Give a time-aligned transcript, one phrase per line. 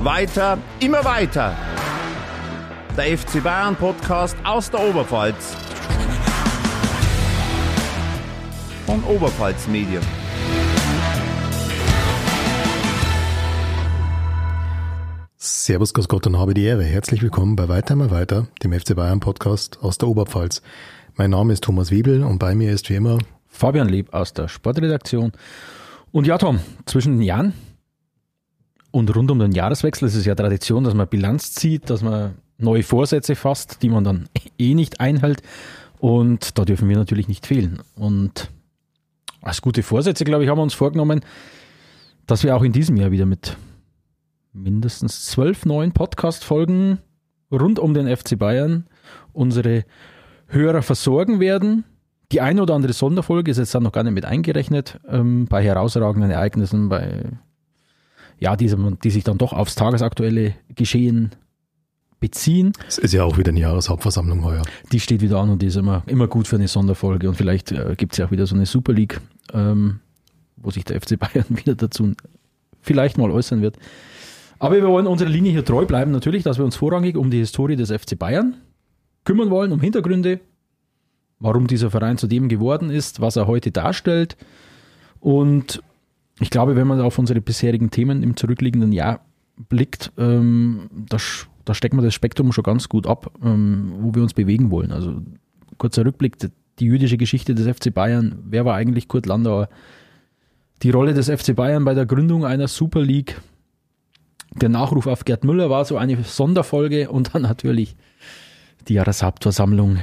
[0.00, 1.56] Weiter, immer weiter.
[2.96, 5.56] Der FC Bayern Podcast aus der Oberpfalz.
[8.86, 10.02] Von Oberpfalz Medien.
[15.36, 16.84] Servus, Gott Gott und habe die Ehre.
[16.84, 20.62] Herzlich willkommen bei Weiter mal weiter, dem FC Bayern Podcast aus der Oberpfalz.
[21.16, 23.18] Mein Name ist Thomas Wiebel und bei mir ist wie immer
[23.48, 25.32] Fabian Lieb aus der Sportredaktion.
[26.12, 27.52] Und ja, Tom, zwischen den Jahren
[28.90, 32.36] und rund um den Jahreswechsel ist es ja Tradition, dass man Bilanz zieht, dass man
[32.58, 35.42] neue Vorsätze fasst, die man dann eh nicht einhält.
[35.98, 37.80] Und da dürfen wir natürlich nicht fehlen.
[37.96, 38.50] Und
[39.40, 41.20] als gute Vorsätze, glaube ich, haben wir uns vorgenommen,
[42.26, 43.56] dass wir auch in diesem Jahr wieder mit
[44.52, 46.98] mindestens zwölf neuen Podcast-Folgen
[47.50, 48.86] rund um den FC Bayern
[49.32, 49.84] unsere
[50.46, 51.84] Hörer versorgen werden.
[52.32, 55.62] Die eine oder andere Sonderfolge ist jetzt dann noch gar nicht mit eingerechnet, ähm, bei
[55.62, 57.24] herausragenden Ereignissen, bei
[58.38, 61.30] ja, die, die sich dann doch aufs tagesaktuelle Geschehen
[62.20, 62.72] beziehen.
[62.86, 64.62] Es ist ja auch wieder eine Jahreshauptversammlung heuer.
[64.92, 67.28] Die steht wieder an und die ist immer, immer gut für eine Sonderfolge.
[67.28, 69.20] Und vielleicht äh, gibt es ja auch wieder so eine Super League,
[69.52, 70.00] ähm,
[70.56, 72.12] wo sich der FC Bayern wieder dazu
[72.80, 73.76] vielleicht mal äußern wird.
[74.58, 77.38] Aber wir wollen unserer Linie hier treu bleiben, natürlich, dass wir uns vorrangig um die
[77.38, 78.56] Historie des FC Bayern
[79.24, 80.40] kümmern wollen, um Hintergründe,
[81.38, 84.36] warum dieser Verein zu dem geworden ist, was er heute darstellt.
[85.20, 85.82] Und
[86.40, 89.20] ich glaube, wenn man auf unsere bisherigen Themen im zurückliegenden Jahr
[89.56, 91.16] blickt, ähm, da,
[91.64, 94.92] da stecken wir das Spektrum schon ganz gut ab, ähm, wo wir uns bewegen wollen.
[94.92, 95.20] Also
[95.78, 96.36] kurzer Rückblick,
[96.78, 99.68] die jüdische Geschichte des FC Bayern, wer war eigentlich Kurt Landauer?
[100.82, 103.40] Die Rolle des FC Bayern bei der Gründung einer Super League,
[104.54, 107.96] der Nachruf auf Gerd Müller war so eine Sonderfolge und dann natürlich
[108.88, 109.98] die Jahreshauptversammlung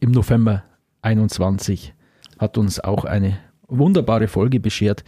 [0.00, 0.64] im November
[1.02, 1.94] 21
[2.38, 3.38] hat uns auch eine
[3.78, 5.04] wunderbare Folge beschert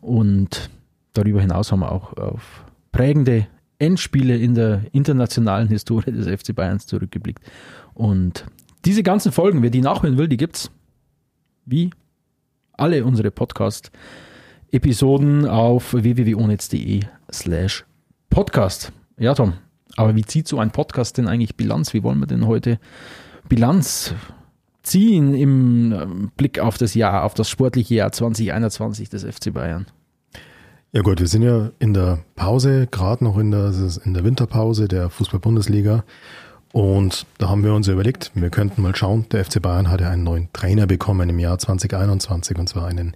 [0.00, 0.70] und
[1.12, 3.46] darüber hinaus haben wir auch auf prägende
[3.78, 7.42] Endspiele in der internationalen Historie des FC Bayerns zurückgeblickt.
[7.92, 8.46] Und
[8.84, 10.70] diese ganzen Folgen, wer die nachhören will, die gibt's
[11.66, 11.90] wie
[12.72, 13.90] alle unsere Podcast
[14.70, 17.00] Episoden auf www.onetz.de
[17.32, 17.84] slash
[18.28, 18.92] podcast.
[19.18, 19.54] Ja, Tom,
[19.96, 21.94] aber wie zieht so ein Podcast denn eigentlich Bilanz?
[21.94, 22.78] Wie wollen wir denn heute
[23.48, 24.14] Bilanz
[24.84, 29.86] ziehen im ähm, Blick auf das Jahr, auf das sportliche Jahr 2021 des FC Bayern?
[30.92, 33.72] Ja gut, wir sind ja in der Pause, gerade noch in der,
[34.04, 36.04] in der Winterpause der Fußball-Bundesliga.
[36.72, 40.10] Und da haben wir uns überlegt, wir könnten mal schauen, der FC Bayern hat ja
[40.10, 43.14] einen neuen Trainer bekommen im Jahr 2021 und zwar einen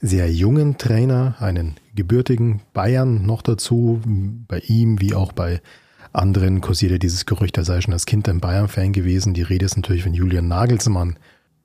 [0.00, 4.00] sehr jungen Trainer, einen gebürtigen Bayern noch dazu,
[4.48, 5.60] bei ihm wie auch bei
[6.14, 9.34] anderen kursierte dieses Gerücht, er sei schon als Kind ein Bayern-Fan gewesen.
[9.34, 11.18] Die Rede ist natürlich von Julian Nagelsmann.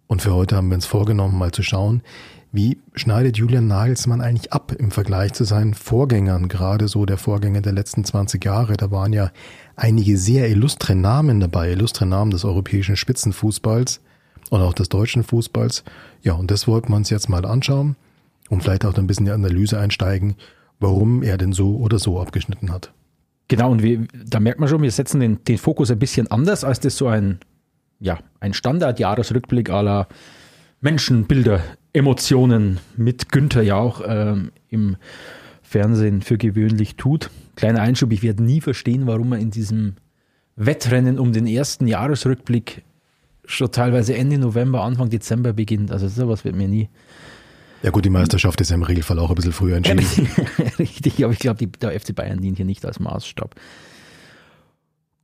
[0.08, 2.02] Und für heute haben wir uns vorgenommen, mal zu schauen,
[2.52, 7.62] wie schneidet Julian Nagelsmann eigentlich ab im Vergleich zu seinen Vorgängern, gerade so der Vorgänger
[7.62, 8.76] der letzten 20 Jahre.
[8.76, 9.32] Da waren ja
[9.76, 14.02] einige sehr illustre Namen dabei, illustre Namen des europäischen Spitzenfußballs
[14.50, 15.84] und auch des deutschen Fußballs.
[16.24, 17.96] Ja, und das wollten wir uns jetzt mal anschauen
[18.50, 20.36] und vielleicht auch ein bisschen in die Analyse einsteigen,
[20.80, 22.92] warum er denn so oder so abgeschnitten hat.
[23.50, 26.64] Genau, und wir, da merkt man schon, wir setzen den, den Fokus ein bisschen anders,
[26.64, 27.40] als das so ein,
[28.00, 30.08] ja, ein Standard-Jahresrückblick aller
[30.82, 31.62] Menschen, Bilder,
[31.92, 34.98] Emotionen mit Günther ja auch ähm, im
[35.64, 37.32] Fernsehen für gewöhnlich tut.
[37.56, 39.96] Kleiner Einschub, ich werde nie verstehen, warum man in diesem
[40.56, 42.84] Wettrennen um den ersten Jahresrückblick
[43.46, 45.92] schon teilweise Ende November, Anfang Dezember beginnt.
[45.92, 46.90] Also sowas wird mir nie
[47.84, 50.28] ja gut, die Meisterschaft ist ja im Regelfall auch ein bisschen früher entschieden.
[50.80, 53.56] Richtig, aber ich glaube, der FC Bayern dient hier nicht als Maßstab.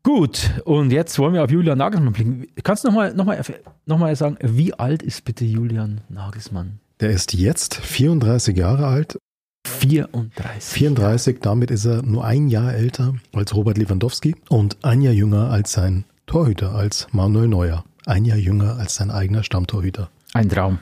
[0.03, 2.47] Gut, und jetzt wollen wir auf Julian Nagelsmann blicken.
[2.63, 3.41] Kannst du nochmal noch mal,
[3.87, 6.79] noch mal sagen, wie alt ist bitte Julian Nagelsmann?
[6.99, 9.17] Der ist jetzt 34 Jahre alt.
[9.65, 10.73] 34.
[10.73, 15.49] 34, damit ist er nur ein Jahr älter als Robert Lewandowski und ein Jahr jünger
[15.49, 17.83] als sein Torhüter, als Manuel Neuer.
[18.05, 20.11] Ein Jahr jünger als sein eigener Stammtorhüter.
[20.33, 20.77] Ein Traum.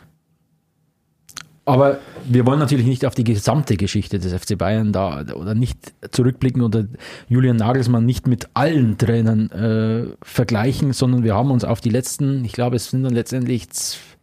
[1.66, 5.94] Aber wir wollen natürlich nicht auf die gesamte Geschichte des FC Bayern da oder nicht
[6.12, 6.86] zurückblicken oder
[7.30, 12.44] Julian Nagelsmann nicht mit allen Trainern äh, vergleichen, sondern wir haben uns auf die letzten,
[12.44, 13.68] ich glaube, es sind dann letztendlich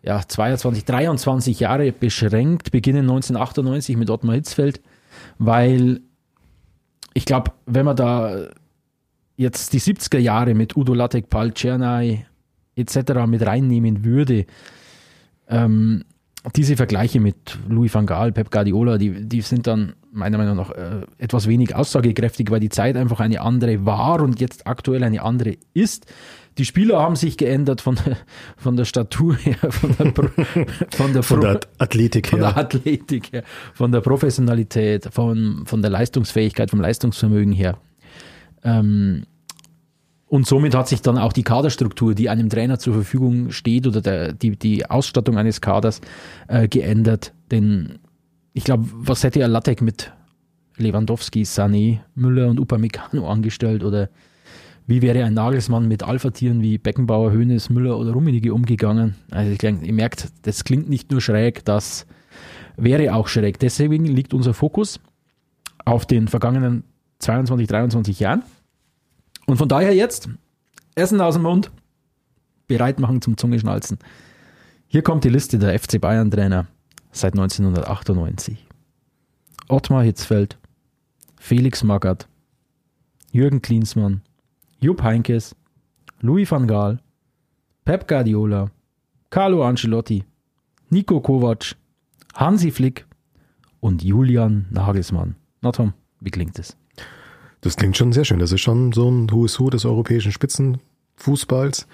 [0.03, 4.83] ja, 22, 23 Jahre beschränkt, beginnen 1998 mit Ottmar Hitzfeld,
[5.39, 6.01] weil
[7.15, 8.49] ich glaube, wenn man da
[9.37, 12.27] jetzt die 70er Jahre mit Udo Lattek, Paul Czernay
[12.77, 13.27] etc.
[13.27, 14.45] mit reinnehmen würde,
[15.49, 16.05] ähm,
[16.57, 20.71] diese Vergleiche mit Louis van Gaal, Pep Guardiola, die, die sind dann meiner Meinung nach
[20.71, 25.23] äh, etwas wenig aussagekräftig, weil die Zeit einfach eine andere war und jetzt aktuell eine
[25.23, 26.07] andere ist.
[26.59, 27.97] Die Spieler haben sich geändert von,
[28.57, 30.15] von der Statur her, von der,
[30.91, 32.31] von der, von der Athletik her.
[32.31, 33.45] Von der Athletik her,
[33.75, 37.79] von der Professionalität, von, von der Leistungsfähigkeit, vom Leistungsvermögen her.
[38.65, 39.25] Ähm,
[40.31, 44.00] und somit hat sich dann auch die Kaderstruktur, die einem Trainer zur Verfügung steht oder
[44.00, 46.00] der, die, die Ausstattung eines Kaders
[46.47, 47.35] äh, geändert.
[47.50, 47.99] Denn
[48.53, 50.12] ich glaube, was hätte er Lattek mit
[50.77, 54.09] Lewandowski, Sané, Müller und Upamecano angestellt oder
[54.87, 59.17] wie wäre ein Nagelsmann mit Alpha-Tieren wie Beckenbauer, Hönes, Müller oder Rummenigge umgegangen?
[59.32, 62.06] Also ich, ihr merkt, das klingt nicht nur schräg, das
[62.77, 63.59] wäre auch schräg.
[63.59, 65.00] Deswegen liegt unser Fokus
[65.85, 66.85] auf den vergangenen
[67.19, 68.44] 22, 23 Jahren.
[69.50, 70.29] Und von daher jetzt
[70.94, 71.73] Essen aus dem Mund,
[72.69, 73.99] bereit machen zum Zungeschnalzen.
[74.87, 76.69] Hier kommt die Liste der FC Bayern Trainer
[77.11, 78.64] seit 1998.
[79.67, 80.56] Ottmar Hitzfeld,
[81.37, 82.29] Felix Magath,
[83.32, 84.23] Jürgen Klinsmann,
[84.79, 85.56] Jupp Heinkes,
[86.20, 87.00] Louis van Gaal,
[87.85, 88.70] Pep Guardiola,
[89.31, 90.23] Carlo Ancelotti,
[90.91, 91.75] Nico Kovac,
[92.35, 93.05] Hansi Flick
[93.81, 95.35] und Julian Nagelsmann.
[95.61, 96.76] Na Tom, wie klingt es?
[97.61, 98.39] Das klingt schon sehr schön.
[98.39, 101.87] Das ist schon so ein Who is Who des europäischen Spitzenfußballs.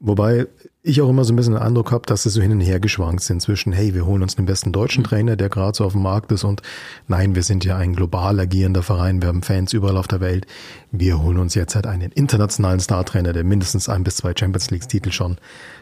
[0.00, 0.46] Wobei
[0.82, 2.78] ich auch immer so ein bisschen den Eindruck habe, dass sie so hin und her
[2.78, 5.92] geschwankt sind zwischen, hey, wir holen uns den besten deutschen Trainer, der gerade so auf
[5.92, 6.62] dem Markt ist und
[7.08, 10.46] nein, wir sind ja ein global agierender Verein, wir haben Fans überall auf der Welt.
[10.92, 14.88] Wir holen uns jetzt halt einen internationalen Startrainer, der mindestens ein bis zwei Champions League
[14.88, 15.36] Titel schon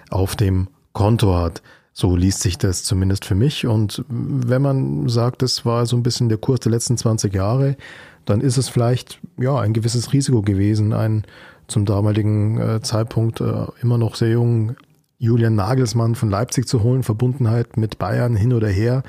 [0.09, 1.63] auf dem Konto hat.
[1.93, 3.67] So liest sich das zumindest für mich.
[3.67, 7.77] Und wenn man sagt, das war so ein bisschen der Kurs der letzten 20 Jahre,
[8.27, 11.25] dann ist es vielleicht ja ein gewisses Risiko gewesen, einen
[11.69, 14.77] zum damaligen äh, Zeitpunkt äh, immer noch sehr jungen
[15.19, 19.03] Julian Nagelsmann von Leipzig zu holen, Verbundenheit mit Bayern hin oder her.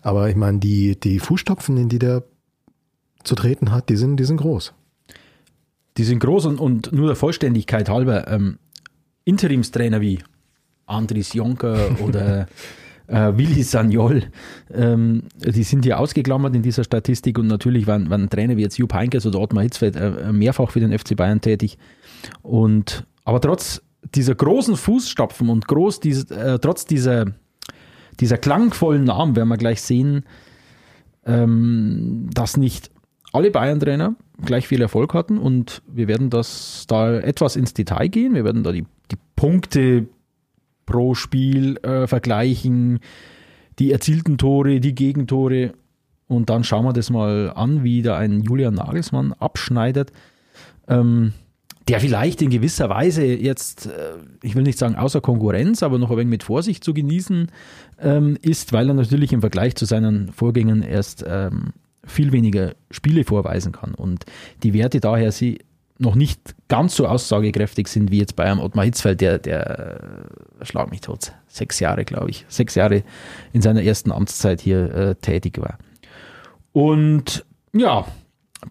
[0.00, 2.24] Aber ich meine, die, die Fußstapfen, in die der
[3.22, 4.72] zu treten hat, die sind, die sind groß.
[5.96, 8.58] Die sind groß und, und nur der Vollständigkeit halber, ähm,
[9.24, 10.18] Interimstrainer wie
[10.86, 12.48] Andris Jonker oder
[13.06, 14.24] äh, Willi Sagnol,
[14.72, 18.78] ähm, die sind ja ausgeklammert in dieser Statistik und natürlich waren, waren Trainer wie jetzt
[18.78, 21.78] Jupp Heynckes oder Ottmar Hitzfeld äh, mehrfach für den FC Bayern tätig.
[22.42, 23.82] Und, aber trotz
[24.14, 27.26] dieser großen Fußstapfen und groß diese, äh, trotz dieser,
[28.20, 30.24] dieser klangvollen Namen werden wir gleich sehen,
[31.24, 32.90] ähm, dass nicht
[33.32, 34.14] alle Bayern-Trainer
[34.44, 38.34] gleich viel Erfolg hatten und wir werden das da etwas ins Detail gehen.
[38.34, 40.06] Wir werden da die, die Punkte
[40.86, 43.00] pro Spiel äh, vergleichen,
[43.78, 45.72] die erzielten Tore, die Gegentore.
[46.28, 50.12] Und dann schauen wir das mal an, wie da ein Julian Nagelsmann abschneidet,
[50.88, 51.32] ähm,
[51.88, 56.10] der vielleicht in gewisser Weise jetzt, äh, ich will nicht sagen außer Konkurrenz, aber noch
[56.10, 57.48] ein wenig mit Vorsicht zu genießen
[58.00, 61.72] ähm, ist, weil er natürlich im Vergleich zu seinen Vorgängern erst ähm,
[62.04, 63.94] viel weniger Spiele vorweisen kann.
[63.94, 64.24] Und
[64.62, 65.58] die Werte daher sie
[66.02, 70.28] noch nicht ganz so aussagekräftig sind wie jetzt bei einem Ottmar Hitzfeld, der, der
[70.60, 73.02] äh, schlag mich tot, sechs Jahre, glaube ich, sechs Jahre
[73.52, 75.78] in seiner ersten Amtszeit hier äh, tätig war.
[76.72, 78.06] Und ja,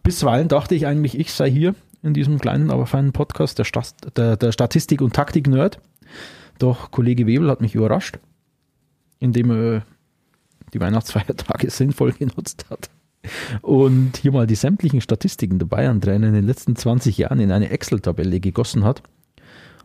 [0.04, 3.96] bisweilen dachte ich eigentlich, ich sei hier in diesem kleinen, aber feinen Podcast der, Stat
[4.18, 5.80] der, der Statistik- und Taktik-Nerd.
[6.60, 8.20] Doch Kollege Webel hat mich überrascht,
[9.20, 9.84] indem er
[10.74, 12.90] die Weihnachtsfeiertage sinnvoll genutzt hat
[13.62, 17.70] und hier mal die sämtlichen Statistiken der Bayern-Trainer in den letzten 20 Jahren in eine
[17.70, 19.04] Excel-Tabelle gegossen hat.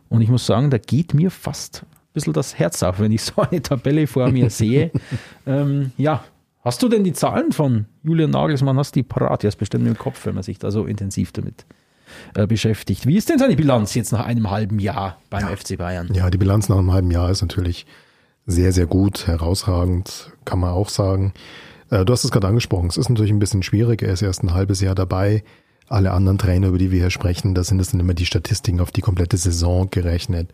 [0.09, 3.23] Und ich muss sagen, da geht mir fast ein bisschen das Herz auf, wenn ich
[3.23, 4.91] so eine Tabelle vor mir sehe.
[5.47, 6.25] ähm, ja,
[6.63, 8.79] hast du denn die Zahlen von Julian Nagelsmann?
[8.79, 9.43] Hast du die parat?
[9.43, 11.67] Die hast bestimmt im Kopf, wenn man sich da so intensiv damit
[12.35, 13.07] äh, beschäftigt.
[13.07, 15.57] Wie ist denn seine Bilanz jetzt nach einem halben Jahr beim ja.
[15.57, 16.09] FC Bayern?
[16.13, 17.87] Ja, die Bilanz nach einem halben Jahr ist natürlich
[18.47, 21.35] sehr, sehr gut, herausragend, kann man auch sagen.
[21.91, 22.89] Äh, du hast es gerade angesprochen.
[22.89, 24.03] Es ist natürlich ein bisschen schwierig.
[24.03, 25.45] Er ist erst ein halbes Jahr dabei.
[25.89, 28.81] Alle anderen Trainer, über die wir hier sprechen, da sind es dann immer die Statistiken
[28.81, 30.51] auf die komplette Saison gerechnet.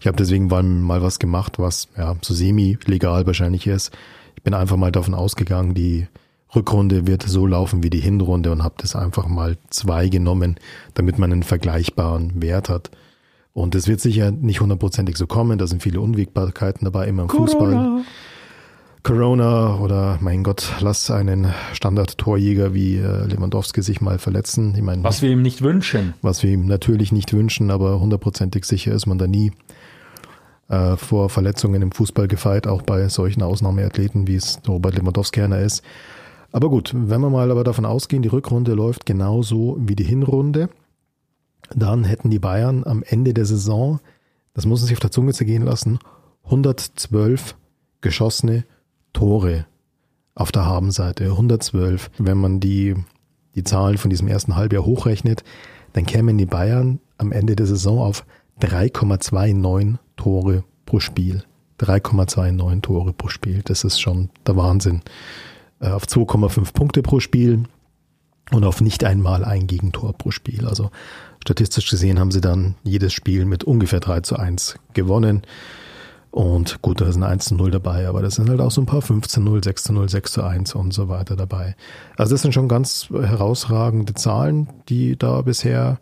[0.00, 3.92] Ich habe deswegen mal was gemacht, was ja so semi-legal wahrscheinlich ist.
[4.36, 6.06] Ich bin einfach mal davon ausgegangen, die
[6.54, 10.56] Rückrunde wird so laufen wie die Hinrunde und habe das einfach mal zwei genommen,
[10.94, 12.90] damit man einen vergleichbaren Wert hat.
[13.52, 15.58] Und es wird sicher nicht hundertprozentig so kommen.
[15.58, 17.46] Da sind viele Unwägbarkeiten dabei, immer im Corona.
[17.46, 18.04] Fußball.
[19.08, 24.74] Corona oder mein Gott, lass einen Standard-Torjäger wie äh, Lewandowski sich mal verletzen.
[24.76, 26.12] Ich meine, was wir ihm nicht wünschen.
[26.20, 29.52] Was wir ihm natürlich nicht wünschen, aber hundertprozentig sicher ist man da nie
[30.68, 35.60] äh, vor Verletzungen im Fußball gefeit, auch bei solchen Ausnahmeathleten, wie es Robert Lewandowski einer
[35.60, 35.82] ist.
[36.52, 40.68] Aber gut, wenn wir mal aber davon ausgehen, die Rückrunde läuft genauso wie die Hinrunde,
[41.74, 44.00] dann hätten die Bayern am Ende der Saison,
[44.52, 45.98] das muss man sich auf der Zunge zergehen lassen,
[46.44, 47.56] 112
[48.02, 48.64] geschossene
[49.12, 49.66] Tore
[50.34, 51.24] auf der Habenseite.
[51.24, 52.10] 112.
[52.18, 52.94] Wenn man die,
[53.54, 55.42] die Zahlen von diesem ersten Halbjahr hochrechnet,
[55.92, 58.24] dann kämen die Bayern am Ende der Saison auf
[58.60, 61.42] 3,29 Tore pro Spiel.
[61.80, 63.62] 3,29 Tore pro Spiel.
[63.64, 65.02] Das ist schon der Wahnsinn.
[65.80, 67.64] Äh, auf 2,5 Punkte pro Spiel
[68.50, 70.66] und auf nicht einmal ein Gegentor pro Spiel.
[70.66, 70.90] Also
[71.42, 75.42] statistisch gesehen haben sie dann jedes Spiel mit ungefähr 3 zu 1 gewonnen.
[76.30, 78.86] Und gut, da ein 1 zu 0 dabei, aber das sind halt auch so ein
[78.86, 81.74] paar 5 zu 0, 6 zu 0, 6 zu 1 und so weiter dabei.
[82.16, 85.98] Also das sind schon ganz herausragende Zahlen, die da bisher,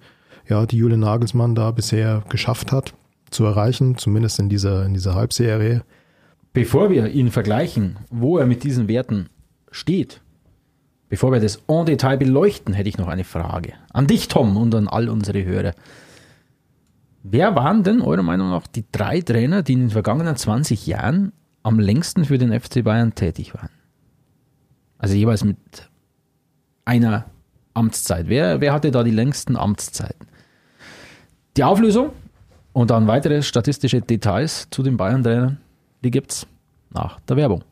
[0.48, 2.92] ja, die Julian Nagelsmann da bisher geschafft hat
[3.30, 5.82] zu erreichen, zumindest in dieser, in dieser Halbserie.
[6.52, 9.28] Bevor wir ihn vergleichen, wo er mit diesen Werten
[9.70, 10.22] steht,
[11.08, 13.74] bevor wir das en Detail beleuchten, hätte ich noch eine Frage.
[13.92, 15.74] An dich, Tom, und an all unsere Hörer.
[17.28, 21.32] Wer waren denn eurer Meinung nach die drei Trainer, die in den vergangenen 20 Jahren
[21.64, 23.70] am längsten für den FC Bayern tätig waren?
[24.98, 25.58] Also jeweils mit
[26.84, 27.24] einer
[27.74, 28.28] Amtszeit.
[28.28, 30.28] Wer, wer hatte da die längsten Amtszeiten?
[31.56, 32.10] Die Auflösung
[32.72, 35.58] und dann weitere statistische Details zu den Bayern-Trainern,
[36.04, 36.46] die gibt es
[36.90, 37.64] nach der Werbung.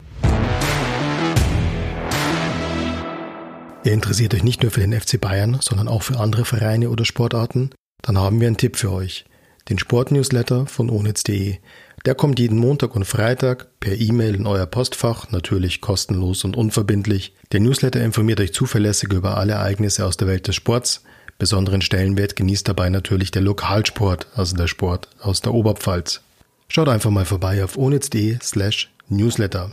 [3.85, 7.05] Ihr interessiert euch nicht nur für den FC Bayern, sondern auch für andere Vereine oder
[7.05, 7.71] Sportarten?
[8.03, 9.25] Dann haben wir einen Tipp für euch
[9.69, 11.57] den Sportnewsletter von onetz.de.
[12.05, 17.35] Der kommt jeden Montag und Freitag per E-Mail in euer Postfach, natürlich kostenlos und unverbindlich.
[17.53, 21.03] Der Newsletter informiert euch zuverlässig über alle Ereignisse aus der Welt des Sports.
[21.39, 26.21] Besonderen Stellenwert genießt dabei natürlich der Lokalsport, also der Sport aus der Oberpfalz.
[26.69, 29.71] Schaut einfach mal vorbei auf onetz.de slash newsletter.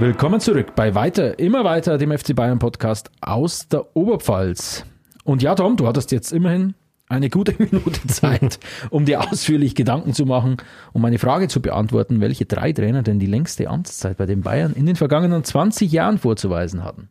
[0.00, 4.84] Willkommen zurück bei Weiter, immer weiter, dem FC Bayern Podcast aus der Oberpfalz.
[5.24, 6.74] Und ja, Tom, du hattest jetzt immerhin
[7.08, 8.58] eine gute Minute Zeit,
[8.90, 10.58] um dir ausführlich Gedanken zu machen,
[10.92, 14.72] um meine Frage zu beantworten, welche drei Trainer denn die längste Amtszeit bei den Bayern
[14.74, 17.08] in den vergangenen 20 Jahren vorzuweisen hatten.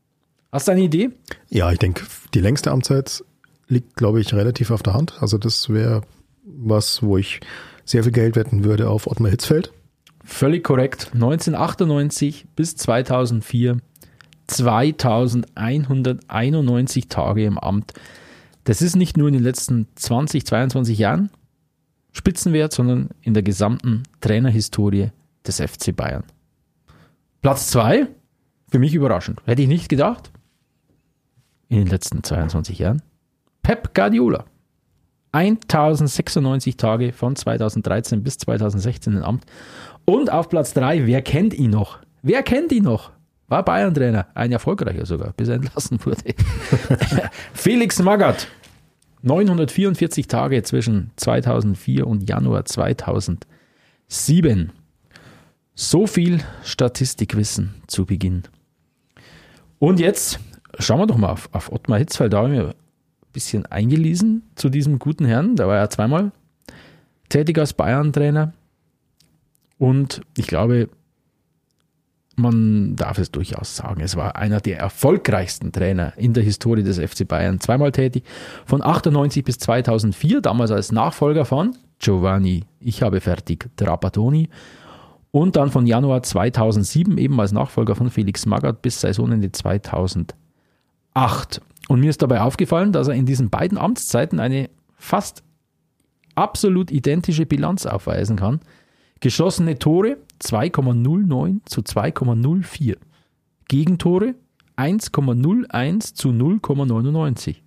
[0.52, 1.10] Hast du eine Idee?
[1.50, 3.24] Ja, ich denke, die längste Amtszeit
[3.68, 5.16] liegt, glaube ich, relativ auf der Hand.
[5.20, 6.02] Also das wäre
[6.46, 7.40] was, wo ich
[7.86, 9.72] sehr viel Geld wetten würde auf Ottmar Hitzfeld.
[10.24, 11.10] Völlig korrekt.
[11.14, 13.78] 1998 bis 2004
[14.48, 17.94] 2191 Tage im Amt.
[18.64, 21.30] Das ist nicht nur in den letzten 20, 22 Jahren
[22.14, 25.10] Spitzenwert, sondern in der gesamten Trainerhistorie
[25.46, 26.24] des FC Bayern.
[27.42, 28.08] Platz 2,
[28.70, 29.42] für mich überraschend.
[29.46, 30.32] Hätte ich nicht gedacht.
[31.70, 33.02] In den letzten 22 Jahren.
[33.64, 34.46] Pep Guardiola.
[35.32, 39.46] 1096 Tage von 2013 bis 2016 im Amt.
[40.06, 41.98] Und auf Platz 3, wer kennt ihn noch?
[42.22, 43.12] Wer kennt ihn noch?
[43.54, 46.34] War Bayern-Trainer, ein erfolgreicher sogar, bis er entlassen wurde.
[47.54, 48.48] Felix Magath,
[49.22, 54.72] 944 Tage zwischen 2004 und Januar 2007.
[55.76, 58.42] So viel Statistikwissen zu Beginn.
[59.78, 60.40] Und jetzt
[60.80, 62.34] schauen wir doch mal auf, auf Ottmar Hitzfeld.
[62.34, 62.74] Da habe ich mir ein
[63.34, 65.58] bisschen eingelesen zu diesem guten Herrn.
[65.58, 66.32] Da war er zweimal
[67.30, 68.52] tätig als Bayern-Trainer.
[69.78, 70.90] Und ich glaube,
[72.36, 77.00] man darf es durchaus sagen, es war einer der erfolgreichsten Trainer in der Historie des
[77.00, 77.60] FC Bayern.
[77.60, 78.24] Zweimal tätig,
[78.66, 84.50] von 98 bis 2004, damals als Nachfolger von Giovanni, ich habe fertig, Trapattoni.
[85.32, 90.36] Und dann von Januar 2007 eben als Nachfolger von Felix Magath bis Saisonende 2008.
[91.88, 95.44] Und mir ist dabei aufgefallen, dass er in diesen beiden Amtszeiten eine fast
[96.36, 98.60] absolut identische Bilanz aufweisen kann.
[99.24, 102.98] Geschossene Tore 2,09 zu 2,04.
[103.70, 104.36] Gegentore
[104.76, 107.62] 1,01 zu 0,99.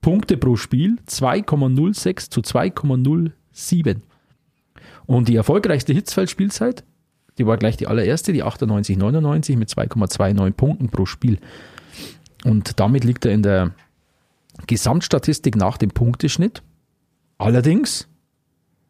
[0.00, 4.02] Punkte pro Spiel 2,06 zu 2,07.
[5.06, 6.84] Und die erfolgreichste Hitzfeld-Spielzeit,
[7.38, 11.40] die war gleich die allererste, die 98-99 mit 2,29 Punkten pro Spiel.
[12.44, 13.74] Und damit liegt er in der
[14.68, 16.62] Gesamtstatistik nach dem Punkteschnitt.
[17.36, 18.06] Allerdings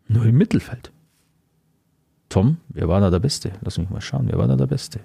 [0.07, 0.93] nur im Mittelfeld.
[2.29, 3.53] Tom, wer war da der Beste?
[3.63, 5.01] Lass mich mal schauen, wer war da der Beste?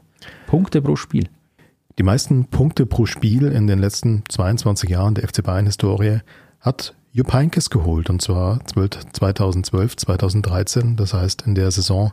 [0.48, 1.30] Punkte pro Spiel.
[1.98, 6.20] Die meisten Punkte pro Spiel in den letzten 22 Jahren der FC Bayern-Historie
[6.60, 12.12] hat Jupp Heynckes geholt und zwar 2012, 2013, das heißt in der Saison,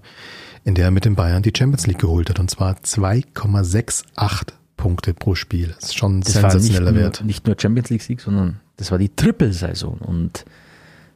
[0.64, 5.14] in der er mit den Bayern die Champions League geholt hat und zwar 2,68 Punkte
[5.14, 5.68] pro Spiel.
[5.68, 7.20] Das ist schon ein das sensationeller nicht Wert.
[7.20, 10.44] Nur, nicht nur Champions League-Sieg, sondern das war die Trippelsaison und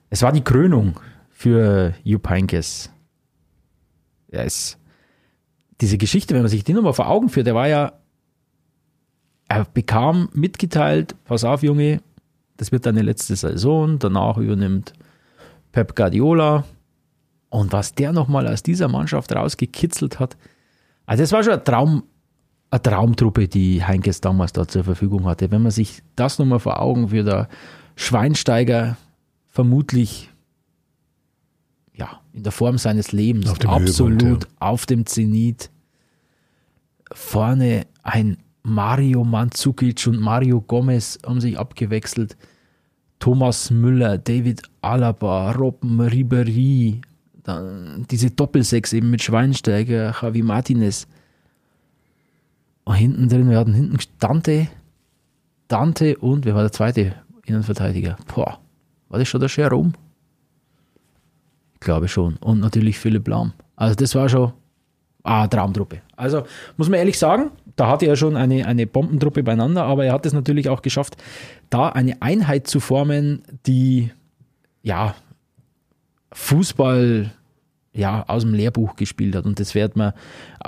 [0.09, 0.99] es war die Krönung
[1.31, 2.91] für Jupp Heynckes
[4.35, 4.79] er ist,
[5.81, 7.93] diese Geschichte, wenn man sich die nochmal vor Augen führt, der war ja,
[9.49, 12.01] er bekam mitgeteilt, pass auf, Junge,
[12.57, 14.93] das wird deine letzte Saison, danach übernimmt
[15.73, 16.65] Pep Guardiola
[17.51, 20.37] Und was der nochmal aus dieser Mannschaft rausgekitzelt hat,
[21.07, 22.05] also das war schon ein Traum,
[22.71, 25.51] eine Traumtruppe, die Heinkes damals da zur Verfügung hatte.
[25.51, 27.49] Wenn man sich das nochmal vor Augen führt, der
[27.97, 28.97] Schweinsteiger
[29.49, 30.31] vermutlich
[31.97, 35.71] ja, in der Form seines Lebens Auf absolut Höhepunkt, auf dem Zenit.
[37.13, 42.37] Vorne ein Mario Mandzukic und Mario Gomez haben sich abgewechselt.
[43.21, 47.01] Thomas Müller, David Alaba, Robben Ribery,
[47.43, 51.07] dann diese Doppelsechs eben mit Schweinsteiger, Javi Martinez.
[52.85, 54.69] Und hinten drin, wir hatten hinten Dante,
[55.69, 57.15] Dante und wer war der zweite
[57.47, 58.17] Innenverteidiger?
[58.35, 58.59] Boah,
[59.09, 59.93] war das schon der Jerome?
[61.85, 62.37] Ich glaube schon.
[62.37, 63.53] Und natürlich Philipp Lahm.
[63.77, 64.55] Also das war schon
[65.23, 66.01] ah, Traumtruppe.
[66.17, 66.45] Also
[66.79, 70.25] muss man ehrlich sagen, da hatte er schon eine, eine Bombentruppe beieinander, aber er hat
[70.25, 71.23] es natürlich auch geschafft,
[71.69, 74.11] da eine Einheit zu formen, die
[74.83, 75.15] ja
[76.33, 77.31] Fußball
[77.93, 79.45] ja aus dem Lehrbuch gespielt hat.
[79.45, 80.15] Und das wird man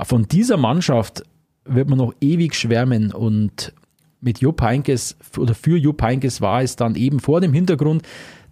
[0.03, 1.23] von dieser Mannschaft
[1.65, 3.73] wird man noch ewig schwärmen und
[4.21, 8.03] mit Jupp Heynckes oder für Jupp Heynckes war es dann eben vor dem Hintergrund,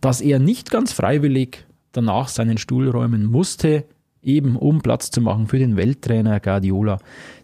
[0.01, 3.85] dass er nicht ganz freiwillig danach seinen Stuhl räumen musste,
[4.21, 6.99] eben um Platz zu machen für den Welttrainer Guardiola.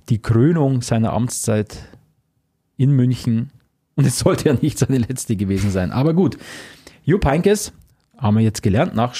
[0.09, 1.87] Die Krönung seiner Amtszeit
[2.77, 3.51] in München.
[3.95, 5.91] Und es sollte ja nicht seine letzte gewesen sein.
[5.91, 6.37] Aber gut,
[7.03, 7.73] Jupp Heynckes,
[8.17, 9.15] haben wir jetzt gelernt, nach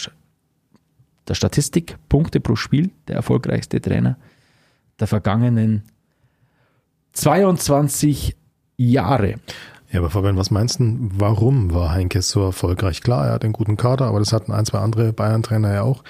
[1.27, 4.17] der Statistik, Punkte pro Spiel, der erfolgreichste Trainer
[5.01, 5.83] der vergangenen
[7.13, 8.35] 22
[8.77, 9.35] Jahre.
[9.91, 13.01] Ja, aber Fabian, was meinst du, warum war Heinkes so erfolgreich?
[13.01, 16.03] Klar, er hat einen guten Kader, aber das hatten ein, zwei andere Bayern-Trainer ja auch.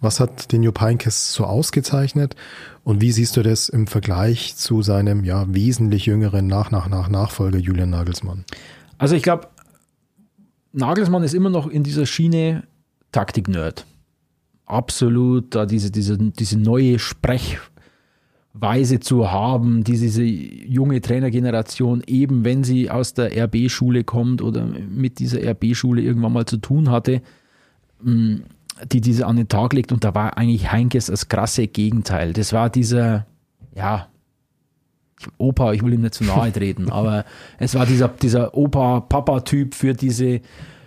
[0.00, 2.36] Was hat den Jupp Heinkes so ausgezeichnet?
[2.84, 7.08] Und wie siehst du das im Vergleich zu seinem ja wesentlich jüngeren Nach nach nach
[7.08, 8.44] Nachfolger Julian Nagelsmann?
[8.98, 9.48] Also ich glaube,
[10.72, 12.64] Nagelsmann ist immer noch in dieser Schiene
[13.10, 13.86] Taktik-Nerd.
[14.66, 16.98] Absolut, da diese, diese, diese neue
[18.56, 24.64] Sprechweise zu haben, die diese junge Trainergeneration eben, wenn sie aus der RB-Schule kommt oder
[24.64, 27.20] mit dieser RB-Schule irgendwann mal zu tun hatte,
[28.02, 28.40] mh,
[28.90, 29.92] die diese an den Tag legt.
[29.92, 32.32] Und da war eigentlich Heinkes das krasse Gegenteil.
[32.32, 33.26] Das war dieser,
[33.74, 34.08] ja,
[35.38, 37.24] Opa, ich will ihm nicht zu nahe treten, aber
[37.58, 40.40] es war dieser, dieser Opa-Papa-Typ für diese,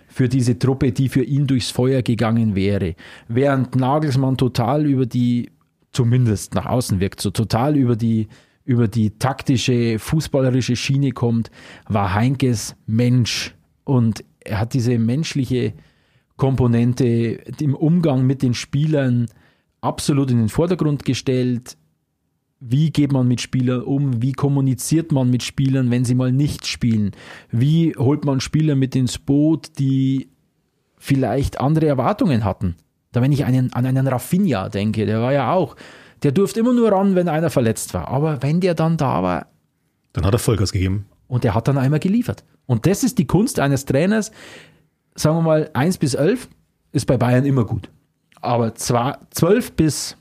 [0.08, 2.96] für diese Truppe, die für ihn durchs Feuer gegangen wäre.
[3.28, 5.50] Während Nagelsmann total über die,
[5.92, 8.28] zumindest nach außen wirkt, so total über die,
[8.66, 11.52] über die taktische, fußballerische Schiene kommt,
[11.88, 13.56] war Heinkes Mensch.
[13.84, 15.74] Und er hat diese menschliche
[16.36, 19.28] Komponente im Umgang mit den Spielern
[19.82, 21.78] absolut in den Vordergrund gestellt.
[22.60, 24.22] Wie geht man mit Spielern um?
[24.22, 27.12] Wie kommuniziert man mit Spielern, wenn sie mal nicht spielen?
[27.52, 30.30] Wie holt man Spieler mit ins Boot, die
[30.98, 32.76] vielleicht andere Erwartungen hatten?
[33.12, 35.76] Da wenn ich einen, an einen Rafinha denke, der war ja auch,
[36.24, 38.08] der durfte immer nur ran, wenn einer verletzt war.
[38.10, 39.48] Aber wenn der dann da war,
[40.14, 41.06] Dann hat er Vollgas gegeben.
[41.28, 42.44] und der hat dann einmal geliefert.
[42.66, 44.32] Und das ist die Kunst eines Trainers,
[45.16, 46.48] sagen wir mal 1 bis 11
[46.92, 47.90] ist bei Bayern immer gut.
[48.42, 50.18] Aber zwar 12 bis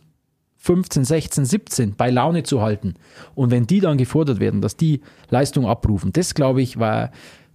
[0.59, 2.95] 15, 16, 17 bei Laune zu halten.
[3.35, 7.11] Und wenn die dann gefordert werden, dass die Leistung abrufen, das glaube ich war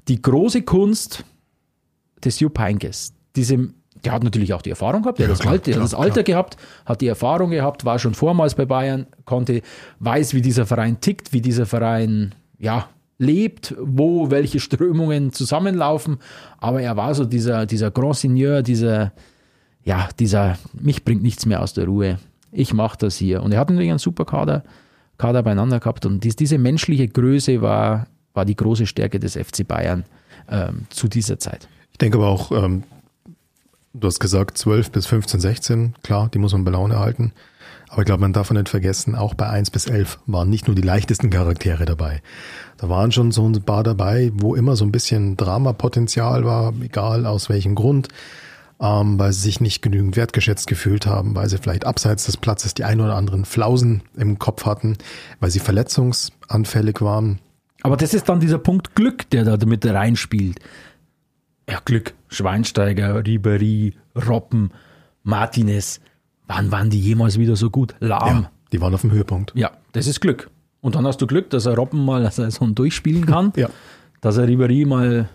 [0.08, 1.26] die große Kunst
[2.24, 3.14] des Jupp Heynckes.
[3.36, 3.70] Diese,
[4.04, 6.24] der hat natürlich auch die Erfahrung gehabt, der hat das, klar, Alter, klar, das Alter
[6.24, 9.62] gehabt, hat die Erfahrung gehabt, war schon vormals bei Bayern, konnte,
[10.00, 12.88] weiß, wie dieser Verein tickt, wie dieser Verein, ja,
[13.22, 16.18] lebt, wo welche Strömungen zusammenlaufen.
[16.58, 19.14] Aber er war so dieser, dieser Grand Seigneur, dieser,
[19.84, 22.18] ja, dieser, mich bringt nichts mehr aus der Ruhe.
[22.52, 23.44] Ich mache das hier.
[23.44, 24.64] Und er hat natürlich einen super Kader,
[25.20, 26.08] Kader beieinander gehabt.
[26.08, 30.04] Und dies, diese menschliche Größe war, war die große Stärke des FC Bayern
[30.50, 31.68] ähm, zu dieser Zeit.
[31.92, 32.84] Ich denke aber auch, ähm,
[33.94, 37.34] du hast gesagt 12 bis 15, 16, klar, die muss man bei Laune halten.
[37.90, 40.76] Aber ich glaube, man darf nicht vergessen, auch bei 1 bis 11 waren nicht nur
[40.76, 42.22] die leichtesten Charaktere dabei.
[42.78, 47.26] Da waren schon so ein paar dabei, wo immer so ein bisschen Dramapotenzial war, egal
[47.26, 48.08] aus welchem Grund,
[48.80, 52.74] ähm, weil sie sich nicht genügend wertgeschätzt gefühlt haben, weil sie vielleicht abseits des Platzes
[52.74, 54.98] die ein oder anderen Flausen im Kopf hatten,
[55.42, 57.40] weil sie verletzungsanfällig waren.
[57.84, 60.60] Aber das ist dann dieser Punkt Glück, der da mit reinspielt.
[61.70, 62.14] Ja, Glück.
[62.30, 63.94] Schweinsteiger, Ribery,
[64.28, 64.72] Robben,
[65.24, 66.02] Martinez.
[66.48, 67.96] Wann waren die jemals wieder so gut?
[68.00, 68.44] Lahm.
[68.44, 69.54] Ja, die waren auf dem Höhepunkt.
[69.56, 70.50] Ja, das ist Glück.
[70.82, 73.70] Und dann hast du Glück, dass er Robben mal dass er so durchspielen kann, Ja.
[74.20, 75.30] dass er Ribery mal,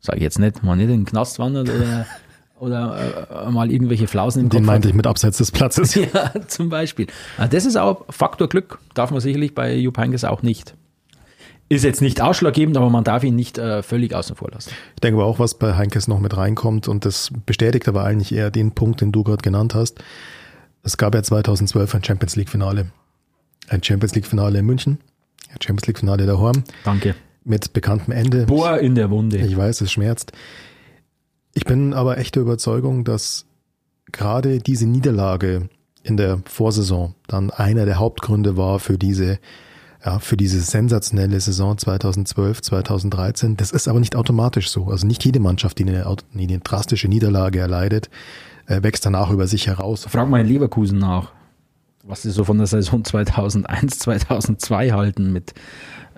[0.00, 2.06] sag ich jetzt nicht, mal nicht in den Knast wandert oder,
[2.58, 4.90] oder äh, mal irgendwelche Flausen im Den Kopf meinte hat.
[4.92, 5.94] ich mit abseits des Platzes.
[6.12, 7.06] Ja, zum Beispiel.
[7.38, 10.74] Ah, Das ist auch Faktor Glück, darf man sicherlich bei Jupp Heynckes auch nicht,
[11.68, 14.70] ist jetzt nicht ausschlaggebend, aber man darf ihn nicht äh, völlig außen vor lassen.
[14.94, 18.32] Ich denke aber auch, was bei Heinkes noch mit reinkommt und das bestätigt aber eigentlich
[18.34, 20.02] eher den Punkt, den du gerade genannt hast.
[20.82, 22.86] Es gab ja 2012 ein Champions League Finale.
[23.68, 24.98] Ein Champions League Finale in München.
[25.50, 26.64] Ein Champions League Finale der Horm.
[26.84, 27.14] Danke.
[27.44, 28.46] Mit bekanntem Ende.
[28.46, 29.38] Bohr in der Wunde.
[29.38, 30.32] Ich weiß, es schmerzt.
[31.54, 33.46] Ich bin aber echt der Überzeugung, dass
[34.12, 35.68] gerade diese Niederlage
[36.02, 39.38] in der Vorsaison dann einer der Hauptgründe war für diese
[40.04, 43.56] ja, für diese sensationelle Saison 2012, 2013.
[43.56, 44.86] Das ist aber nicht automatisch so.
[44.86, 48.10] Also nicht jede Mannschaft, die eine, eine drastische Niederlage erleidet,
[48.66, 50.06] äh, wächst danach über sich heraus.
[50.08, 51.32] Frag mal in Leverkusen nach,
[52.02, 55.54] was sie so von der Saison 2001, 2002 halten mit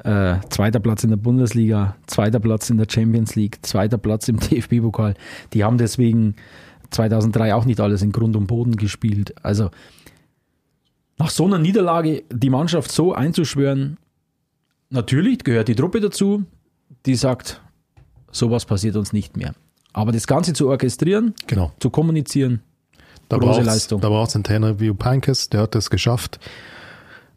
[0.02, 4.38] äh, zweiter Platz in der Bundesliga, zweiter Platz in der Champions League, zweiter Platz im
[4.40, 5.14] DFB-Pokal.
[5.52, 6.34] Die haben deswegen
[6.90, 9.34] 2003 auch nicht alles in Grund und Boden gespielt.
[9.42, 9.70] Also
[11.18, 13.98] nach so einer Niederlage die Mannschaft so einzuschwören,
[14.90, 16.44] natürlich gehört die Truppe dazu,
[17.06, 17.60] die sagt,
[18.30, 19.54] sowas passiert uns nicht mehr.
[19.92, 21.72] Aber das Ganze zu orchestrieren, genau.
[21.80, 22.60] zu kommunizieren,
[23.28, 24.00] da große Leistung.
[24.00, 26.38] Da braucht es einen Trainer wie Pankes, der hat das geschafft.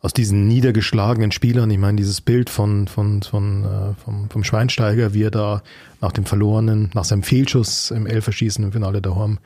[0.02, 5.14] Aus diesen niedergeschlagenen Spielern, ich meine, dieses Bild von, von, von, äh, vom, vom Schweinsteiger,
[5.14, 5.62] wie er da
[6.00, 9.40] nach dem verlorenen, nach seinem Fehlschuss im Elferschießen im Finale der Horm,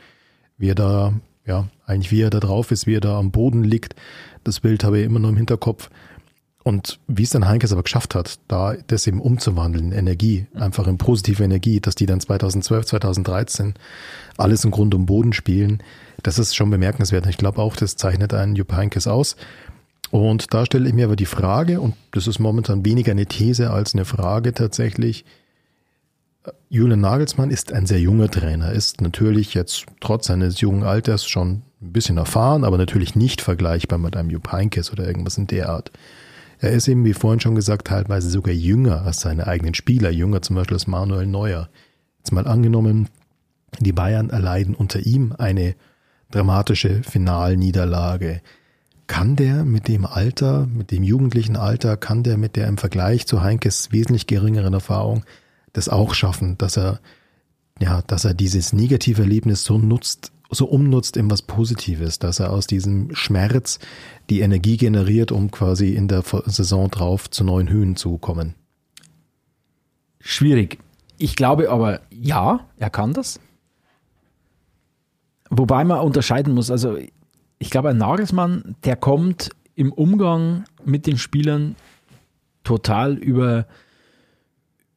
[0.57, 1.13] wie er da
[1.45, 3.95] ja, eigentlich wie er da drauf ist, wie er da am Boden liegt.
[4.43, 5.89] Das Bild habe ich immer noch im Hinterkopf.
[6.63, 10.97] Und wie es dann Heinkes aber geschafft hat, da das eben umzuwandeln, Energie, einfach in
[10.97, 13.73] positive Energie, dass die dann 2012, 2013
[14.37, 15.83] alles im Grund und Boden spielen,
[16.21, 17.27] das ist schon bemerkenswert.
[17.27, 19.35] Ich glaube auch, das zeichnet einen Jupp Heinkes aus.
[20.09, 23.71] Und da stelle ich mir aber die Frage, und das ist momentan weniger eine These
[23.71, 25.25] als eine Frage tatsächlich,
[26.69, 31.61] Julian Nagelsmann ist ein sehr junger Trainer, ist natürlich jetzt trotz seines jungen Alters schon
[31.81, 35.69] ein bisschen erfahren, aber natürlich nicht vergleichbar mit einem Jupp Heynckes oder irgendwas in der
[35.69, 35.91] Art.
[36.59, 40.41] Er ist eben, wie vorhin schon gesagt, teilweise sogar jünger als seine eigenen Spieler, jünger
[40.41, 41.69] zum Beispiel als Manuel Neuer.
[42.19, 43.09] Jetzt mal angenommen,
[43.79, 45.75] die Bayern erleiden unter ihm eine
[46.31, 48.41] dramatische Finalniederlage.
[49.07, 53.27] Kann der mit dem Alter, mit dem jugendlichen Alter, kann der mit der im Vergleich
[53.27, 55.23] zu Heinkes wesentlich geringeren Erfahrung
[55.73, 56.99] das auch schaffen, dass er,
[57.79, 62.51] ja, dass er dieses negative Erlebnis so nutzt, so umnutzt in was Positives, dass er
[62.51, 63.79] aus diesem Schmerz
[64.29, 68.53] die Energie generiert, um quasi in der Saison drauf zu neuen Höhen zu kommen.
[70.19, 70.79] Schwierig.
[71.17, 73.39] Ich glaube aber, ja, er kann das.
[75.49, 76.97] Wobei man unterscheiden muss, also
[77.59, 81.75] ich glaube, ein Nagelsmann, der kommt im Umgang mit den Spielern
[82.63, 83.65] total über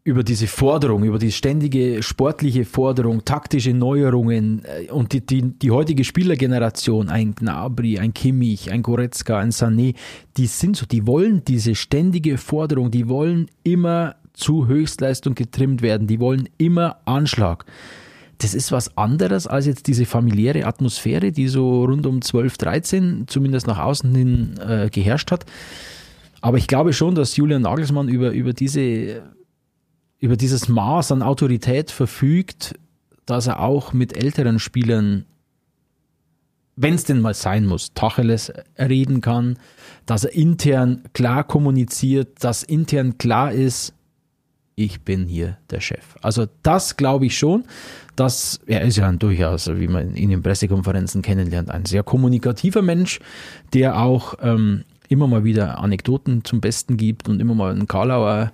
[0.06, 5.72] über diese Forderung, über die ständige sportliche Forderung, taktische Neuerungen äh, und die, die, die
[5.72, 9.96] heutige Spielergeneration, ein Gnabry, ein Kimmich, ein Goretzka, ein Sané,
[10.36, 16.06] die sind so, die wollen diese ständige Forderung, die wollen immer zu Höchstleistung getrimmt werden,
[16.06, 17.64] die wollen immer Anschlag.
[18.38, 23.24] Das ist was anderes als jetzt diese familiäre Atmosphäre, die so rund um 12, 13
[23.26, 25.46] zumindest nach außen hin äh, geherrscht hat.
[26.42, 29.22] Aber ich glaube schon, dass Julian Nagelsmann über, über diese
[30.26, 32.74] über dieses Maß an Autorität verfügt,
[33.26, 35.24] dass er auch mit älteren Spielern,
[36.74, 39.56] wenn es denn mal sein muss, Tacheles reden kann,
[40.04, 43.94] dass er intern klar kommuniziert, dass intern klar ist,
[44.74, 46.16] ich bin hier der Chef.
[46.22, 47.62] Also das glaube ich schon,
[48.16, 52.82] dass er ist ja ein durchaus, wie man ihn in Pressekonferenzen kennenlernt, ein sehr kommunikativer
[52.82, 53.20] Mensch,
[53.74, 58.50] der auch ähm, immer mal wieder Anekdoten zum Besten gibt und immer mal einen Karlauer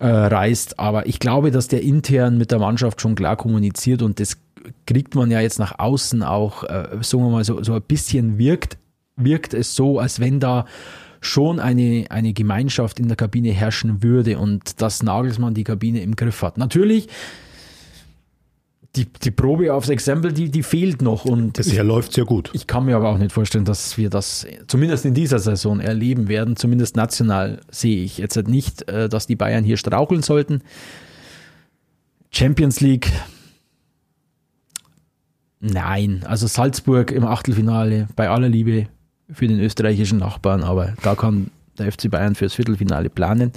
[0.00, 0.78] äh, reist.
[0.78, 4.38] Aber ich glaube, dass der intern mit der Mannschaft schon klar kommuniziert und das
[4.86, 8.38] kriegt man ja jetzt nach außen auch, äh, sagen wir mal, so, so ein bisschen
[8.38, 8.78] wirkt,
[9.16, 10.66] wirkt es so, als wenn da
[11.20, 16.16] schon eine, eine Gemeinschaft in der Kabine herrschen würde und dass Nagelsmann die Kabine im
[16.16, 16.58] Griff hat.
[16.58, 17.08] Natürlich
[18.96, 21.24] die, die Probe aufs Exempel, die, die fehlt noch.
[21.24, 22.50] Und Bisher läuft sehr gut.
[22.52, 26.28] Ich kann mir aber auch nicht vorstellen, dass wir das zumindest in dieser Saison erleben
[26.28, 26.56] werden.
[26.56, 30.62] Zumindest national sehe ich jetzt nicht, äh, dass die Bayern hier straucheln sollten.
[32.30, 33.10] Champions League.
[35.60, 38.86] Nein, also Salzburg im Achtelfinale, bei aller Liebe
[39.32, 43.52] für den österreichischen Nachbarn, aber da kann der FC Bayern fürs Viertelfinale planen.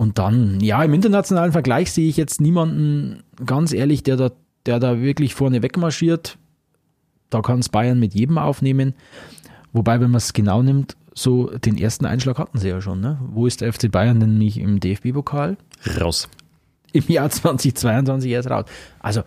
[0.00, 4.30] Und dann, ja, im internationalen Vergleich sehe ich jetzt niemanden, ganz ehrlich, der da,
[4.64, 6.38] der da wirklich vorne wegmarschiert.
[7.28, 8.94] Da kann es Bayern mit jedem aufnehmen.
[9.74, 13.02] Wobei, wenn man es genau nimmt, so den ersten Einschlag hatten sie ja schon.
[13.02, 13.18] Ne?
[13.28, 15.58] Wo ist der FC Bayern denn nicht im DFB-Pokal?
[16.00, 16.30] Raus.
[16.92, 18.64] Im Jahr 2022 erst raus.
[19.00, 19.20] Also,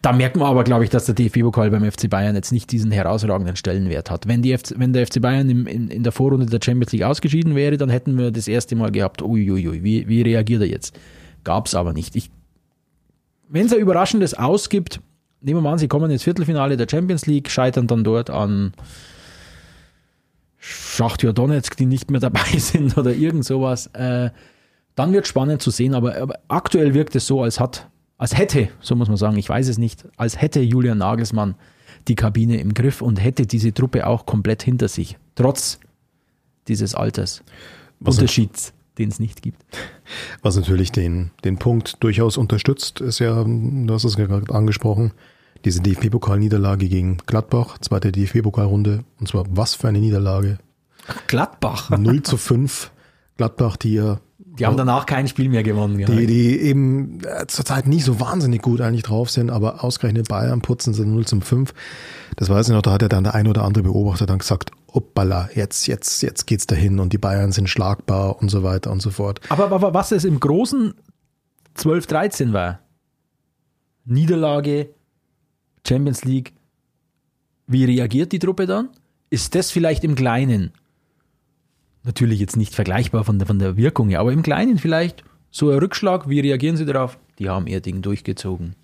[0.00, 2.90] Da merkt man aber, glaube ich, dass der DFB-Pokal beim FC Bayern jetzt nicht diesen
[2.90, 4.26] herausragenden Stellenwert hat.
[4.26, 7.02] Wenn, die FC, wenn der FC Bayern im, in, in der Vorrunde der Champions League
[7.02, 10.98] ausgeschieden wäre, dann hätten wir das erste Mal gehabt, uiuiui, wie, wie reagiert er jetzt?
[11.44, 12.14] Gab es aber nicht.
[13.50, 15.00] Wenn es ein überraschendes ausgibt,
[15.42, 18.72] nehmen wir mal an, sie kommen ins Viertelfinale der Champions League, scheitern dann dort an
[20.56, 24.30] Schachtjör Donetsk, die nicht mehr dabei sind oder irgend sowas, äh,
[24.94, 27.90] dann wird spannend zu sehen, aber, aber aktuell wirkt es so, als hat
[28.22, 31.56] als hätte, so muss man sagen, ich weiß es nicht, als hätte Julian Nagelsmann
[32.06, 35.80] die Kabine im Griff und hätte diese Truppe auch komplett hinter sich, trotz
[36.68, 37.42] dieses Alters.
[37.98, 39.60] Was Unterschieds, den es nicht gibt.
[40.40, 45.10] Was natürlich den, den Punkt durchaus unterstützt, ist ja, du hast es gerade angesprochen,
[45.64, 49.02] diese DFB-Pokal-Niederlage gegen Gladbach, zweite DFB-Pokalrunde.
[49.18, 50.58] Und zwar was für eine Niederlage.
[51.26, 51.90] Gladbach.
[51.90, 52.92] 0 zu 5.
[53.36, 54.20] Gladbach, die ja
[54.58, 55.96] die haben danach kein Spiel mehr gewonnen.
[55.96, 56.18] Die, genau.
[56.18, 60.92] die eben äh, zurzeit nicht so wahnsinnig gut eigentlich drauf sind, aber ausgerechnet Bayern putzen
[60.92, 61.72] sie 0 zum 5.
[62.36, 64.70] Das weiß ich noch, da hat ja dann der ein oder andere Beobachter dann gesagt,
[64.92, 69.00] hoppala, jetzt, jetzt, jetzt geht's dahin und die Bayern sind schlagbar und so weiter und
[69.00, 69.40] so fort.
[69.48, 70.94] Aber, aber was es im Großen
[71.78, 72.80] 12-13 war,
[74.04, 74.90] Niederlage,
[75.86, 76.52] Champions League,
[77.66, 78.90] wie reagiert die Truppe dann?
[79.30, 80.72] Ist das vielleicht im Kleinen
[82.04, 85.70] Natürlich jetzt nicht vergleichbar von der, von der Wirkung her, aber im Kleinen vielleicht so
[85.70, 86.28] ein Rückschlag.
[86.28, 87.18] Wie reagieren Sie darauf?
[87.38, 88.74] Die haben ihr Ding durchgezogen.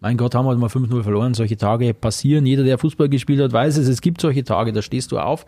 [0.00, 1.32] Mein Gott, haben wir mal 5-0 verloren.
[1.34, 2.44] Solche Tage passieren.
[2.44, 3.88] Jeder, der Fußball gespielt hat, weiß es.
[3.88, 5.46] Es gibt solche Tage, da stehst du auf.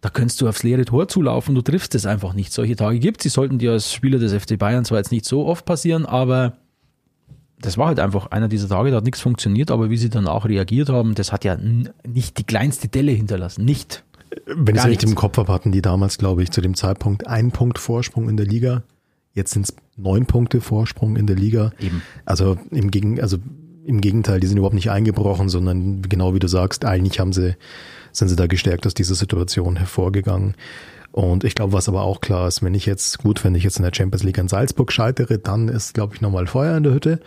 [0.00, 2.52] Da könntest du aufs leere Tor zulaufen, du triffst es einfach nicht.
[2.52, 3.22] Solche Tage gibt es.
[3.24, 6.58] Die sollten dir als Spieler des FC Bayern zwar jetzt nicht so oft passieren, aber
[7.58, 10.44] das war halt einfach einer dieser Tage, da hat nichts funktioniert, aber wie sie danach
[10.44, 11.56] reagiert haben, das hat ja
[12.06, 13.64] nicht die kleinste Delle hinterlassen.
[13.64, 14.04] Nicht.
[14.44, 17.26] Wenn ich es richtig im Kopf habe, hatten die damals, glaube ich, zu dem Zeitpunkt
[17.26, 18.82] einen Punkt Vorsprung in der Liga.
[19.32, 21.72] Jetzt sind es neun Punkte Vorsprung in der Liga.
[21.78, 22.02] Eben.
[22.24, 23.38] Also im, Gegen, also
[23.84, 27.56] im Gegenteil, die sind überhaupt nicht eingebrochen, sondern genau wie du sagst, eigentlich haben sie,
[28.12, 30.54] sind sie da gestärkt aus dieser Situation hervorgegangen.
[31.12, 33.78] Und ich glaube, was aber auch klar ist, wenn ich jetzt, gut, wenn ich jetzt
[33.78, 36.92] in der Champions League in Salzburg scheitere, dann ist, glaube ich, nochmal Feuer in der
[36.92, 37.20] Hütte.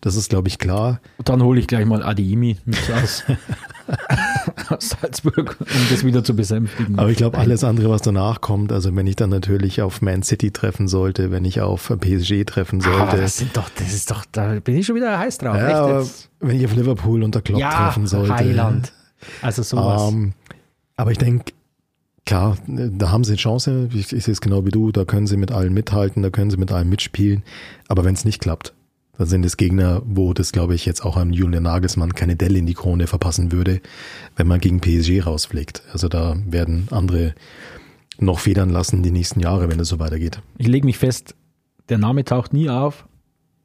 [0.00, 1.00] Das ist, glaube ich, klar.
[1.18, 3.24] Und dann hole ich gleich mal Adiimi mit aus,
[4.68, 6.98] aus Salzburg, um das wieder zu besänftigen.
[6.98, 10.22] Aber ich glaube, alles andere, was danach kommt, also wenn ich dann natürlich auf Man
[10.22, 13.00] City treffen sollte, wenn ich auf PSG treffen sollte.
[13.00, 15.56] Aber das sind doch, das ist doch, da bin ich schon wieder heiß drauf.
[15.56, 16.02] Ja,
[16.40, 18.34] wenn ich auf Liverpool unter Klopp ja, treffen sollte.
[18.34, 18.92] Highland.
[19.40, 20.02] Also sowas.
[20.02, 20.32] Um, ähm,
[20.96, 21.52] aber ich denke,
[22.24, 23.88] Klar, da haben sie eine Chance.
[23.92, 24.92] Ich, ich sehe es genau wie du.
[24.92, 27.42] Da können sie mit allen mithalten, da können sie mit allen mitspielen.
[27.88, 28.74] Aber wenn es nicht klappt,
[29.18, 32.58] dann sind es Gegner, wo das, glaube ich, jetzt auch an Julian Nagelsmann keine Delle
[32.58, 33.80] in die Krone verpassen würde,
[34.36, 35.82] wenn man gegen PSG rausfliegt.
[35.92, 37.34] Also da werden andere
[38.18, 40.40] noch federn lassen die nächsten Jahre, wenn es so weitergeht.
[40.56, 41.34] Ich lege mich fest,
[41.88, 43.06] der Name taucht nie auf,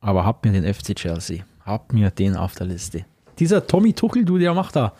[0.01, 3.05] aber hab mir den FC Chelsea, hab mir den auf der Liste.
[3.39, 4.93] Dieser Tommy Tuchel, du, der macht da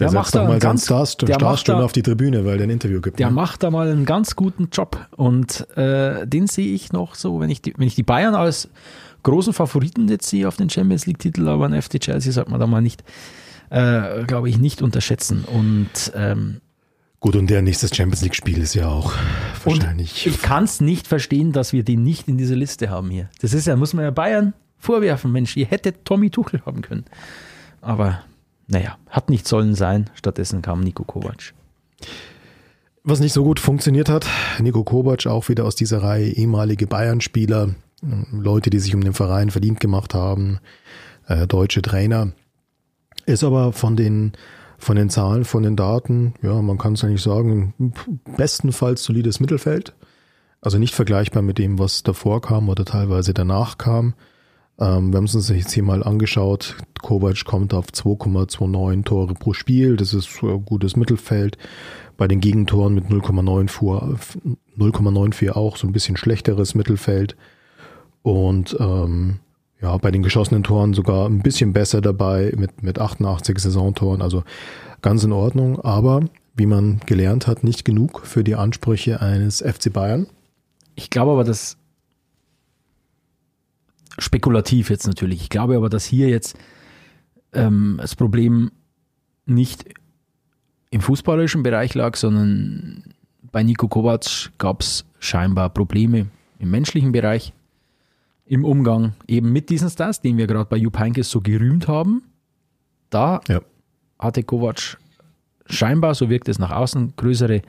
[0.00, 3.02] der, der macht da mal ganz Stars, Starstunden auf die Tribüne, weil der ein Interview
[3.02, 3.18] gibt.
[3.18, 3.34] Der ne?
[3.34, 7.50] macht da mal einen ganz guten Job und äh, den sehe ich noch so, wenn
[7.50, 8.70] ich die, wenn ich die Bayern als
[9.22, 12.66] großen Favoriten jetzt sehe auf den Champions League-Titel, aber ein FC Chelsea sollte man da
[12.66, 13.04] mal nicht,
[13.70, 15.44] äh, glaube ich, nicht unterschätzen.
[15.44, 16.60] Und ähm,
[17.20, 19.12] Gut, und der nächste Champions League-Spiel ist ja auch
[19.64, 20.26] wahrscheinlich.
[20.26, 23.28] ich kann es nicht verstehen, dass wir den nicht in dieser Liste haben hier.
[23.42, 27.04] Das ist ja, muss man ja Bayern vorwerfen, Mensch, ihr hättet Tommy Tuchel haben können.
[27.82, 28.22] Aber
[28.66, 30.08] naja, hat nicht sollen sein.
[30.14, 31.52] Stattdessen kam Nico Kovac.
[33.02, 34.26] Was nicht so gut funktioniert hat,
[34.58, 39.50] Nico Kovac auch wieder aus dieser Reihe ehemalige Bayern-Spieler, Leute, die sich um den Verein
[39.50, 40.60] verdient gemacht haben,
[41.26, 42.32] äh, deutsche Trainer.
[43.26, 44.32] Ist aber von den,
[44.78, 47.74] von den Zahlen, von den Daten, ja, man kann es eigentlich sagen,
[48.36, 49.94] bestenfalls solides Mittelfeld.
[50.62, 54.14] Also nicht vergleichbar mit dem, was davor kam oder teilweise danach kam.
[54.78, 56.76] Ähm, wir haben es uns jetzt hier mal angeschaut.
[57.02, 59.96] Kovac kommt auf 2,29 Tore pro Spiel.
[59.96, 61.58] Das ist ein gutes Mittelfeld.
[62.16, 67.36] Bei den Gegentoren mit 0,94 auch so ein bisschen schlechteres Mittelfeld.
[68.22, 69.40] Und ähm,
[69.80, 74.22] ja, bei den geschossenen Toren sogar ein bisschen besser dabei mit, mit 88 Saisontoren.
[74.22, 74.44] Also
[75.02, 75.80] ganz in Ordnung.
[75.80, 76.22] Aber
[76.54, 80.26] wie man gelernt hat, nicht genug für die Ansprüche eines FC Bayern.
[80.94, 81.78] Ich glaube aber, dass
[84.18, 85.42] spekulativ jetzt natürlich.
[85.42, 86.58] Ich glaube aber, dass hier jetzt
[87.52, 88.70] ähm, das Problem
[89.46, 89.86] nicht
[90.90, 93.04] im fußballerischen Bereich lag, sondern
[93.50, 96.26] bei Nico Kovac gab es scheinbar Probleme
[96.58, 97.52] im menschlichen Bereich
[98.50, 102.24] im Umgang eben mit diesen Stars, den wir gerade bei Jupp Heynckes so gerühmt haben.
[103.08, 103.60] Da ja.
[104.18, 104.98] hatte Kovac
[105.66, 107.62] scheinbar, so wirkt es nach außen, größere,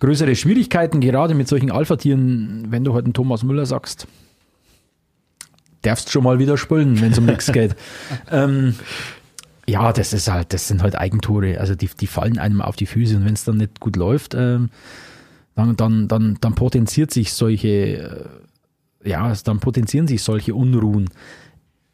[0.00, 4.08] größere Schwierigkeiten, gerade mit solchen Alpha-Tieren, wenn du heute halt einen Thomas Müller sagst.
[5.82, 7.76] darfst schon mal wieder spülen, wenn es um nichts geht.
[8.32, 8.74] Ähm,
[9.68, 11.60] ja, das ist halt, das sind halt Eigentore.
[11.60, 14.34] Also die, die fallen einem auf die Füße und wenn es dann nicht gut läuft,
[14.34, 14.70] ähm,
[15.54, 18.24] dann, dann, dann, dann potenziert sich solche, äh,
[19.06, 21.08] ja, dann potenzieren sich solche Unruhen.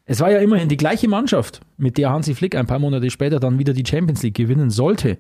[0.04, 3.38] Es war ja immerhin die gleiche Mannschaft, mit der Hansi Flick ein paar Monate später
[3.38, 5.18] dann wieder die Champions League gewinnen sollte.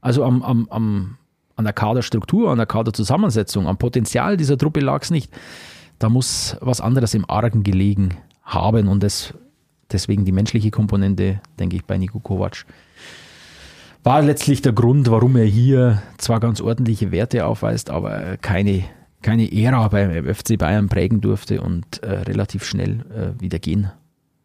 [0.00, 1.16] Also am, am, am,
[1.56, 5.32] an der Kaderstruktur, an der Kaderzusammensetzung, am Potenzial dieser Truppe lag es nicht.
[5.98, 8.10] Da muss was anderes im Argen gelegen
[8.42, 9.34] haben und das,
[9.90, 12.64] deswegen die menschliche Komponente, denke ich, bei Niko Kovac
[14.04, 18.84] war letztlich der Grund, warum er hier zwar ganz ordentliche Werte aufweist, aber keine,
[19.22, 23.90] keine Ära beim FC Bayern prägen durfte und äh, relativ schnell äh, wieder gehen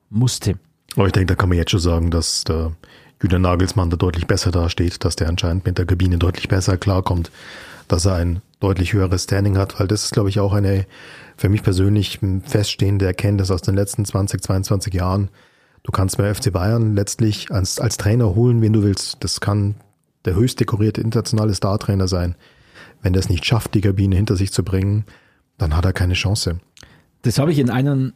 [0.09, 0.55] musste.
[0.95, 2.73] Aber ich denke, da kann man jetzt schon sagen, dass der
[3.21, 7.31] Julian Nagelsmann da deutlich besser dasteht, dass der anscheinend mit der Kabine deutlich besser klarkommt,
[7.87, 10.85] dass er ein deutlich höheres Standing hat, weil das ist, glaube ich, auch eine
[11.37, 15.29] für mich persönlich feststehende Erkenntnis aus den letzten 20, 22 Jahren.
[15.83, 19.17] Du kannst bei FC Bayern letztlich als, als Trainer holen, wen du willst.
[19.23, 19.75] Das kann
[20.25, 22.35] der höchst dekorierte internationale Startrainer sein.
[23.03, 25.05] Wenn der es nicht schafft, die Kabine hinter sich zu bringen,
[25.59, 26.59] dann hat er keine Chance.
[27.21, 28.13] Das habe ich in einem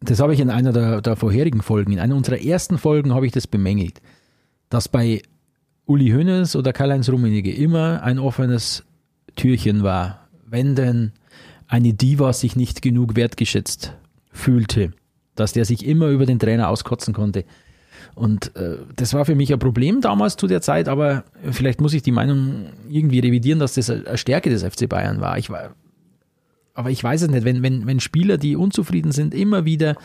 [0.00, 3.26] das habe ich in einer der, der vorherigen Folgen, in einer unserer ersten Folgen habe
[3.26, 4.00] ich das bemängelt,
[4.68, 5.22] dass bei
[5.86, 8.84] Uli Hoeneß oder Karl-Heinz Rummenigge immer ein offenes
[9.36, 11.12] Türchen war, wenn denn
[11.66, 13.94] eine Diva sich nicht genug wertgeschätzt
[14.30, 14.92] fühlte,
[15.34, 17.44] dass der sich immer über den Trainer auskotzen konnte.
[18.16, 21.92] Und äh, das war für mich ein Problem damals zu der Zeit, aber vielleicht muss
[21.92, 25.38] ich die Meinung irgendwie revidieren, dass das eine Stärke des FC Bayern war.
[25.38, 25.74] Ich war
[26.76, 29.96] aber ich weiß es nicht, wenn, wenn, wenn Spieler, die unzufrieden sind, immer wieder,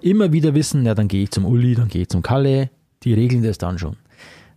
[0.00, 2.70] immer wieder wissen, ja, dann gehe ich zum Uli, dann gehe ich zum Kalle,
[3.04, 3.96] die regeln das dann schon.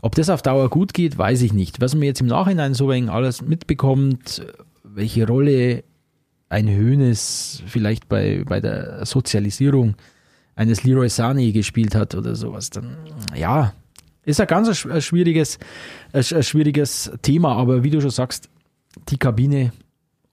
[0.02, 1.80] Ob das auf Dauer gut geht, weiß ich nicht.
[1.80, 4.44] Was man jetzt im Nachhinein so wenig alles mitbekommt,
[4.84, 5.84] welche Rolle
[6.50, 9.94] ein Höhnes vielleicht bei, bei der Sozialisierung
[10.56, 12.98] eines Leroy Sani gespielt hat oder sowas, dann
[13.36, 13.74] ja,
[14.24, 15.60] ist ein ganz schwieriges,
[16.14, 18.50] ein schwieriges Thema, aber wie du schon sagst,
[19.10, 19.72] die Kabine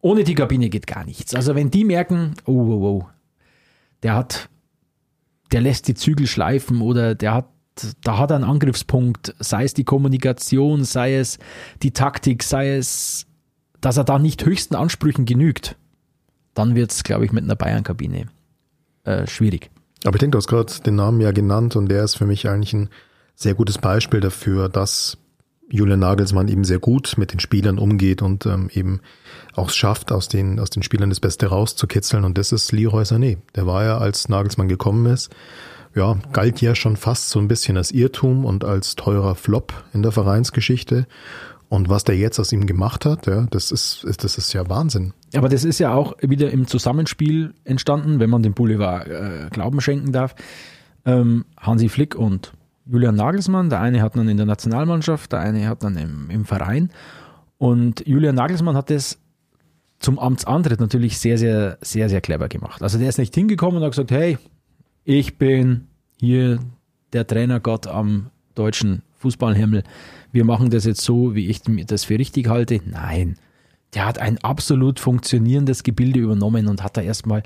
[0.01, 1.35] ohne die Kabine geht gar nichts.
[1.35, 3.07] Also wenn die merken, oh, oh, oh,
[4.03, 4.49] der hat,
[5.53, 7.49] der lässt die Zügel schleifen oder der hat,
[8.03, 11.39] da hat er einen Angriffspunkt, sei es die Kommunikation, sei es
[11.83, 13.27] die Taktik, sei es,
[13.81, 15.77] dass er da nicht höchsten Ansprüchen genügt,
[16.55, 18.27] dann wird es, glaube ich, mit einer Bayern-Kabine
[19.05, 19.71] äh, schwierig.
[20.05, 22.49] Aber ich denke, du hast gerade den Namen ja genannt und der ist für mich
[22.49, 22.89] eigentlich ein
[23.35, 25.19] sehr gutes Beispiel dafür, dass
[25.71, 29.01] Julian Nagelsmann eben sehr gut mit den Spielern umgeht und ähm, eben
[29.55, 32.25] auch schafft, aus den, aus den Spielern das Beste rauszukitzeln.
[32.25, 33.39] Und das ist Leroy Sané.
[33.55, 35.31] Der war ja, als Nagelsmann gekommen ist,
[35.95, 40.03] ja, galt ja schon fast so ein bisschen als Irrtum und als teurer Flop in
[40.03, 41.07] der Vereinsgeschichte.
[41.69, 45.13] Und was der jetzt aus ihm gemacht hat, ja, das ist, das ist ja Wahnsinn.
[45.37, 49.81] Aber das ist ja auch wieder im Zusammenspiel entstanden, wenn man dem Boulevard äh, Glauben
[49.83, 50.35] schenken darf.
[51.05, 52.53] Ähm, Hansi Flick und
[52.87, 53.69] Julian Nagelsmann.
[53.69, 56.91] Der eine hat dann in der Nationalmannschaft, der eine hat dann im, im Verein.
[57.59, 59.19] Und Julian Nagelsmann hat das
[59.99, 62.83] zum Amtsantritt natürlich sehr, sehr, sehr, sehr clever gemacht.
[62.83, 64.39] Also der ist nicht hingekommen und hat gesagt, hey,
[65.05, 66.61] ich bin hier
[67.13, 69.83] der Trainergott am deutschen Fußballhimmel.
[70.33, 72.81] Wir machen das jetzt so, wie ich das für richtig halte.
[72.85, 73.37] Nein,
[73.95, 77.43] der hat ein absolut funktionierendes Gebilde übernommen und hat da erstmal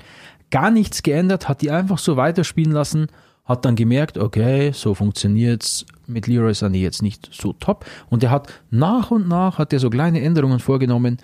[0.51, 3.07] gar nichts geändert, hat die einfach so weiterspielen lassen
[3.45, 7.85] hat dann gemerkt, okay, so funktioniert es mit Leroy Sané jetzt nicht so top.
[8.09, 11.17] Und er hat nach und nach hat er so kleine Änderungen vorgenommen,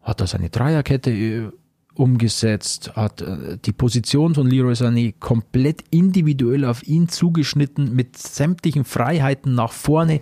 [0.00, 1.50] hat da seine Dreierkette äh,
[1.94, 8.84] umgesetzt, hat äh, die Position von Leroy Sané komplett individuell auf ihn zugeschnitten mit sämtlichen
[8.84, 10.20] Freiheiten nach vorne.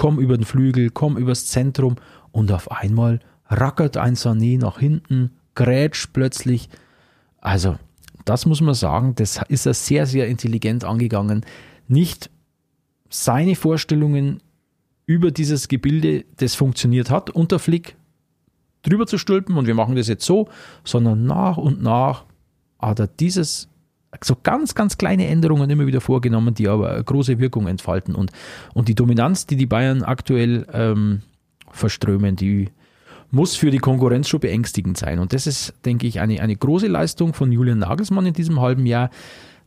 [0.00, 1.96] Komm über den Flügel, komm übers Zentrum
[2.32, 6.70] und auf einmal rackert ein Sané nach hinten, grätscht plötzlich.
[7.38, 7.76] Also
[8.24, 11.44] das muss man sagen, das ist er sehr, sehr intelligent angegangen.
[11.86, 12.30] Nicht
[13.10, 14.42] seine Vorstellungen
[15.04, 17.94] über dieses Gebilde, das funktioniert hat, unter Flick
[18.80, 20.48] drüber zu stülpen und wir machen das jetzt so,
[20.82, 22.24] sondern nach und nach
[22.78, 23.68] hat er dieses
[24.22, 28.14] so ganz, ganz kleine Änderungen immer wieder vorgenommen, die aber große Wirkung entfalten.
[28.14, 28.32] Und,
[28.74, 31.22] und die Dominanz, die die Bayern aktuell ähm,
[31.70, 32.68] verströmen, die
[33.30, 35.20] muss für die Konkurrenz schon beängstigend sein.
[35.20, 38.86] Und das ist, denke ich, eine, eine große Leistung von Julian Nagelsmann in diesem halben
[38.86, 39.10] Jahr,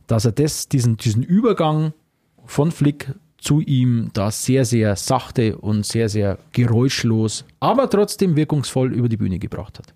[0.06, 1.94] dass er das, diesen, diesen Übergang
[2.44, 8.92] von Flick zu ihm da sehr, sehr sachte und sehr, sehr geräuschlos, aber trotzdem wirkungsvoll
[8.92, 9.94] über die Bühne gebracht hat.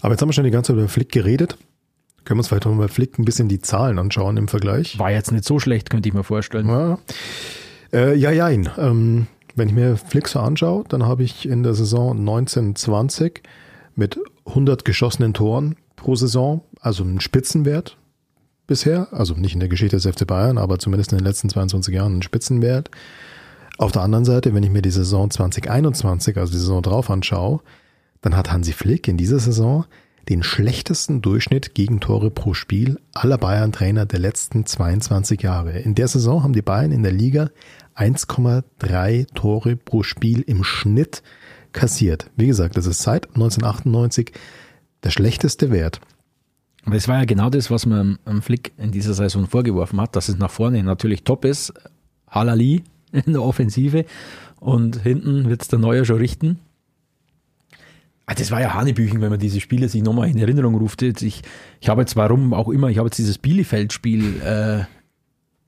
[0.00, 1.56] Aber jetzt haben wir schon die ganze Zeit über Flick geredet.
[2.26, 4.98] Können wir uns vielleicht auch mal Flick ein bisschen die Zahlen anschauen im Vergleich?
[4.98, 6.68] War jetzt nicht so schlecht, könnte ich mir vorstellen.
[6.68, 6.98] Ja,
[7.92, 8.50] äh, ja, ja.
[8.50, 13.42] Ähm, wenn ich mir Flick so anschaue, dann habe ich in der Saison 1920
[13.94, 17.96] mit 100 geschossenen Toren pro Saison, also einen Spitzenwert,
[18.66, 21.94] bisher, also nicht in der Geschichte des FC Bayern, aber zumindest in den letzten 22
[21.94, 22.90] Jahren einen Spitzenwert.
[23.78, 27.60] Auf der anderen Seite, wenn ich mir die Saison 2021, also die Saison drauf anschaue,
[28.20, 29.84] dann hat Hansi Flick in dieser Saison
[30.28, 35.78] den schlechtesten Durchschnitt gegen Tore pro Spiel aller Bayern-Trainer der letzten 22 Jahre.
[35.78, 37.50] In der Saison haben die Bayern in der Liga
[37.96, 41.22] 1,3 Tore pro Spiel im Schnitt
[41.72, 42.30] kassiert.
[42.36, 44.32] Wie gesagt, das ist seit 1998
[45.04, 46.00] der schlechteste Wert.
[46.84, 50.16] Aber es war ja genau das, was man am Flick in dieser Saison vorgeworfen hat,
[50.16, 51.72] dass es nach vorne natürlich top ist.
[52.28, 54.04] Halali in der Offensive
[54.60, 56.58] und hinten wird es der Neuer schon richten.
[58.26, 61.00] Ah, das war ja Hanebüchen, wenn man diese Spiele sich nochmal in Erinnerung ruft.
[61.02, 61.42] Ich,
[61.80, 64.84] ich habe jetzt, warum auch immer, ich habe jetzt dieses Bielefeld-Spiel äh,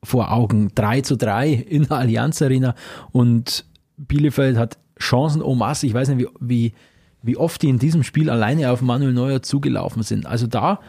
[0.03, 0.69] vor Augen.
[0.75, 2.75] 3 zu 3 in der Allianz Arena
[3.11, 5.87] und Bielefeld hat Chancen en masse.
[5.87, 6.73] Ich weiß nicht, wie, wie,
[7.21, 10.25] wie oft die in diesem Spiel alleine auf Manuel Neuer zugelaufen sind.
[10.25, 10.81] Also da,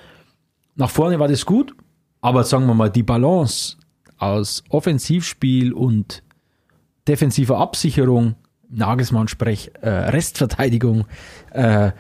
[0.75, 1.75] nach vorne war das gut,
[2.21, 3.77] aber sagen wir mal, die Balance
[4.19, 6.25] aus Offensivspiel und
[7.07, 8.35] defensiver Absicherung
[8.71, 11.07] Nagelsmann-Sprech, äh, Restverteidigung,
[11.53, 11.93] äh,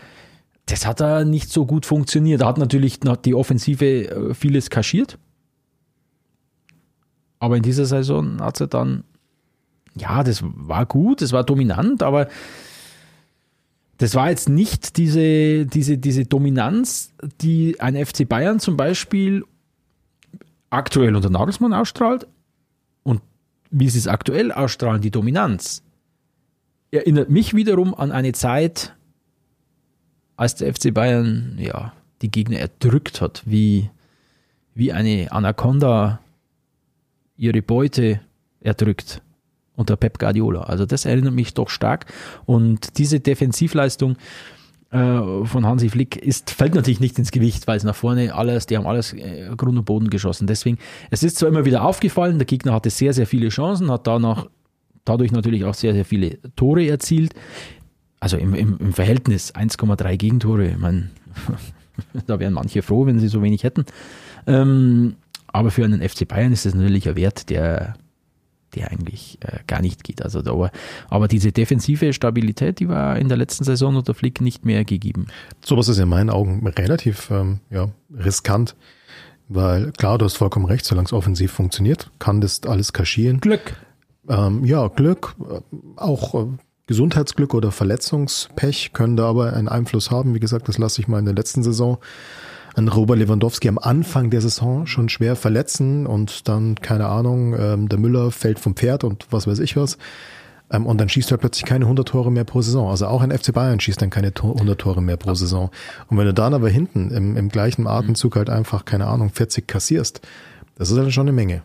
[0.66, 2.42] das hat da nicht so gut funktioniert.
[2.42, 5.18] Da hat natürlich die Offensive äh, vieles kaschiert.
[7.40, 9.04] Aber in dieser Saison hat sie dann,
[9.96, 12.28] ja, das war gut, das war dominant, aber
[13.96, 19.44] das war jetzt nicht diese, diese, diese Dominanz, die ein FC Bayern zum Beispiel
[20.68, 22.26] aktuell unter Nagelsmann ausstrahlt
[23.02, 23.20] und
[23.70, 25.82] wie sie es aktuell ausstrahlen, die Dominanz
[26.90, 28.94] erinnert mich wiederum an eine Zeit,
[30.36, 33.90] als der FC Bayern ja, die Gegner erdrückt hat, wie,
[34.74, 36.20] wie eine Anaconda
[37.36, 38.20] ihre Beute
[38.60, 39.22] erdrückt
[39.76, 40.62] unter Pep Guardiola.
[40.62, 42.06] Also das erinnert mich doch stark.
[42.44, 44.16] Und diese Defensivleistung
[44.90, 48.66] äh, von Hansi Flick ist, fällt natürlich nicht ins Gewicht, weil es nach vorne alles,
[48.66, 50.46] die haben alles äh, Grund und Boden geschossen.
[50.46, 50.78] Deswegen,
[51.10, 54.46] es ist zwar immer wieder aufgefallen, der Gegner hatte sehr, sehr viele Chancen, hat danach
[55.10, 57.34] dadurch natürlich auch sehr, sehr viele Tore erzielt.
[58.20, 60.68] Also im, im, im Verhältnis 1,3 Gegentore.
[60.68, 61.10] Ich meine,
[62.26, 63.84] da wären manche froh, wenn sie so wenig hätten.
[64.46, 65.16] Ähm,
[65.48, 67.94] aber für einen FC Bayern ist das natürlich ein Wert, der,
[68.74, 70.22] der eigentlich äh, gar nicht geht.
[70.22, 70.70] Also da,
[71.08, 75.26] aber diese defensive Stabilität, die war in der letzten Saison unter Flick nicht mehr gegeben.
[75.64, 78.76] Sowas ist in meinen Augen relativ ähm, ja, riskant,
[79.48, 83.40] weil klar, du hast vollkommen recht, solange es offensiv funktioniert, kann das alles kaschieren.
[83.40, 83.74] Glück.
[84.28, 85.60] Ähm, ja, Glück, äh,
[85.96, 86.46] auch äh,
[86.86, 90.34] Gesundheitsglück oder Verletzungspech können da aber einen Einfluss haben.
[90.34, 91.98] Wie gesagt, das lasse ich mal in der letzten Saison
[92.74, 97.88] an Robert Lewandowski am Anfang der Saison schon schwer verletzen und dann, keine Ahnung, ähm,
[97.88, 99.98] der Müller fällt vom Pferd und was weiß ich was.
[100.70, 102.90] Ähm, und dann schießt er plötzlich keine 100 Tore mehr pro Saison.
[102.90, 105.70] Also auch ein FC Bayern schießt dann keine 100 Tore mehr pro Saison.
[106.08, 109.66] Und wenn du dann aber hinten im, im gleichen Atemzug halt einfach, keine Ahnung, 40
[109.66, 110.20] kassierst,
[110.76, 111.62] das ist halt schon eine Menge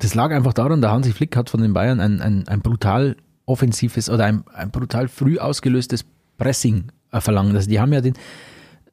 [0.00, 3.16] das lag einfach daran, der Hansi Flick hat von den Bayern ein, ein, ein brutal
[3.46, 6.04] offensives oder ein, ein brutal früh ausgelöstes
[6.38, 7.54] Pressing äh, verlangt.
[7.54, 8.14] Also die haben ja den,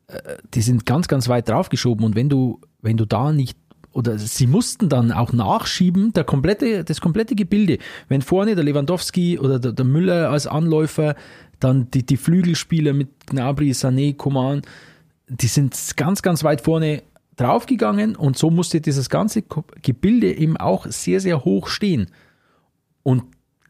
[0.08, 3.58] äh, die sind ganz, ganz weit draufgeschoben und wenn du, wenn du da nicht
[3.94, 7.80] oder sie mussten dann auch nachschieben, der komplette, das komplette Gebilde.
[8.08, 11.16] Wenn vorne der Lewandowski oder der, der Müller als Anläufer,
[11.60, 14.62] dann die, die Flügelspieler mit Gnabry, Sané, Coman,
[15.30, 17.02] die sind ganz, ganz weit vorne
[17.38, 19.44] draufgegangen und so musste dieses ganze
[19.82, 22.08] Gebilde eben auch sehr, sehr hoch stehen.
[23.04, 23.24] Und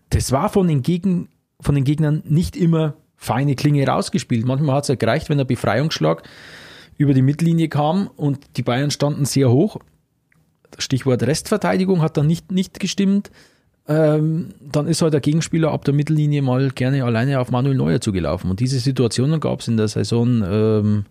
[0.09, 4.45] das war von den, Gegen, von den Gegnern nicht immer feine Klinge rausgespielt.
[4.45, 6.23] Manchmal hat es ja gereicht, wenn der Befreiungsschlag
[6.97, 9.77] über die Mittellinie kam und die Bayern standen sehr hoch.
[10.79, 13.31] Stichwort Restverteidigung hat dann nicht, nicht gestimmt.
[13.87, 18.01] Ähm, dann ist halt der Gegenspieler ab der Mittellinie mal gerne alleine auf Manuel Neuer
[18.01, 18.49] zugelaufen.
[18.49, 21.05] Und diese Situationen gab es in der Saison ähm,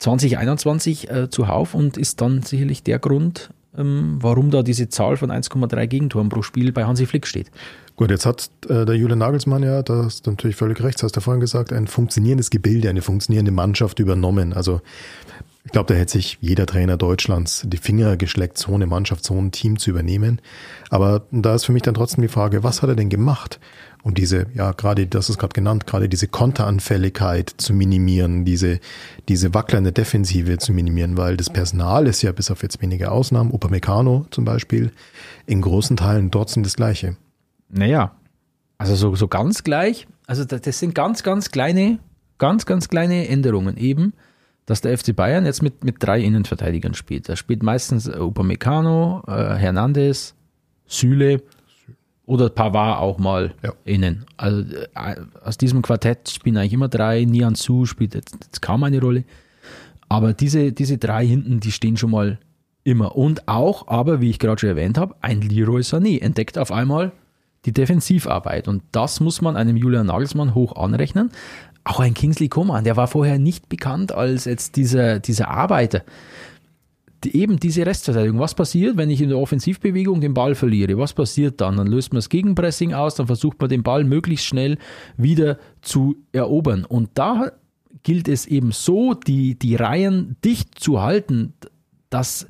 [0.00, 5.30] 2021 äh, zuhauf und ist dann sicherlich der Grund, ähm, warum da diese Zahl von
[5.30, 7.50] 1,3 Gegentoren pro Spiel bei Hansi Flick steht.
[7.96, 11.04] Gut, jetzt hat äh, der Julian Nagelsmann ja, da hast du natürlich völlig recht, das
[11.04, 14.54] hast du vorhin gesagt, ein funktionierendes Gebilde, eine funktionierende Mannschaft übernommen.
[14.54, 14.80] Also
[15.64, 19.34] ich glaube, da hätte sich jeder Trainer Deutschlands die Finger geschleckt, so eine Mannschaft, so
[19.34, 20.40] ein Team zu übernehmen.
[20.88, 23.60] Aber da ist für mich dann trotzdem die Frage, was hat er denn gemacht?
[24.02, 28.80] um diese, ja, gerade, das ist gerade genannt, gerade diese Konteranfälligkeit zu minimieren, diese,
[29.28, 33.52] diese wackelnde Defensive zu minimieren, weil das Personal ist ja bis auf jetzt wenige Ausnahmen,
[33.52, 34.92] Upamecano zum Beispiel,
[35.46, 37.16] in großen Teilen sind das Gleiche.
[37.68, 38.12] Naja,
[38.78, 41.98] also so, so ganz gleich, also das, das sind ganz, ganz kleine,
[42.38, 44.14] ganz, ganz kleine Änderungen eben,
[44.70, 47.28] dass der FC Bayern jetzt mit, mit drei Innenverteidigern spielt.
[47.28, 50.36] Da spielt meistens Upamecano, äh, Hernandez,
[50.86, 51.42] Süle
[52.24, 53.72] oder Pavard auch mal ja.
[53.84, 54.26] innen.
[54.36, 57.24] Also äh, aus diesem Quartett spielen eigentlich immer drei.
[57.24, 59.24] Nian Su spielt jetzt, jetzt, kaum eine Rolle.
[60.08, 62.38] Aber diese, diese drei hinten, die stehen schon mal
[62.84, 63.16] immer.
[63.16, 67.10] Und auch, aber wie ich gerade schon erwähnt habe, ein Leroy Sané entdeckt auf einmal
[67.64, 68.68] die Defensivarbeit.
[68.68, 71.32] Und das muss man einem Julian Nagelsmann hoch anrechnen.
[71.90, 76.04] Auch ein Kingsley Coman, der war vorher nicht bekannt als jetzt dieser, dieser Arbeiter.
[77.24, 78.38] Die, eben diese Restverteidigung.
[78.38, 80.96] Was passiert, wenn ich in der Offensivbewegung den Ball verliere?
[80.98, 81.78] Was passiert dann?
[81.78, 84.78] Dann löst man das Gegenpressing aus, dann versucht man den Ball möglichst schnell
[85.16, 86.84] wieder zu erobern.
[86.84, 87.50] Und da
[88.04, 91.54] gilt es eben so, die, die Reihen dicht zu halten,
[92.08, 92.46] dass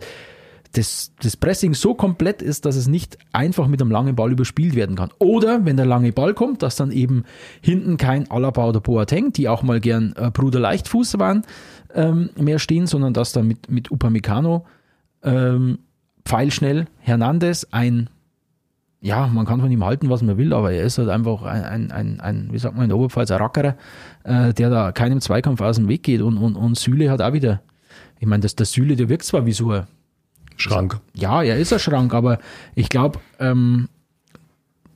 [0.73, 4.75] das, das Pressing so komplett ist, dass es nicht einfach mit einem langen Ball überspielt
[4.75, 5.11] werden kann.
[5.19, 7.25] Oder wenn der lange Ball kommt, dass dann eben
[7.61, 11.43] hinten kein Alaba oder Boateng, die auch mal gern äh, Bruder Leichtfuß waren,
[11.95, 14.65] ähm, mehr stehen, sondern dass dann mit, mit Upamecano
[15.25, 15.81] ähm,
[16.25, 18.09] pfeilschnell Hernandez ein
[19.03, 21.65] ja, man kann von ihm halten, was man will, aber er ist halt einfach ein,
[21.65, 23.77] ein, ein, ein wie sagt man in der Oberpfalz, ein Rackerer,
[24.25, 27.33] äh, der da keinem Zweikampf aus dem Weg geht und, und, und Süle hat auch
[27.33, 27.63] wieder,
[28.19, 29.87] ich meine, das, der Süle, der wirkt zwar wie so ein
[30.61, 31.01] Schrank.
[31.15, 32.39] Ja, er ist ein Schrank, aber
[32.75, 33.89] ich glaube, ähm,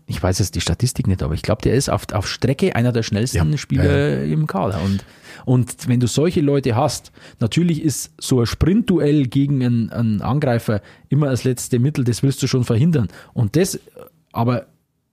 [0.07, 2.93] ich weiß jetzt die Statistik nicht, aber ich glaube, der ist auf, auf Strecke einer
[2.93, 4.81] der schnellsten Ja, Spieler ja, im Kader.
[4.83, 5.05] Und,
[5.47, 7.11] und wenn du solche Leute hast,
[7.41, 12.43] natürlich ist so ein Sprintduell gegen einen, einen Angreifer immer das letzte Mittel, das willst
[12.43, 13.09] du schon verhindern.
[13.33, 13.81] Und das,
[14.33, 14.67] aber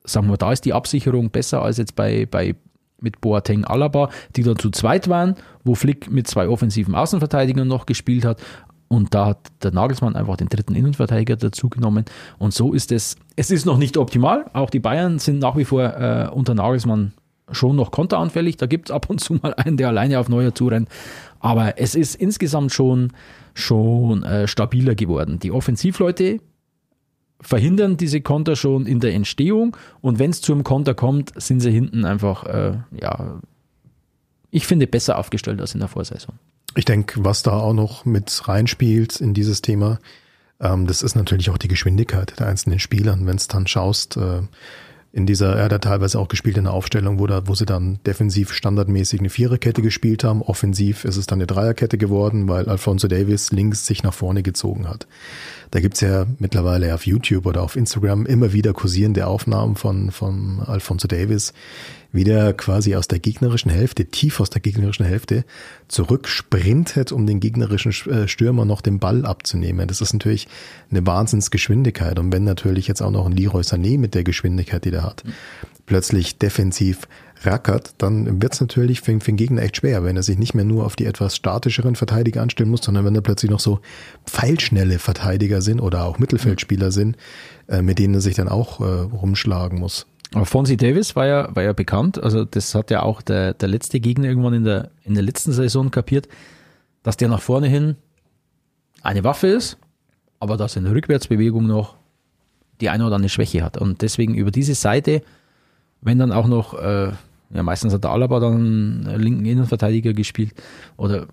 [0.03, 2.55] sagen wir, da ist die Absicherung besser als jetzt bei, bei
[2.99, 7.85] mit Boateng Alaba, die dann zu zweit waren, wo Flick mit zwei offensiven Außenverteidigern noch
[7.85, 8.39] gespielt hat.
[8.91, 12.03] Und da hat der Nagelsmann einfach den dritten Innenverteidiger dazu genommen.
[12.39, 13.15] Und so ist es.
[13.37, 14.47] Es ist noch nicht optimal.
[14.51, 17.13] Auch die Bayern sind nach wie vor äh, unter Nagelsmann
[17.53, 18.57] schon noch konteranfällig.
[18.57, 20.89] Da gibt es ab und zu mal einen, der alleine auf Neuer zurennt.
[21.39, 23.13] Aber es ist insgesamt schon,
[23.53, 25.39] schon äh, stabiler geworden.
[25.39, 26.39] Die Offensivleute
[27.39, 29.77] verhindern diese Konter schon in der Entstehung.
[30.01, 33.39] Und wenn es zum Konter kommt, sind sie hinten einfach, äh, ja,
[34.49, 36.35] ich finde, besser aufgestellt als in der Vorsaison.
[36.75, 39.99] Ich denke, was da auch noch mit reinspielt in dieses Thema,
[40.61, 43.17] ähm, das ist natürlich auch die Geschwindigkeit der einzelnen Spieler.
[43.19, 44.41] Wenn es dann schaust, äh,
[45.13, 47.65] in dieser, er hat ja teilweise auch gespielt in der Aufstellung, wo, da, wo sie
[47.65, 50.41] dann defensiv standardmäßig eine Viererkette gespielt haben.
[50.41, 54.87] Offensiv ist es dann eine Dreierkette geworden, weil Alfonso Davis links sich nach vorne gezogen
[54.87, 55.07] hat.
[55.71, 60.61] Da gibt's ja mittlerweile auf YouTube oder auf Instagram immer wieder kursierende Aufnahmen von, von
[60.65, 61.53] Alfonso Davis,
[62.11, 65.45] wie der quasi aus der gegnerischen Hälfte, tief aus der gegnerischen Hälfte,
[65.87, 69.87] zurücksprintet, um den gegnerischen äh, Stürmer noch den Ball abzunehmen.
[69.87, 70.47] Das ist natürlich
[70.89, 72.19] eine Wahnsinnsgeschwindigkeit.
[72.19, 75.23] Und wenn natürlich jetzt auch noch ein Leroy Sané mit der Geschwindigkeit, die der hat,
[75.85, 77.07] plötzlich defensiv
[77.43, 80.65] rackert, dann wird's natürlich für, für den Gegner echt schwer, wenn er sich nicht mehr
[80.65, 83.79] nur auf die etwas statischeren Verteidiger anstellen muss, sondern wenn da plötzlich noch so
[84.25, 87.17] pfeilschnelle Verteidiger sind oder auch Mittelfeldspieler sind,
[87.67, 90.07] äh, mit denen er sich dann auch äh, rumschlagen muss.
[90.33, 93.67] Aber Fonzie Davis war ja, war ja bekannt, also das hat ja auch der, der
[93.67, 96.29] letzte Gegner irgendwann in der, in der letzten Saison kapiert,
[97.03, 97.97] dass der nach vorne hin
[99.01, 99.77] eine Waffe ist,
[100.39, 101.95] aber dass in der Rückwärtsbewegung noch
[102.79, 103.77] die eine oder andere Schwäche hat.
[103.77, 105.21] Und deswegen über diese Seite,
[106.01, 107.11] wenn dann auch noch, äh,
[107.53, 110.53] ja meistens hat der Alaba dann einen linken Innenverteidiger gespielt,
[110.95, 111.27] oder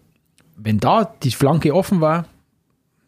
[0.57, 2.27] wenn da die Flanke offen war,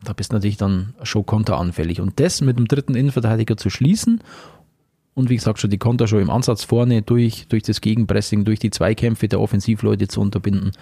[0.04, 2.00] da bist du natürlich dann schon konteranfällig.
[2.00, 4.22] Und das mit dem dritten Innenverteidiger zu schließen
[5.20, 8.58] und wie gesagt schon die Konter schon im Ansatz vorne durch, durch das Gegenpressing, durch
[8.58, 10.72] die Zweikämpfe der Offensivleute zu unterbinden.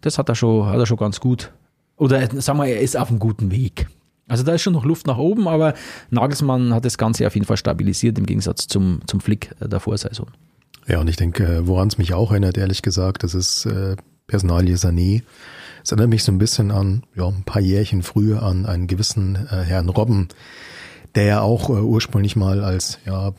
[0.00, 1.52] Das hat er schon, hat er schon ganz gut.
[1.96, 3.86] Oder sagen wir, er ist auf einem guten Weg.
[4.28, 5.74] Also da ist schon noch Luft nach oben, aber
[6.10, 10.28] Nagelsmann hat das Ganze auf jeden Fall stabilisiert im Gegensatz zum, zum Flick der Vorsaison.
[10.86, 14.76] Ja, und ich denke, woran es mich auch erinnert, ehrlich gesagt, das ist äh, Personalie
[14.76, 15.22] Sané.
[15.84, 19.36] Es erinnert mich so ein bisschen an, ja, ein paar Jährchen früher an einen gewissen
[19.36, 20.28] äh, Herrn Robben,
[21.14, 23.32] der ja auch äh, ursprünglich mal als, ja,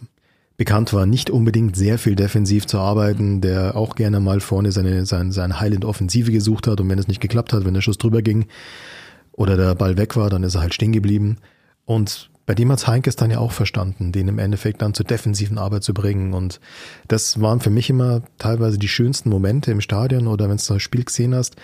[0.58, 5.06] bekannt war, nicht unbedingt sehr viel defensiv zu arbeiten, der auch gerne mal vorne seine,
[5.06, 8.22] seine, seine Highland-Offensive gesucht hat und wenn es nicht geklappt hat, wenn der Schuss drüber
[8.22, 8.46] ging
[9.32, 11.38] oder der Ball weg war, dann ist er halt stehen geblieben.
[11.86, 15.58] Und bei dem hat's Heinkes dann ja auch verstanden, den im Endeffekt dann zur defensiven
[15.58, 16.34] Arbeit zu bringen.
[16.34, 16.60] Und
[17.08, 20.82] das waren für mich immer teilweise die schönsten Momente im Stadion oder wenn du das
[20.82, 21.56] Spiel gesehen hast,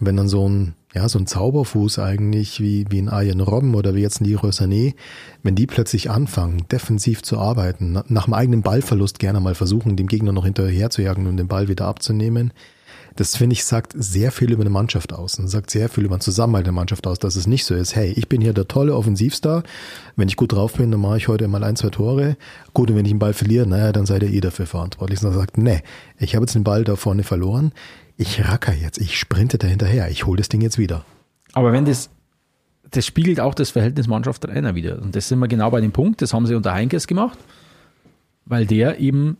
[0.00, 3.94] wenn dann so ein, ja, so ein Zauberfuß eigentlich wie, wie ein Arjen Robben oder
[3.94, 4.94] wie jetzt ein Leroy Sané,
[5.42, 10.06] wenn die plötzlich anfangen, defensiv zu arbeiten, nach dem eigenen Ballverlust gerne mal versuchen, dem
[10.06, 12.50] Gegner noch hinterher zu jagen und den Ball wieder abzunehmen,
[13.14, 16.16] das finde ich sagt sehr viel über eine Mannschaft aus und sagt sehr viel über
[16.16, 18.68] den Zusammenhalt der Mannschaft aus, dass es nicht so ist, hey, ich bin hier der
[18.68, 19.64] tolle Offensivstar,
[20.16, 22.38] wenn ich gut drauf bin, dann mache ich heute mal ein, zwei Tore,
[22.72, 25.20] gut, und wenn ich einen Ball verliere, naja, dann seid ihr eh dafür verantwortlich.
[25.20, 25.82] Dann sagt, nee,
[26.18, 27.72] ich habe jetzt den Ball da vorne verloren,
[28.16, 31.04] ich racker jetzt, ich sprinte da hinterher, ich hole das Ding jetzt wieder.
[31.52, 32.10] Aber wenn das,
[32.90, 35.00] das spiegelt auch das Verhältnis Mannschaft-Trainer wieder.
[35.02, 37.38] Und das sind wir genau bei dem Punkt, das haben sie unter Heinkes gemacht,
[38.44, 39.36] weil der eben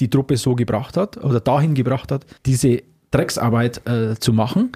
[0.00, 4.72] die Truppe so gebracht hat oder dahin gebracht hat, diese Drecksarbeit äh, zu machen,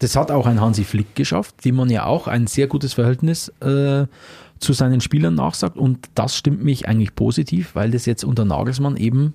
[0.00, 3.48] Das hat auch ein Hansi Flick geschafft, dem man ja auch ein sehr gutes Verhältnis
[3.60, 4.06] äh,
[4.60, 5.76] zu seinen Spielern nachsagt.
[5.76, 9.34] Und das stimmt mich eigentlich positiv, weil das jetzt unter Nagelsmann eben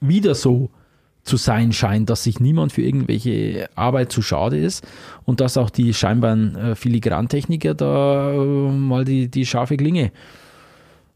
[0.00, 0.70] wieder so
[1.24, 4.86] zu sein scheint, dass sich niemand für irgendwelche Arbeit zu schade ist
[5.24, 10.10] und dass auch die scheinbaren äh, Filigrantechniker da äh, mal die, die scharfe Klinge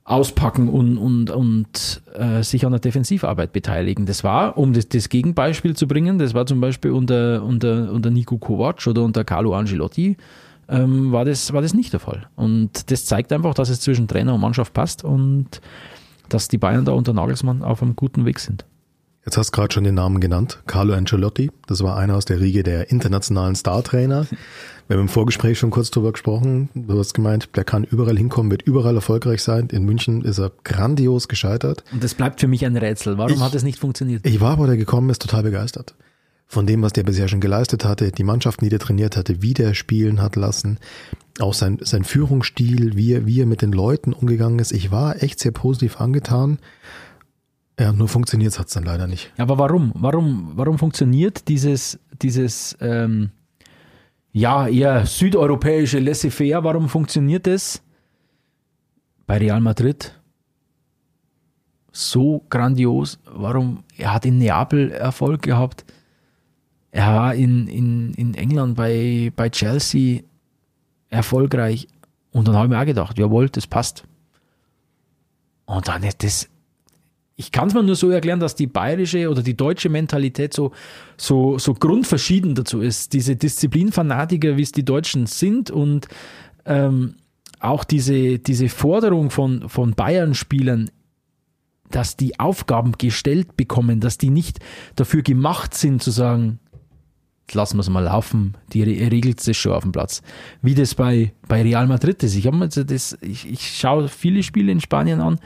[0.05, 4.07] auspacken und, und, und äh, sich an der Defensivarbeit beteiligen.
[4.07, 8.11] Das war, um das, das, Gegenbeispiel zu bringen, das war zum Beispiel unter, unter, unter
[8.11, 10.17] Nico Kovac oder unter Carlo Angelotti,
[10.69, 12.29] ähm, war, das, war das nicht der Fall.
[12.37, 15.61] Und das zeigt einfach, dass es zwischen Trainer und Mannschaft passt und
[16.29, 18.65] dass die Bayern da unter Nagelsmann auf einem guten Weg sind.
[19.27, 21.51] Jetzt hast du gerade schon den Namen genannt, Carlo Ancelotti.
[21.67, 24.29] Das war einer aus der Riege der internationalen Startrainer.
[24.87, 26.69] Wir haben im Vorgespräch schon kurz drüber gesprochen.
[26.77, 29.67] Du hast gemeint, der kann überall hinkommen, wird überall erfolgreich sein.
[29.73, 31.83] In München ist er grandios gescheitert.
[31.93, 33.19] Und das bleibt für mich ein Rätsel.
[33.19, 34.25] Warum ich, hat es nicht funktioniert?
[34.25, 35.97] Ich war, wo der gekommen ist, total begeistert.
[36.47, 39.55] Von dem, was der bisher schon geleistet hatte, die Mannschaften, die der trainiert hatte, wie
[39.55, 40.79] der spielen hat lassen,
[41.41, 44.71] auch sein, sein Führungsstil, wie er, wie er mit den Leuten umgegangen ist.
[44.71, 46.59] Ich war echt sehr positiv angetan.
[47.79, 49.33] Ja, nur funktioniert hat es dann leider nicht.
[49.37, 49.93] Aber warum?
[49.95, 53.31] Warum, warum funktioniert dieses, dieses ähm,
[54.33, 57.83] ja, eher südeuropäische Laissez-faire, warum funktioniert das
[59.27, 60.19] bei Real Madrid
[61.93, 63.19] so grandios?
[63.25, 63.85] Warum?
[63.97, 65.85] Er hat in Neapel Erfolg gehabt.
[66.91, 70.23] Er war in, in, in England bei, bei Chelsea
[71.11, 71.89] erfolgreich.
[72.31, 74.05] Und dann habe ich mir auch gedacht, jawohl, das passt.
[75.67, 76.49] Und dann ist das,
[77.37, 80.73] ich kann es mir nur so erklären, dass die bayerische oder die deutsche Mentalität so,
[81.19, 83.13] so, so grundverschieden dazu ist.
[83.13, 86.09] Diese Disziplinfanatiker, wie es die Deutschen sind und
[86.65, 87.17] ähm,
[87.61, 90.91] auch diese, diese Forderung von, von Bayern-Spielern,
[91.91, 94.59] dass die Aufgaben gestellt bekommen, dass die nicht
[94.97, 96.59] dafür gemacht sind zu sagen,
[97.55, 100.23] lassen wir es mal laufen, die regelt es schon auf dem Platz.
[100.63, 102.35] Wie das bei, bei Real Madrid ist.
[102.35, 102.49] Ich,
[102.87, 105.39] das, ich, ich schaue viele Spiele in Spanien an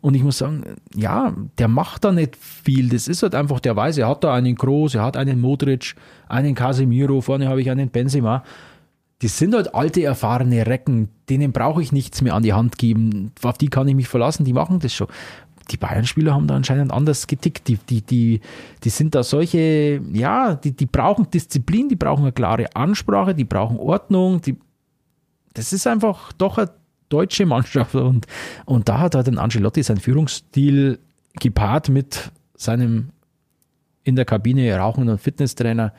[0.00, 2.88] und ich muss sagen, ja, der macht da nicht viel.
[2.88, 5.94] Das ist halt einfach, der weiß, er hat da einen Groß, er hat einen Modric,
[6.28, 8.44] einen Casemiro, vorne habe ich einen Benzema.
[9.20, 13.32] Das sind halt alte, erfahrene Recken, denen brauche ich nichts mehr an die Hand geben.
[13.42, 15.08] Auf die kann ich mich verlassen, die machen das schon
[15.70, 17.68] die Bayern-Spieler haben da anscheinend anders getickt.
[17.68, 18.40] Die, die, die,
[18.82, 23.44] die sind da solche, ja, die, die brauchen Disziplin, die brauchen eine klare Ansprache, die
[23.44, 24.40] brauchen Ordnung.
[24.42, 24.56] Die,
[25.54, 26.70] das ist einfach doch eine
[27.08, 27.94] deutsche Mannschaft.
[27.94, 28.26] Und,
[28.64, 30.98] und da hat halt ein Angelotti seinen Führungsstil
[31.38, 33.10] gepaart mit seinem
[34.04, 35.92] in der Kabine rauchenden Fitnesstrainer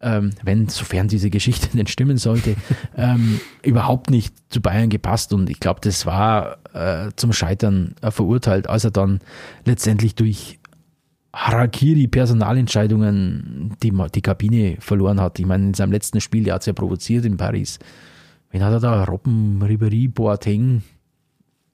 [0.00, 2.56] ähm, wenn, sofern diese Geschichte denn stimmen sollte,
[2.96, 5.32] ähm, überhaupt nicht zu Bayern gepasst.
[5.32, 9.20] Und ich glaube, das war äh, zum Scheitern äh, verurteilt, als er dann
[9.64, 10.58] letztendlich durch
[11.32, 15.38] Harakiri Personalentscheidungen die, die Kabine verloren hat.
[15.38, 17.78] Ich meine, in seinem letzten Spiel, der hat es ja provoziert in Paris.
[18.50, 19.04] Wen hat er da?
[19.04, 20.82] Robben, Ribéry, Boateng,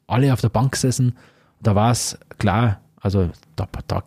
[0.06, 1.14] alle auf der Bank gesessen.
[1.62, 4.04] Da war es klar, also da, da,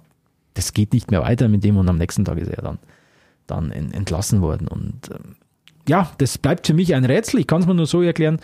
[0.54, 2.80] das geht nicht mehr weiter mit dem und am nächsten Tag ist er dann
[3.50, 4.68] dann entlassen worden.
[4.68, 5.36] Und ähm,
[5.88, 7.40] ja, das bleibt für mich ein Rätsel.
[7.40, 8.40] Ich kann es mir nur so erklären,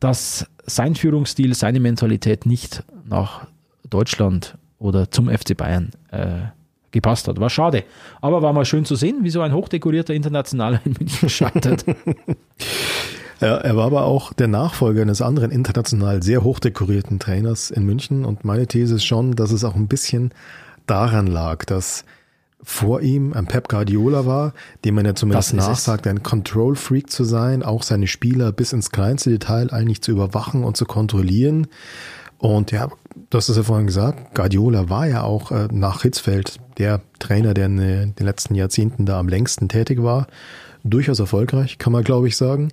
[0.00, 3.46] dass sein Führungsstil, seine Mentalität nicht nach
[3.88, 6.40] Deutschland oder zum FC Bayern äh,
[6.90, 7.38] gepasst hat.
[7.38, 7.84] War schade.
[8.20, 11.84] Aber war mal schön zu sehen, wie so ein hochdekorierter Internationaler in München scheitert.
[13.40, 18.24] Ja, er war aber auch der Nachfolger eines anderen international sehr hochdekorierten Trainers in München.
[18.24, 20.32] Und meine These ist schon, dass es auch ein bisschen
[20.86, 22.04] daran lag, dass
[22.62, 24.52] vor ihm ein Pep Guardiola war,
[24.84, 29.30] dem man ja zumindest nachsagt, ein Control-Freak zu sein, auch seine Spieler bis ins kleinste
[29.30, 31.68] Detail eigentlich zu überwachen und zu kontrollieren.
[32.38, 32.88] Und ja,
[33.32, 37.66] hast es ja vorhin gesagt, Guardiola war ja auch äh, nach Hitzfeld der Trainer, der
[37.66, 40.26] in den letzten Jahrzehnten da am längsten tätig war.
[40.82, 42.72] Durchaus erfolgreich, kann man glaube ich sagen.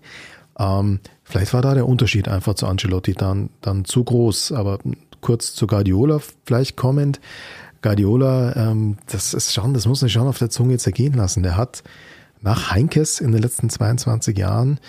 [0.58, 4.80] Ähm, vielleicht war da der Unterschied einfach zu Ancelotti dann, dann zu groß, aber
[5.22, 7.20] kurz zu Guardiola vielleicht kommend.
[7.88, 11.42] Guardiola, ähm, das ist schon, das muss man schon auf der Zunge zergehen lassen.
[11.42, 11.84] Der hat
[12.42, 14.82] nach Heinkes in den letzten 22 Jahren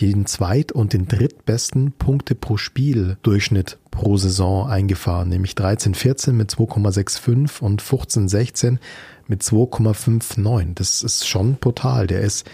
[0.00, 6.52] den zweit- und den drittbesten Punkte pro Spiel Durchschnitt pro Saison eingefahren, nämlich 13-14 mit
[6.52, 8.78] 2,65 und 15-16
[9.26, 10.74] mit 2,59.
[10.74, 12.06] Das ist schon brutal.
[12.06, 12.48] Der ist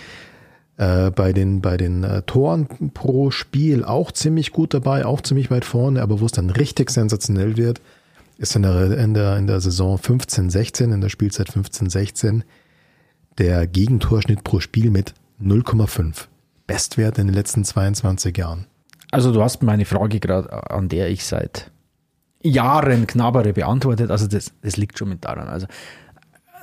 [0.79, 5.51] äh, bei den, bei den äh, Toren pro Spiel auch ziemlich gut dabei, auch ziemlich
[5.51, 7.83] weit vorne, aber wo es dann richtig sensationell wird,
[8.39, 12.45] ist in der, in der, in der Saison 15, 16, in der Spielzeit 15, 16,
[13.39, 16.27] der Gegentorschnitt pro Spiel mit 0,5.
[16.67, 18.67] Bestwert in den letzten 22 Jahren.
[19.11, 21.71] Also du hast meine Frage gerade, an der ich seit
[22.43, 24.11] Jahren knabbere, beantwortet.
[24.11, 25.49] Also das, das liegt schon mit daran.
[25.49, 25.67] Also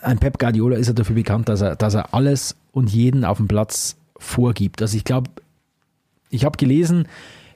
[0.02, 3.38] ein Pep Guardiola ist ja dafür bekannt, dass er, dass er alles und jeden auf
[3.38, 4.82] dem Platz vorgibt.
[4.82, 5.30] Also ich glaube,
[6.30, 7.08] ich habe gelesen,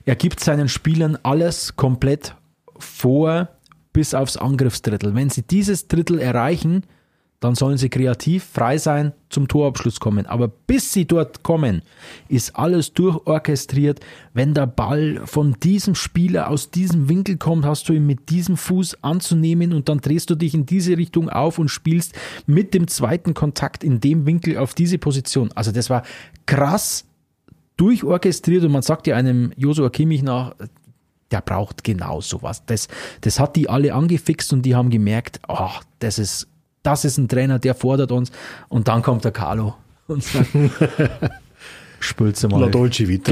[0.06, 2.36] er gibt seinen Spielern alles komplett
[2.78, 3.50] vor
[3.96, 5.16] bis aufs Angriffsdrittel.
[5.16, 6.84] Wenn sie dieses Drittel erreichen,
[7.40, 10.26] dann sollen sie kreativ frei sein, zum Torabschluss kommen.
[10.26, 11.82] Aber bis sie dort kommen,
[12.28, 14.02] ist alles durchorchestriert.
[14.34, 18.58] Wenn der Ball von diesem Spieler aus diesem Winkel kommt, hast du ihn mit diesem
[18.58, 22.16] Fuß anzunehmen und dann drehst du dich in diese Richtung auf und spielst
[22.48, 25.54] mit dem zweiten Kontakt in dem Winkel auf diese Position.
[25.56, 26.04] Also das war
[26.46, 27.06] krass
[27.78, 30.54] durchorchestriert und man sagt ja einem Josua Kimmich nach,
[31.36, 32.64] der braucht genau sowas.
[32.66, 32.88] Das,
[33.22, 35.70] das hat die alle angefixt und die haben gemerkt, oh,
[36.00, 36.48] das ist
[36.86, 38.32] das ist ein Trainer, der fordert uns.
[38.70, 39.76] Und dann kommt der Carlo
[40.08, 40.50] und sagt,
[42.00, 42.62] spült's mal.
[42.62, 43.32] La Dolce Vita,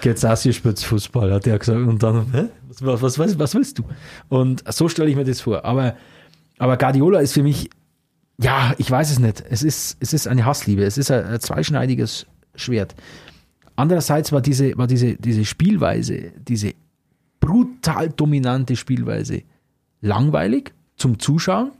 [0.00, 1.78] Gezassi spült's Fußball, hat er gesagt.
[1.78, 2.44] Und dann, hä?
[2.80, 3.84] Was, was, was, was willst du?
[4.28, 5.64] Und so stelle ich mir das vor.
[5.64, 5.96] Aber,
[6.58, 7.68] aber Guardiola ist für mich,
[8.40, 9.42] ja, ich weiß es nicht.
[9.50, 10.84] Es ist, es ist eine Hassliebe.
[10.84, 12.94] Es ist ein, ein zweischneidiges Schwert.
[13.74, 16.74] Andererseits war diese, war diese, diese Spielweise, diese
[17.40, 19.42] brutal dominante Spielweise
[20.00, 21.72] langweilig zum Zuschauen.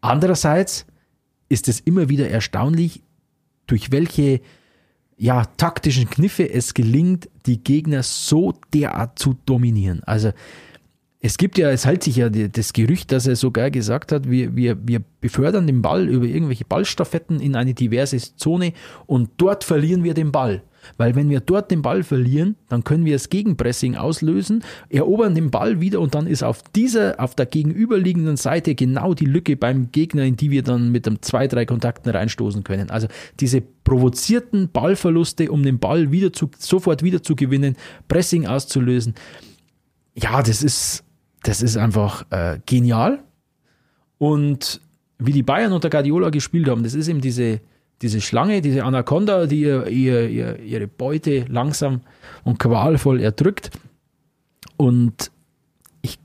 [0.00, 0.86] Andererseits
[1.48, 3.02] ist es immer wieder erstaunlich,
[3.66, 4.40] durch welche
[5.16, 10.02] ja, taktischen Kniffe es gelingt, die Gegner so derart zu dominieren.
[10.04, 10.32] Also
[11.20, 14.56] es gibt ja, es hält sich ja das Gerücht, dass er sogar gesagt hat, wir,
[14.56, 18.72] wir, wir befördern den Ball über irgendwelche Ballstaffetten in eine diverse Zone
[19.06, 20.62] und dort verlieren wir den Ball.
[20.96, 25.50] Weil wenn wir dort den Ball verlieren, dann können wir das Gegenpressing auslösen, erobern den
[25.50, 29.92] Ball wieder und dann ist auf dieser, auf der gegenüberliegenden Seite genau die Lücke beim
[29.92, 32.90] Gegner, in die wir dann mit einem zwei, drei Kontakten reinstoßen können.
[32.90, 33.08] Also
[33.40, 37.76] diese provozierten Ballverluste, um den Ball wieder zu, sofort wieder zu gewinnen,
[38.08, 39.14] Pressing auszulösen.
[40.14, 41.04] Ja, das ist,
[41.42, 43.22] das ist einfach äh, genial.
[44.18, 44.80] Und
[45.18, 47.60] wie die Bayern unter Guardiola gespielt haben, das ist eben diese,
[48.02, 52.00] diese Schlange, diese Anaconda, die ihr, ihr, ihr, ihre Beute langsam
[52.44, 53.70] und qualvoll erdrückt.
[54.76, 55.30] Und
[56.00, 56.18] ich,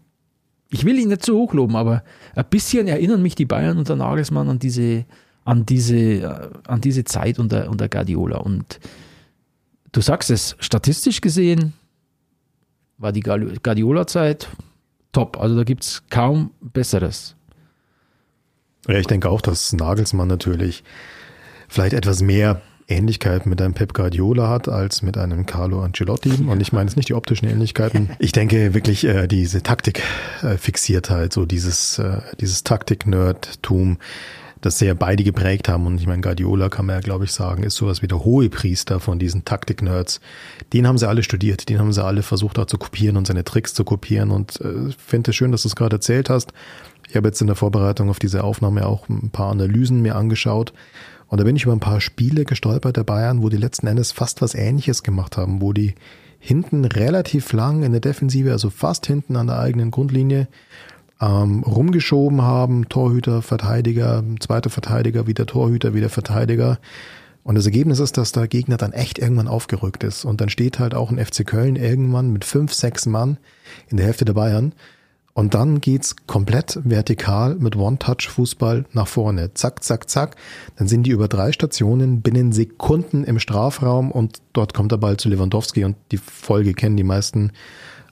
[0.69, 2.03] ich will ihn nicht zu hoch loben, aber
[2.35, 5.05] ein bisschen erinnern mich die Bayern unter Nagelsmann an diese,
[5.43, 8.37] an diese, an diese Zeit unter, unter Guardiola.
[8.37, 8.79] Und
[9.91, 11.73] du sagst es, statistisch gesehen
[12.97, 14.47] war die Guardiola-Zeit
[15.11, 15.37] top.
[15.37, 17.35] Also da gibt es kaum Besseres.
[18.87, 20.83] Ja, ich denke auch, dass Nagelsmann natürlich
[21.67, 26.29] vielleicht etwas mehr Ähnlichkeit mit einem Pep Guardiola hat als mit einem Carlo Ancelotti.
[26.47, 28.09] Und ich meine jetzt nicht die optischen Ähnlichkeiten.
[28.19, 33.97] Ich denke wirklich äh, diese Taktikfixiertheit, so dieses, äh, dieses Taktik-Nerdtum,
[34.61, 35.85] das sehr beide geprägt haben.
[35.85, 38.49] Und ich meine, Guardiola kann man ja, glaube ich, sagen, ist sowas wie der hohe
[38.49, 40.21] Priester von diesen Taktik-Nerds.
[40.73, 43.43] Den haben sie alle studiert, den haben sie alle versucht auch zu kopieren und seine
[43.43, 44.31] Tricks zu kopieren.
[44.31, 46.51] Und äh, finde es schön, dass du es gerade erzählt hast.
[47.07, 50.73] Ich habe jetzt in der Vorbereitung auf diese Aufnahme auch ein paar Analysen mir angeschaut.
[51.27, 54.11] Und da bin ich über ein paar Spiele gestolpert der Bayern, wo die letzten Endes
[54.11, 55.95] fast was Ähnliches gemacht haben, wo die
[56.39, 60.47] hinten relativ lang in der Defensive, also fast hinten an der eigenen Grundlinie,
[61.19, 62.87] ähm, rumgeschoben haben.
[62.89, 66.79] Torhüter, Verteidiger, zweiter Verteidiger, wieder Torhüter, wieder Verteidiger.
[67.43, 70.25] Und das Ergebnis ist, dass der Gegner dann echt irgendwann aufgerückt ist.
[70.25, 73.37] Und dann steht halt auch ein FC Köln irgendwann mit fünf, sechs Mann
[73.87, 74.73] in der Hälfte der Bayern
[75.37, 79.53] und dann geht's komplett vertikal mit One-Touch-Fußball nach vorne.
[79.53, 80.37] Zack, zack, zack.
[80.77, 85.17] Dann sind die über drei Stationen binnen Sekunden im Strafraum und dort kommt der Ball
[85.17, 87.51] zu Lewandowski und die Folge kennen die meisten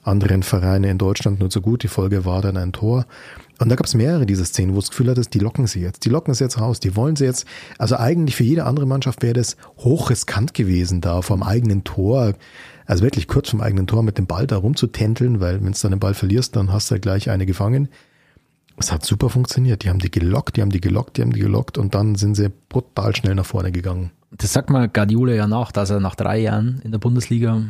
[0.02, 1.82] anderen Vereine in Deutschland nur so gut.
[1.82, 3.06] Die Folge war dann ein Tor.
[3.58, 5.80] Und da gab es mehrere dieser Szenen, wo es das Gefühl hattest, die locken sie
[5.80, 6.04] jetzt.
[6.04, 6.78] Die locken es jetzt raus.
[6.78, 7.46] Die wollen sie jetzt.
[7.78, 12.34] Also eigentlich für jede andere Mannschaft wäre das hochriskant gewesen, da vom eigenen Tor
[12.86, 15.92] also wirklich kurz vom eigenen Tor mit dem Ball da rumzutänteln, weil wenn du dann
[15.92, 17.88] den Ball verlierst, dann hast du gleich eine gefangen.
[18.76, 19.84] Es hat super funktioniert.
[19.84, 22.34] Die haben die gelockt, die haben die gelockt, die haben die gelockt und dann sind
[22.34, 24.10] sie brutal schnell nach vorne gegangen.
[24.32, 27.62] Das sagt mal Guardiola ja nach, dass er nach drei Jahren in der Bundesliga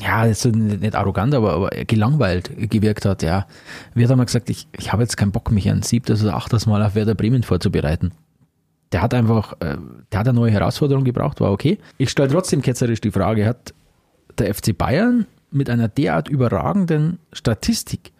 [0.00, 3.46] ja, jetzt nicht arrogant, aber, aber gelangweilt gewirkt hat, ja.
[3.94, 6.66] Wir haben mal gesagt, ich, ich habe jetzt keinen Bock, mich ein siebtes oder achtes
[6.66, 8.12] Mal auf Werder Bremen vorzubereiten.
[8.92, 9.76] Der hat einfach, äh,
[10.10, 11.78] der hat eine neue Herausforderung gebraucht, war okay.
[11.98, 13.74] Ich stelle trotzdem ketzerisch die Frage, hat
[14.40, 18.12] der FC Bayern mit einer derart überragenden Statistik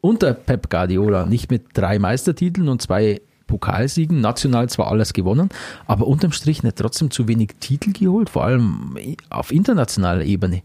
[0.00, 5.50] unter Pep Guardiola, nicht mit drei Meistertiteln und zwei Pokalsiegen, national zwar alles gewonnen,
[5.86, 8.96] aber unterm Strich nicht trotzdem zu wenig Titel geholt, vor allem
[9.30, 10.62] auf internationaler Ebene.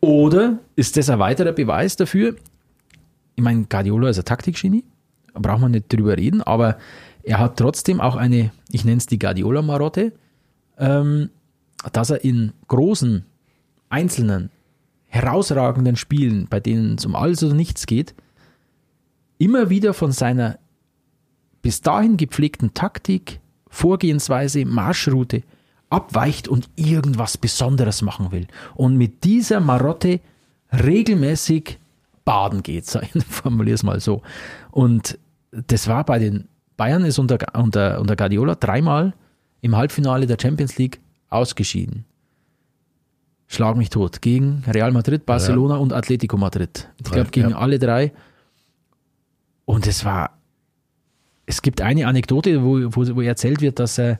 [0.00, 2.34] Oder ist das ein weiterer Beweis dafür?
[3.34, 4.84] Ich meine, Guardiola ist ein Taktikgenie,
[5.32, 6.78] da braucht man nicht drüber reden, aber
[7.22, 10.12] er hat trotzdem auch eine, ich nenne es die Guardiola-Marotte,
[10.78, 11.30] ähm,
[11.92, 13.24] dass er in großen
[13.96, 14.50] einzelnen
[15.06, 18.14] herausragenden Spielen, bei denen es um alles oder nichts geht,
[19.38, 20.58] immer wieder von seiner
[21.62, 25.42] bis dahin gepflegten Taktik, Vorgehensweise, Marschroute
[25.88, 28.46] abweicht und irgendwas Besonderes machen will.
[28.74, 30.20] Und mit dieser Marotte
[30.72, 31.78] regelmäßig
[32.24, 32.86] baden geht,
[33.28, 34.22] formuliere es mal so.
[34.70, 35.18] Und
[35.50, 39.14] das war bei den Bayern ist unter, unter, unter Guardiola dreimal
[39.62, 42.04] im Halbfinale der Champions League ausgeschieden.
[43.48, 44.20] Schlag mich tot.
[44.22, 45.80] Gegen Real Madrid, Barcelona ja.
[45.80, 46.88] und Atletico Madrid.
[46.98, 47.58] Ich glaube, gegen ja.
[47.58, 48.12] alle drei.
[49.64, 50.30] Und es war.
[51.48, 54.18] Es gibt eine Anekdote, wo, wo, wo erzählt wird, dass er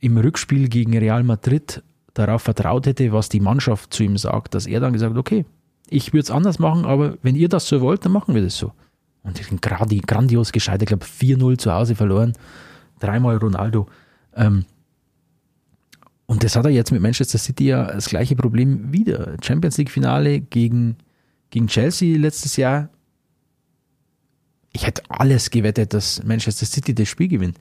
[0.00, 1.82] im Rückspiel gegen Real Madrid
[2.12, 5.44] darauf vertraut hätte, was die Mannschaft zu ihm sagt, dass er dann gesagt okay,
[5.88, 8.56] ich würde es anders machen, aber wenn ihr das so wollt, dann machen wir das
[8.56, 8.72] so.
[9.22, 12.32] Und ich bin gerade grandios gescheitert, ich glaube 4-0 zu Hause verloren,
[13.00, 13.86] dreimal Ronaldo.
[14.34, 14.64] Ähm,
[16.26, 19.36] und das hat er jetzt mit Manchester City ja das gleiche Problem wieder.
[19.42, 20.96] Champions League Finale gegen,
[21.50, 22.88] gegen Chelsea letztes Jahr.
[24.72, 27.58] Ich hätte alles gewettet, dass Manchester City das Spiel gewinnt.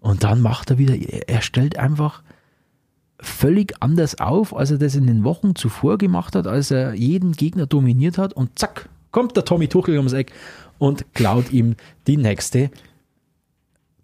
[0.00, 2.22] Und dann macht er wieder, er stellt einfach
[3.18, 7.32] völlig anders auf, als er das in den Wochen zuvor gemacht hat, als er jeden
[7.32, 10.32] Gegner dominiert hat und zack, kommt der Tommy Tuchel ums Eck
[10.78, 11.74] und klaut ihm
[12.06, 12.70] die nächste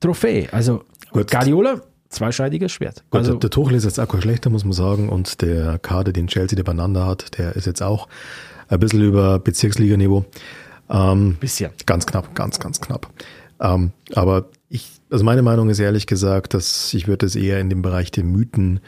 [0.00, 0.52] Trophäe.
[0.52, 1.30] Also Gut.
[1.30, 1.82] Guardiola
[2.12, 3.04] zweischneidiges Schwert.
[3.10, 5.08] Gut, also, der Tuchel ist jetzt auch kein schlechter, muss man sagen.
[5.08, 6.64] Und der Kader, den Chelsea der
[7.06, 8.08] hat, der ist jetzt auch
[8.68, 10.24] ein bisschen über Bezirksliganiveau.
[10.90, 11.72] Ähm, bisschen.
[11.86, 13.10] Ganz knapp, ganz, ganz knapp.
[13.60, 17.70] Ähm, aber ich, also meine Meinung ist ehrlich gesagt, dass ich würde es eher in
[17.70, 18.80] den Bereich der Mythen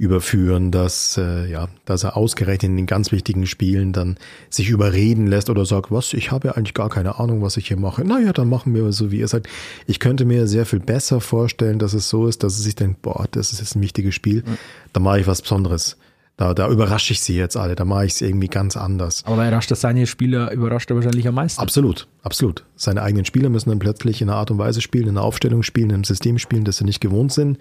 [0.00, 4.16] überführen, dass, äh, ja, dass er ausgerechnet in den ganz wichtigen Spielen dann
[4.48, 7.68] sich überreden lässt oder sagt, was, ich habe ja eigentlich gar keine Ahnung, was ich
[7.68, 8.02] hier mache.
[8.02, 9.46] Naja, dann machen wir so, wie ihr sagt.
[9.86, 13.02] Ich könnte mir sehr viel besser vorstellen, dass es so ist, dass es sich denkt,
[13.02, 14.56] boah, das ist jetzt ein wichtiges Spiel, mhm.
[14.94, 15.98] da mache ich was Besonderes.
[16.38, 19.22] Da, da überrasche ich sie jetzt alle, da mache ich es irgendwie ganz anders.
[19.26, 21.60] Aber überrascht das seine Spieler, überrascht er wahrscheinlich am meisten.
[21.60, 22.64] Absolut, absolut.
[22.74, 25.62] Seine eigenen Spieler müssen dann plötzlich in einer Art und Weise spielen, in einer Aufstellung
[25.62, 27.58] spielen, in einem System spielen, das sie nicht gewohnt sind.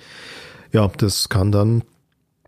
[0.71, 1.83] Ja, das kann dann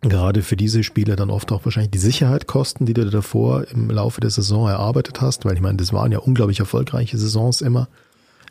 [0.01, 3.89] gerade für diese Spieler dann oft auch wahrscheinlich die Sicherheit kosten, die du davor im
[3.89, 7.87] Laufe der Saison erarbeitet hast, weil ich meine, das waren ja unglaublich erfolgreiche Saisons immer,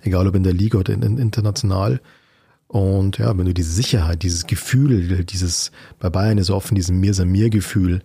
[0.02, 2.00] egal ob in der Liga oder in, in, international.
[2.68, 7.00] Und ja, wenn du diese Sicherheit, dieses Gefühl, dieses, bei Bayern ist oft in diesem
[7.00, 8.02] Mir-Samir-Gefühl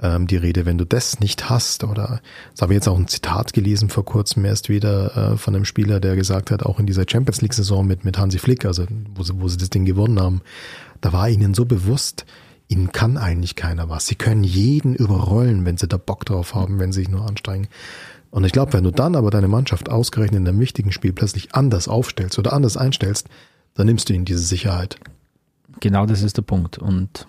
[0.00, 2.20] ähm, die Rede, wenn du das nicht hast, oder
[2.52, 5.64] das habe ich jetzt auch ein Zitat gelesen vor kurzem erst wieder äh, von einem
[5.64, 8.86] Spieler, der gesagt hat, auch in dieser Champions League-Saison mit, mit Hansi Flick, also
[9.16, 10.42] wo sie, wo sie das Ding gewonnen haben,
[11.00, 12.24] da war ihnen so bewusst,
[12.68, 14.06] ihnen kann eigentlich keiner was.
[14.06, 17.68] Sie können jeden überrollen, wenn sie da Bock drauf haben, wenn sie sich nur anstrengen.
[18.30, 21.54] Und ich glaube, wenn du dann aber deine Mannschaft ausgerechnet in einem wichtigen Spiel plötzlich
[21.54, 23.28] anders aufstellst oder anders einstellst,
[23.74, 24.98] dann nimmst du ihnen diese Sicherheit.
[25.80, 26.78] Genau das ist der Punkt.
[26.78, 27.26] Und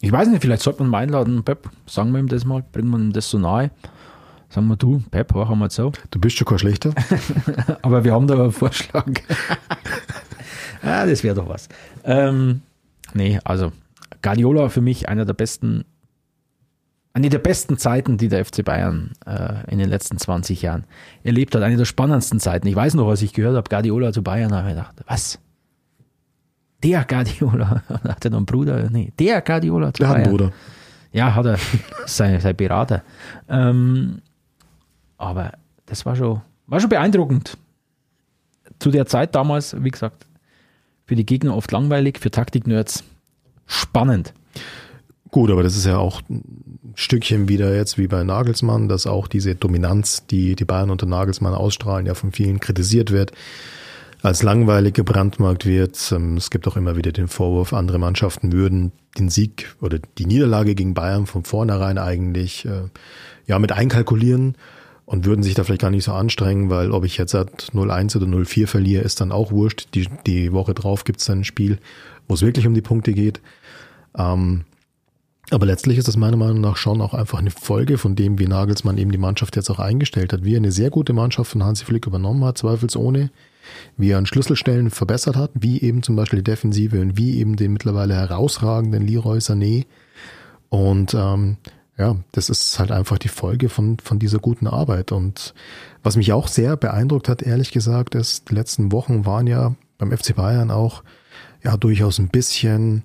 [0.00, 2.90] ich weiß nicht, vielleicht sollte man mal einladen, Pep, sagen wir ihm das mal, bringen
[2.90, 3.70] wir ihm das so nahe.
[4.48, 5.92] Sagen wir du, Pep, hör mal so.
[6.10, 6.92] Du bist schon kein schlechter.
[7.82, 9.04] aber wir haben da einen Vorschlag.
[10.82, 11.68] ah, das wäre doch was.
[12.02, 12.62] Ähm,
[13.14, 13.72] nee, also
[14.22, 15.84] Guardiola für mich einer der besten,
[17.12, 20.84] eine der besten Zeiten, die der FC Bayern äh, in den letzten 20 Jahren
[21.24, 21.62] erlebt hat.
[21.62, 22.66] Eine der spannendsten Zeiten.
[22.66, 25.38] Ich weiß noch, was ich gehört habe, Guardiola zu Bayern, habe ich gedacht, was?
[26.82, 28.88] Der Guardiola, hat er noch einen Bruder?
[28.90, 30.20] Nee, der Guardiola zu der Bayern.
[30.20, 30.52] Hat einen Bruder.
[31.12, 31.58] Ja, hat er,
[32.06, 33.02] sein, sein Berater.
[33.48, 34.22] Ähm,
[35.18, 35.52] aber
[35.86, 37.58] das war schon, war schon beeindruckend.
[38.78, 40.26] Zu der Zeit damals, wie gesagt,
[41.04, 43.04] für die Gegner oft langweilig, für Taktik-Nerds
[43.70, 44.34] spannend.
[45.30, 49.28] Gut, aber das ist ja auch ein Stückchen wieder jetzt wie bei Nagelsmann, dass auch
[49.28, 53.32] diese Dominanz, die die Bayern unter Nagelsmann ausstrahlen, ja von vielen kritisiert wird,
[54.22, 56.12] als langweilig gebrandmarkt wird.
[56.12, 60.26] Ähm, es gibt auch immer wieder den Vorwurf, andere Mannschaften würden den Sieg oder die
[60.26, 62.88] Niederlage gegen Bayern von vornherein eigentlich äh,
[63.46, 64.56] ja mit einkalkulieren
[65.06, 68.26] und würden sich da vielleicht gar nicht so anstrengen, weil ob ich jetzt 0-1 oder
[68.26, 69.88] 0-4 verliere, ist dann auch wurscht.
[69.94, 71.78] Die, die Woche drauf gibt es dann ein Spiel,
[72.28, 73.40] wo es wirklich um die Punkte geht.
[74.16, 74.64] Ähm,
[75.50, 78.46] aber letztlich ist das meiner Meinung nach schon auch einfach eine Folge von dem, wie
[78.46, 81.64] Nagelsmann eben die Mannschaft jetzt auch eingestellt hat, wie er eine sehr gute Mannschaft von
[81.64, 83.30] Hansi Flick übernommen hat, zweifelsohne,
[83.96, 87.56] wie er an Schlüsselstellen verbessert hat, wie eben zum Beispiel die Defensive und wie eben
[87.56, 89.86] den mittlerweile herausragenden Leroy Sané.
[90.68, 91.56] Und ähm,
[91.98, 95.10] ja, das ist halt einfach die Folge von, von dieser guten Arbeit.
[95.10, 95.52] Und
[96.04, 100.16] was mich auch sehr beeindruckt hat, ehrlich gesagt, ist, die letzten Wochen waren ja beim
[100.16, 101.02] FC Bayern auch
[101.62, 103.02] ja durchaus ein bisschen,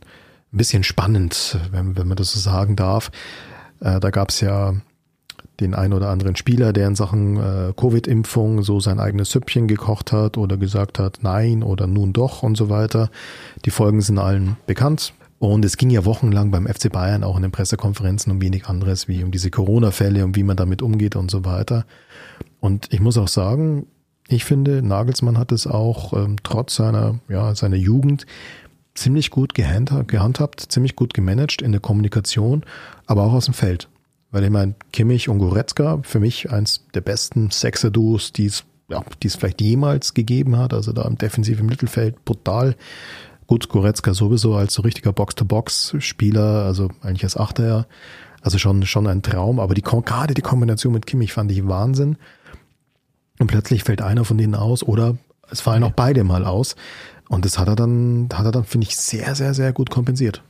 [0.56, 3.12] ein bisschen spannend, wenn, wenn man das so sagen darf.
[3.82, 4.74] Äh, da gab es ja
[5.60, 10.12] den einen oder anderen Spieler, der in Sachen äh, Covid-Impfung so sein eigenes Süppchen gekocht
[10.12, 13.10] hat oder gesagt hat, nein oder nun doch und so weiter.
[13.66, 15.14] Die Folgen sind allen bekannt.
[15.38, 19.10] Und es ging ja wochenlang beim FC Bayern auch in den Pressekonferenzen um wenig anderes,
[19.10, 21.86] wie um diese Corona-Fälle und wie man damit umgeht und so weiter.
[22.62, 23.88] Und ich muss auch sagen,
[24.28, 28.26] Ich finde, Nagelsmann hat es auch ähm, trotz seiner, ja, seiner Jugend
[28.95, 32.63] ziemlich gut gehandhabt, ziemlich gut gemanagt in der Kommunikation,
[33.05, 33.89] aber auch aus dem Feld.
[34.31, 39.03] Weil ich meine, Kimmich und Goretzka, für mich eins der besten Sechser-Duos, die es ja,
[39.21, 40.73] die es vielleicht jemals gegeben hat.
[40.73, 42.75] Also da im defensiven Mittelfeld brutal.
[43.47, 47.85] Gut, Goretzka sowieso als so richtiger Box-to-Box-Spieler, also eigentlich als Achter ja.
[48.41, 52.17] Also schon, schon ein Traum, aber die, gerade die Kombination mit Kimmich fand ich Wahnsinn.
[53.39, 55.17] Und plötzlich fällt einer von denen aus oder
[55.49, 56.75] es fallen auch beide mal aus.
[57.30, 60.43] Und das hat er dann, hat er dann, finde ich, sehr, sehr, sehr gut kompensiert.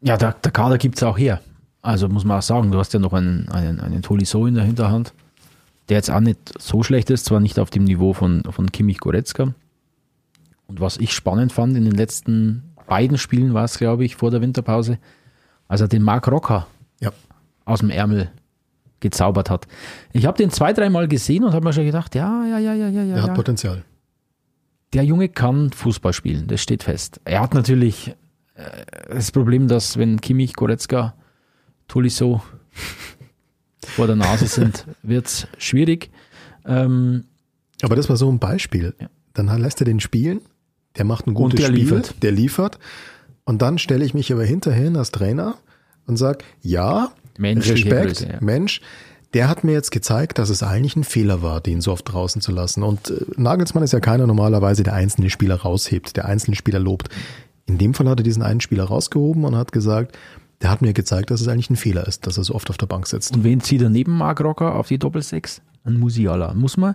[0.00, 1.40] Ja, der, der Kader gibt es auch her.
[1.82, 4.64] Also muss man auch sagen, du hast ja noch einen, einen, einen Tolisso in der
[4.64, 5.12] Hinterhand
[5.88, 9.00] der jetzt auch nicht so schlecht ist, zwar nicht auf dem Niveau von, von Kimmich
[9.00, 9.54] Goretzka.
[10.66, 14.30] Und was ich spannend fand in den letzten beiden Spielen war es, glaube ich, vor
[14.30, 14.98] der Winterpause,
[15.68, 16.66] als er den Mark Rocker
[17.00, 17.12] ja.
[17.64, 18.30] aus dem Ärmel
[19.00, 19.66] gezaubert hat.
[20.12, 22.88] Ich habe den zwei, dreimal gesehen und habe mir schon gedacht, ja, ja, ja, ja,
[22.88, 23.16] ja, ja.
[23.16, 23.84] Er hat Potenzial.
[24.94, 27.20] Der Junge kann Fußball spielen, das steht fest.
[27.24, 28.14] Er hat natürlich
[28.54, 28.62] äh,
[29.08, 31.14] das Problem, dass wenn Kimmich, Goretzka,
[31.88, 32.42] Tolisso
[33.84, 36.10] vor der Nase sind, wird es schwierig.
[36.64, 37.24] Ähm,
[37.82, 38.94] Aber das war so ein Beispiel.
[39.00, 39.08] Ja.
[39.34, 40.40] Dann lässt er den spielen,
[40.96, 42.22] der macht ein gutes der Spiel, liefert.
[42.22, 42.78] der liefert.
[43.44, 45.56] Und dann stelle ich mich aber hinterhin als Trainer
[46.06, 48.38] und sage, ja, Menschliche Respekt, Größe, ja.
[48.40, 48.80] Mensch,
[49.34, 52.40] der hat mir jetzt gezeigt, dass es eigentlich ein Fehler war, den so oft draußen
[52.40, 52.82] zu lassen.
[52.82, 57.08] Und äh, Nagelsmann ist ja keiner normalerweise, der einzelne Spieler raushebt, der einzelne Spieler lobt.
[57.66, 60.16] In dem Fall hat er diesen einen Spieler rausgehoben und hat gesagt,
[60.62, 62.78] der hat mir gezeigt, dass es eigentlich ein Fehler ist, dass er so oft auf
[62.78, 63.34] der Bank sitzt.
[63.34, 65.60] Und wen zieht er neben Mark Rocker auf die Doppelsechs?
[65.84, 66.54] Ein Musiala.
[66.54, 66.94] Muss man,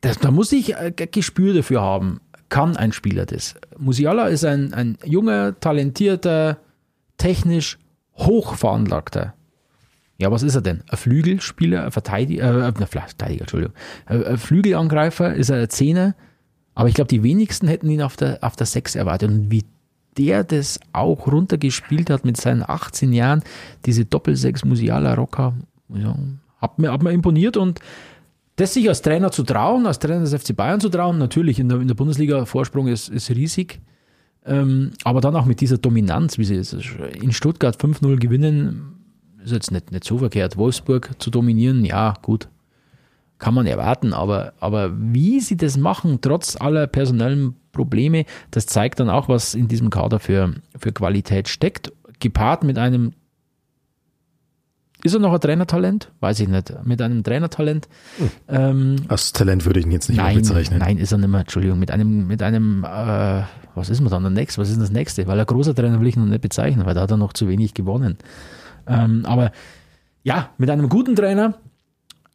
[0.00, 2.20] das, da muss ich ein Gespür dafür haben.
[2.48, 3.54] Kann ein Spieler das?
[3.78, 6.56] Musiala ist ein, ein junger, talentierter,
[7.18, 7.78] technisch
[8.16, 9.34] hochveranlagter.
[10.20, 10.82] Ja, was ist er denn?
[10.88, 13.74] Ein Flügelspieler, ein Verteidiger, äh, Verteidiger, Entschuldigung.
[14.04, 16.14] Ein Flügelangreifer, ist er ein Zehner?
[16.74, 19.30] Aber ich glaube, die wenigsten hätten ihn auf der, auf der Sechs erwartet.
[19.30, 19.64] Und wie
[20.18, 23.42] der das auch runtergespielt hat mit seinen 18 Jahren,
[23.86, 25.54] diese Doppelsechs Musiala Rocker,
[25.88, 26.14] ja,
[26.60, 27.80] hat, mir, hat mir imponiert und
[28.56, 31.70] das sich als Trainer zu trauen, als Trainer des FC Bayern zu trauen, natürlich in
[31.70, 33.80] der, in der Bundesliga Vorsprung ist, ist riesig,
[34.44, 36.76] ähm, aber dann auch mit dieser Dominanz, wie sie es
[37.22, 38.99] in Stuttgart 5-0 gewinnen,
[39.44, 40.56] ist jetzt nicht, nicht so verkehrt.
[40.56, 42.48] Wolfsburg zu dominieren, ja, gut,
[43.38, 49.00] kann man erwarten, aber, aber wie sie das machen, trotz aller personellen Probleme, das zeigt
[49.00, 53.12] dann auch, was in diesem Kader für, für Qualität steckt, gepaart mit einem
[55.02, 56.12] ist er noch ein Trainertalent?
[56.20, 56.74] Weiß ich nicht.
[56.84, 57.88] Mit einem Trainertalent.
[58.18, 58.30] Hm.
[58.48, 60.78] Ähm, Als Talent würde ich ihn jetzt nicht nein, mehr bezeichnen.
[60.78, 61.40] Nein, ist er nicht mehr.
[61.40, 61.78] Entschuldigung.
[61.78, 63.42] Mit einem, mit einem, äh,
[63.74, 64.60] was ist man dann der nächste?
[64.60, 65.26] Was ist das nächste?
[65.26, 67.48] Weil ein großer Trainer will ich noch nicht bezeichnen, weil da hat er noch zu
[67.48, 68.18] wenig gewonnen.
[68.90, 69.52] Ähm, aber
[70.22, 71.54] ja, mit einem guten Trainer,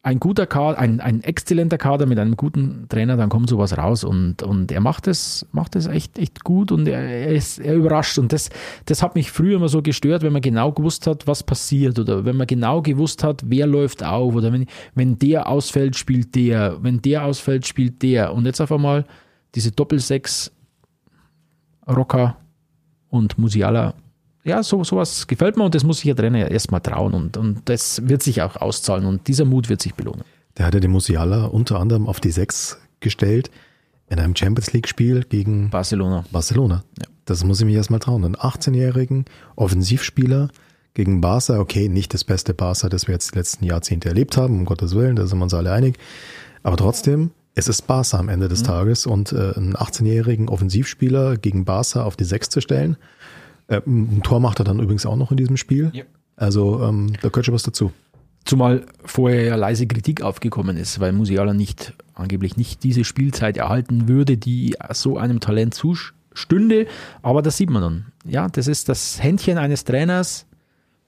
[0.06, 4.04] ein guter Kader, ein, ein exzellenter Kader mit einem guten Trainer, dann kommt sowas raus
[4.04, 8.16] und, und er macht es, macht echt, echt gut und er, er ist, er überrascht
[8.16, 8.50] und das,
[8.84, 12.24] das hat mich früher immer so gestört, wenn man genau gewusst hat, was passiert oder
[12.24, 16.76] wenn man genau gewusst hat, wer läuft auf oder wenn, wenn der ausfällt, spielt der,
[16.84, 19.06] wenn der ausfällt, spielt der und jetzt auf einmal
[19.56, 20.52] diese Doppelsechs
[21.88, 22.36] Rocker
[23.08, 23.94] und Musiala
[24.46, 27.62] ja, so, sowas gefällt mir und das muss sich der Trainer erstmal trauen und, und
[27.68, 30.22] das wird sich auch auszahlen und dieser Mut wird sich belohnen.
[30.56, 33.50] Der hat ja den Musiala unter anderem auf die Sechs gestellt
[34.08, 36.24] in einem Champions League-Spiel gegen Barcelona.
[36.30, 36.84] Barcelona.
[36.98, 37.08] Ja.
[37.24, 38.24] Das muss ich mich erstmal trauen.
[38.24, 39.24] Einen 18-jährigen
[39.56, 40.48] Offensivspieler
[40.94, 44.60] gegen Barca, okay, nicht das beste Barca, das wir jetzt die letzten Jahrzehnte erlebt haben,
[44.60, 45.98] um Gottes Willen, da sind wir uns alle einig.
[46.62, 48.66] Aber trotzdem, es ist Barca am Ende des mhm.
[48.66, 52.96] Tages und äh, einen 18-jährigen Offensivspieler gegen Barca auf die Sechs zu stellen,
[53.68, 55.90] äh, ein Tor macht er dann übrigens auch noch in diesem Spiel.
[55.92, 56.04] Ja.
[56.36, 57.92] Also ähm, da gehört schon was dazu.
[58.44, 64.06] Zumal vorher ja leise Kritik aufgekommen ist, weil Musiala nicht, angeblich nicht diese Spielzeit erhalten
[64.06, 66.86] würde, die so einem Talent zustünde.
[67.22, 68.06] Aber das sieht man dann.
[68.24, 70.46] Ja, das ist das Händchen eines Trainers.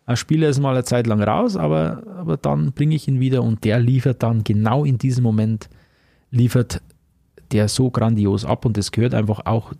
[0.04, 3.42] Ein Spieler ist mal eine Zeit lang raus, aber, aber dann bringe ich ihn wieder
[3.42, 5.68] und der liefert dann genau in diesem Moment,
[6.30, 6.82] liefert
[7.52, 9.74] der so grandios ab und das gehört einfach auch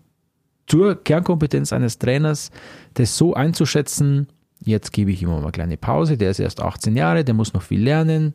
[0.69, 2.51] zur Kernkompetenz eines Trainers,
[2.95, 4.29] das so einzuschätzen,
[4.61, 7.55] jetzt gebe ich ihm mal eine kleine Pause, der ist erst 18 Jahre, der muss
[7.55, 8.35] noch viel lernen,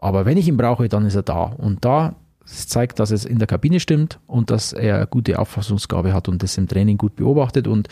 [0.00, 1.42] aber wenn ich ihn brauche, dann ist er da.
[1.42, 6.28] Und da zeigt, dass es in der Kabine stimmt und dass er gute Auffassungsgabe hat
[6.28, 7.88] und das im Training gut beobachtet und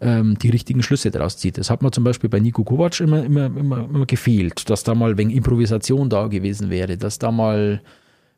[0.00, 1.58] ähm, die richtigen Schlüsse daraus zieht.
[1.58, 4.94] Das hat mir zum Beispiel bei Nico Kovac immer, immer, immer, immer gefehlt, dass da
[4.94, 7.82] mal wegen Improvisation da gewesen wäre, dass da mal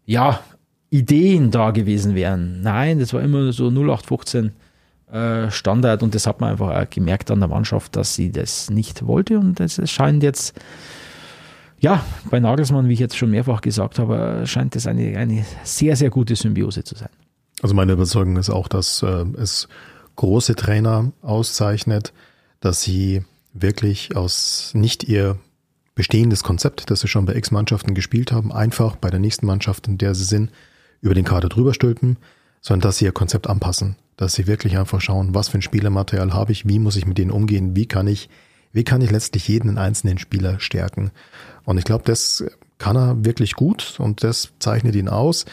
[0.07, 0.41] ja,
[0.91, 2.63] Ideen da gewesen wären.
[2.63, 4.53] Nein, das war immer so 0815
[5.13, 8.71] äh, Standard und das hat man einfach auch gemerkt an der Mannschaft, dass sie das
[8.71, 10.55] nicht wollte und es scheint jetzt
[11.81, 15.97] Ja, bei Nagelsmann, wie ich jetzt schon mehrfach gesagt habe, scheint es eine, eine sehr,
[15.97, 17.09] sehr gute Symbiose zu sein.
[17.63, 19.69] Also meine Überzeugung ist auch, dass äh, es
[20.17, 22.13] große Trainer auszeichnet,
[22.61, 25.39] dass sie wirklich aus nicht ihr
[25.95, 29.89] bestehendes Konzept, das sie schon bei X Mannschaften gespielt haben, einfach bei der nächsten Mannschaft,
[29.89, 30.51] in der sie sind,
[31.01, 32.17] über den Kader drüber stülpen,
[32.61, 36.35] sondern dass sie ihr Konzept anpassen, dass sie wirklich einfach schauen, was für ein Spielermaterial
[36.35, 38.29] habe ich, wie muss ich mit denen umgehen, wie kann ich,
[38.73, 41.11] wie kann ich letztlich jeden einzelnen Spieler stärken.
[41.65, 42.45] Und ich glaube, das
[42.79, 45.47] kann er wirklich gut und das zeichnet ihn aus.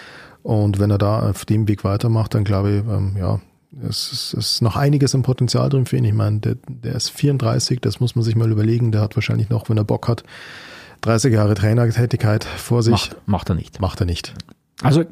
[0.43, 3.39] Und wenn er da auf dem Weg weitermacht, dann glaube ich, ähm, ja,
[3.81, 6.05] es ist, es ist noch einiges im Potenzial drin für ihn.
[6.05, 8.91] Ich meine, der, der ist 34, das muss man sich mal überlegen.
[8.91, 10.23] Der hat wahrscheinlich noch, wenn er Bock hat,
[11.01, 12.91] 30 Jahre Trainertätigkeit vor sich.
[12.93, 13.81] Macht, macht er nicht.
[13.81, 14.33] Macht er nicht.
[14.81, 15.03] Also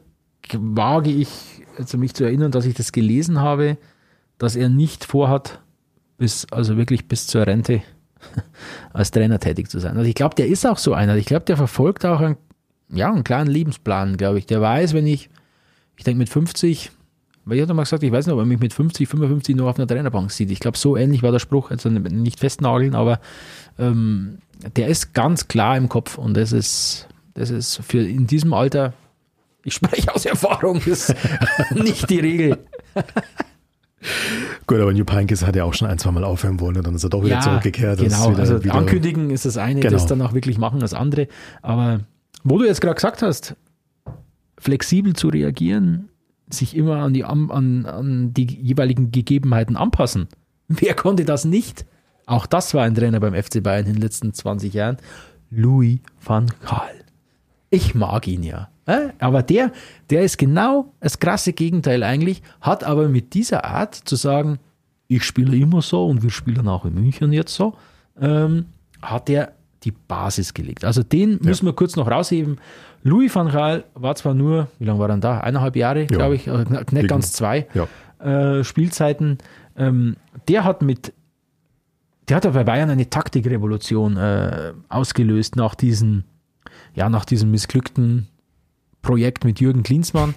[0.53, 1.29] wage ich,
[1.77, 3.77] also mich zu erinnern, dass ich das gelesen habe,
[4.37, 5.61] dass er nicht vorhat,
[6.17, 7.81] bis, also wirklich bis zur Rente
[8.93, 9.97] als Trainer tätig zu sein.
[9.97, 11.15] Also ich glaube, der ist auch so einer.
[11.15, 12.37] Ich glaube, der verfolgt auch einen,
[12.89, 14.45] ja, einen kleinen Lebensplan, glaube ich.
[14.45, 15.29] Der weiß, wenn ich,
[15.97, 16.91] ich denke mit 50,
[17.45, 19.67] weil ich hatte mal gesagt, ich weiß nicht, ob er mich mit 50, 55 noch
[19.67, 20.49] auf einer Trainerbank sieht.
[20.51, 23.19] Ich glaube, so ähnlich war der Spruch, also nicht festnageln, aber
[23.77, 24.39] ähm,
[24.75, 28.93] der ist ganz klar im Kopf und das ist, das ist für in diesem Alter,
[29.65, 31.13] ich spreche aus Erfahrung, ist
[31.75, 32.57] nicht die Regel.
[34.67, 36.95] Gut, aber New Pinkes hat ja auch schon ein, zwei Mal aufhören wollen und dann
[36.95, 37.99] ist er doch wieder Ja, zurückgekehrt.
[37.99, 39.93] Das Genau, wieder, also wieder, ankündigen ist das eine, Genau.
[39.93, 41.27] das dann auch wirklich machen das andere.
[41.61, 42.01] Aber
[42.43, 43.55] wo du jetzt gerade gesagt hast,
[44.59, 46.09] flexibel zu reagieren,
[46.49, 47.49] sich immer an die, an,
[47.85, 50.27] an die jeweiligen Gegebenheiten anpassen.
[50.67, 51.85] Wer konnte das nicht?
[52.27, 54.97] Auch das war ein Trainer beim FC Bayern in den letzten 20 Jahren.
[55.49, 56.93] Louis van Gaal.
[57.71, 58.69] Ich mag ihn ja.
[59.19, 59.71] Aber der,
[60.09, 64.59] der ist genau das krasse Gegenteil eigentlich, hat aber mit dieser Art zu sagen,
[65.07, 67.73] ich spiele immer so und wir spielen auch in München jetzt so,
[68.19, 68.65] ähm,
[69.01, 70.83] hat er die Basis gelegt.
[70.85, 72.57] Also den müssen wir kurz noch rausheben.
[73.03, 75.39] Louis van Gaal war zwar nur, wie lange war er da?
[75.41, 77.87] Eineinhalb Jahre, glaube ich, äh, nicht Gegen- ganz zwei Ja.
[78.59, 79.37] äh, Spielzeiten.
[79.77, 80.15] Ähm,
[80.47, 81.13] der hat mit,
[82.29, 86.23] der hat ja bei Bayern eine Taktikrevolution äh, ausgelöst nach diesem,
[86.95, 88.27] ja, nach diesem missglückten
[89.05, 90.35] Projekt mit Jürgen Klinsmann.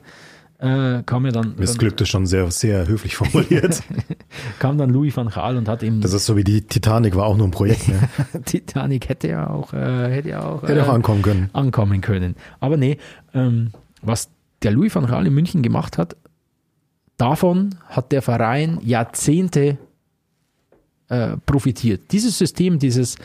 [0.58, 3.80] Äh, kam ja dann, Missglückt ist schon sehr, sehr höflich formuliert.
[4.58, 7.26] kam dann Louis van Gaal und hat eben Das ist so wie die Titanic war
[7.26, 7.86] auch nur ein Projekt.
[7.86, 8.08] Ne?
[8.44, 11.50] Titanic hätte ja auch, äh, hätte ja auch, Hätte auch äh, ankommen können.
[11.52, 12.34] ankommen können.
[12.58, 12.98] Aber nee,
[13.34, 13.70] ähm,
[14.02, 14.30] was
[14.62, 16.16] der Louis van Gaal in München gemacht hat,
[17.18, 19.78] davon hat der Verein Jahrzehnte
[21.08, 22.10] äh, profitiert.
[22.10, 23.16] Dieses System, dieses,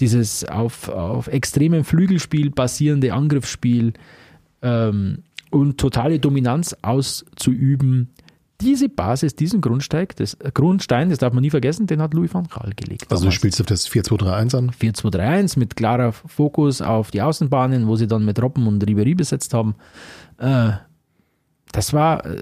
[0.00, 3.92] dieses auf, auf extremem Flügelspiel basierende Angriffsspiel
[4.62, 5.18] ähm,
[5.50, 8.10] und totale Dominanz auszuüben,
[8.62, 12.32] diese Basis, diesen Grundstein, das, äh, Grundstein, das darf man nie vergessen, den hat Louis
[12.32, 13.10] van Gaal gelegt.
[13.10, 13.34] Also du damals.
[13.34, 14.70] spielst auf das 4-2-3-1 an.
[14.70, 19.52] 4-2-3-1 mit klarer Fokus auf die Außenbahnen, wo sie dann mit Robben und Ribery besetzt
[19.52, 19.74] haben.
[20.38, 20.72] Äh,
[21.72, 22.36] das war äh,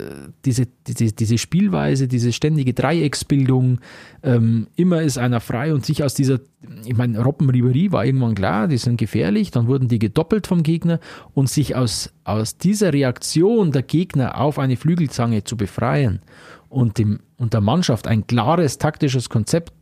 [0.45, 3.81] diese, diese, diese Spielweise, diese ständige Dreiecksbildung.
[4.23, 6.41] Ähm, immer ist einer frei und sich aus dieser,
[6.85, 10.65] ich meine, Robben Ribery war irgendwann klar, die sind gefährlich, dann wurden die gedoppelt vom
[10.65, 10.99] Gegner
[11.33, 16.21] und sich aus, aus dieser Reaktion der Gegner auf eine Flügelzange zu befreien
[16.69, 19.73] und, dem, und der Mannschaft ein klares taktisches Konzept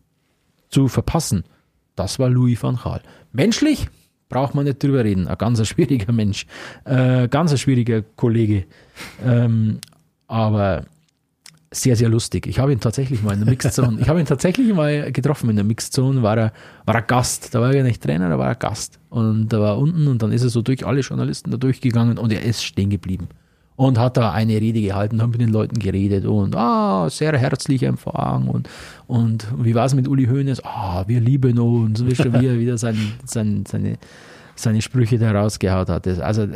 [0.69, 1.45] zu verpassen,
[1.97, 3.01] das war Louis van Gaal.
[3.33, 3.89] Menschlich
[4.29, 5.29] braucht man nicht drüber reden.
[5.29, 6.47] Ein ganz schwieriger Mensch,
[6.85, 8.65] äh, ganz schwieriger Kollege.
[9.25, 9.79] Ähm,
[10.27, 10.85] aber
[11.71, 12.47] sehr, sehr lustig.
[12.47, 15.51] Ich habe ihn tatsächlich mal in der Mixed Zone, ich habe ihn tatsächlich mal getroffen
[15.51, 16.53] in der Mixed Zone, war er,
[16.87, 17.55] war er Gast.
[17.55, 18.99] Da war er nicht Trainer, da war er Gast.
[19.11, 22.33] Und da war unten und dann ist er so durch alle Journalisten da durchgegangen und
[22.33, 23.29] er ist stehen geblieben.
[23.79, 27.87] Und hat da eine Rede gehalten, hat mit den Leuten geredet und ah, sehr herzlicher
[27.87, 28.69] Empfang und,
[29.07, 30.65] und wie war es mit Uli Hoeneß?
[30.65, 32.05] Ah, wir lieben uns.
[32.05, 33.97] Wie er wieder sein, sein, seine,
[34.57, 36.09] seine Sprüche da rausgehaut hat.
[36.09, 36.49] Also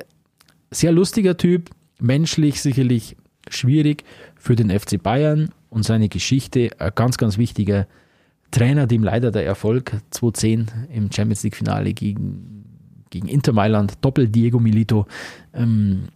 [0.73, 1.71] sehr lustiger Typ,
[2.01, 3.17] menschlich sicherlich
[3.49, 4.03] schwierig
[4.35, 6.71] für den FC Bayern und seine Geschichte.
[6.81, 7.87] Ein ganz, ganz wichtiger
[8.51, 12.65] Trainer, dem leider der Erfolg 2010 im Champions League-Finale gegen,
[13.11, 15.07] gegen Inter Mailand, Doppel Diego Milito,
[15.55, 16.09] ähm,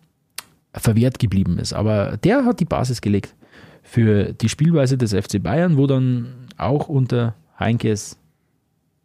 [0.76, 1.72] verwehrt geblieben ist.
[1.72, 3.34] Aber der hat die Basis gelegt
[3.82, 8.18] für die Spielweise des FC Bayern, wo dann auch unter Heinkes,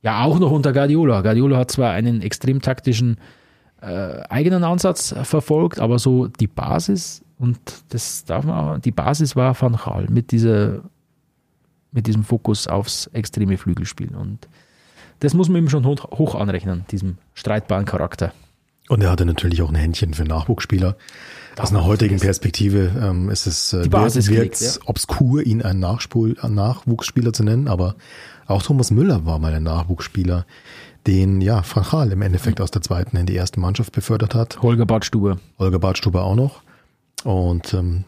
[0.01, 1.21] ja auch noch unter Guardiola.
[1.21, 3.17] Guardiola hat zwar einen extrem taktischen
[3.81, 9.35] äh, eigenen Ansatz verfolgt, aber so die Basis und das darf man auch, die Basis
[9.35, 10.81] war Van Gaal mit dieser
[11.91, 14.47] mit diesem Fokus aufs extreme Flügelspiel und
[15.19, 18.33] das muss man ihm schon hoch, hoch anrechnen, diesem streitbaren Charakter.
[18.89, 20.95] Und er hatte natürlich auch ein Händchen für Nachwuchsspieler.
[21.57, 25.79] Aus einer heutigen Perspektive ähm, ist es äh, Basis wird, gelegt, wird obskur, ihn einen,
[25.79, 27.95] Nachspul, einen Nachwuchsspieler zu nennen, aber
[28.47, 30.45] auch Thomas Müller war mal ein Nachwuchsspieler,
[31.07, 34.61] den ja Frachal im Endeffekt aus der zweiten in die erste Mannschaft befördert hat.
[34.61, 35.39] Holger Badstuber.
[35.59, 36.61] Holger Badstuber auch noch.
[37.23, 38.05] Und ähm,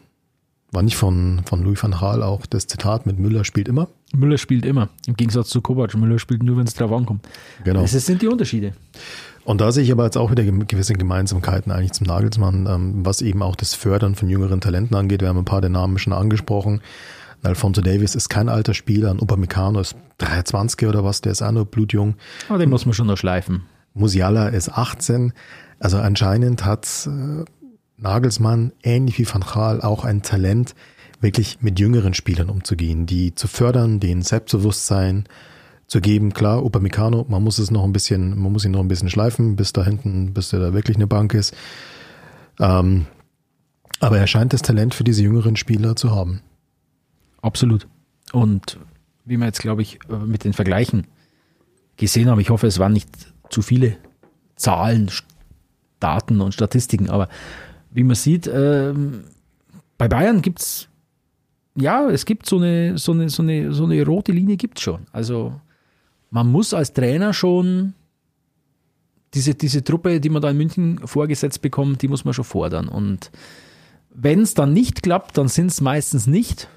[0.74, 3.88] war nicht von, von Louis van Gaal auch das Zitat mit Müller spielt immer?
[4.12, 5.94] Müller spielt immer, im Gegensatz zu Kovac.
[5.94, 7.26] Müller spielt nur, wenn es drauf ankommt.
[7.62, 7.82] Genau.
[7.82, 8.74] Das sind die Unterschiede.
[9.44, 13.20] Und da sehe ich aber jetzt auch wieder gewisse Gemeinsamkeiten eigentlich zum Nagelsmann, ähm, was
[13.20, 15.20] eben auch das Fördern von jüngeren Talenten angeht.
[15.20, 16.80] Wir haben ein paar der Namen schon angesprochen.
[17.42, 21.52] Alfonso Davis ist kein alter Spieler, ein Upamecano ist 23 oder was, der ist auch
[21.52, 22.14] nur blutjung.
[22.48, 23.64] Aber den muss man schon noch schleifen.
[23.92, 25.34] Musiala ist 18.
[25.78, 27.44] Also anscheinend hat äh,
[27.98, 30.74] Nagelsmann, ähnlich wie Van Gaal, auch ein Talent,
[31.20, 35.24] wirklich mit jüngeren Spielern umzugehen, die zu fördern, denen Selbstbewusstsein
[35.94, 36.34] zu geben.
[36.34, 39.54] Klar, Upamecano, man muss es noch ein bisschen, man muss ihn noch ein bisschen schleifen,
[39.54, 41.54] bis da hinten, bis der da wirklich eine Bank ist.
[42.58, 43.06] Ähm,
[44.00, 46.40] aber er scheint das Talent für diese jüngeren Spieler zu haben.
[47.42, 47.86] Absolut.
[48.32, 48.80] Und
[49.24, 51.06] wie wir jetzt, glaube ich, mit den Vergleichen
[51.96, 53.08] gesehen haben, ich hoffe, es waren nicht
[53.48, 53.96] zu viele
[54.56, 55.12] Zahlen,
[56.00, 57.28] Daten und Statistiken, aber
[57.92, 59.22] wie man sieht, ähm,
[59.96, 60.88] bei Bayern gibt es,
[61.76, 64.82] ja, es gibt so eine, so eine, so eine, so eine rote Linie gibt es
[64.82, 65.06] schon.
[65.12, 65.60] Also
[66.34, 67.94] man muss als Trainer schon
[69.34, 72.88] diese, diese Truppe, die man da in München vorgesetzt bekommt, die muss man schon fordern.
[72.88, 73.30] Und
[74.12, 76.68] wenn es dann nicht klappt, dann sind es meistens nicht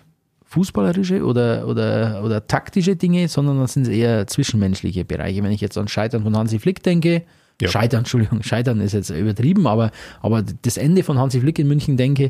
[0.46, 5.42] fußballerische oder, oder, oder taktische Dinge, sondern dann sind es eher zwischenmenschliche Bereiche.
[5.42, 7.24] Wenn ich jetzt an Scheitern von Hansi Flick denke,
[7.60, 7.68] ja.
[7.68, 9.90] Scheitern, Entschuldigung, Scheitern ist jetzt übertrieben, aber,
[10.22, 12.30] aber das Ende von Hansi Flick in München denke,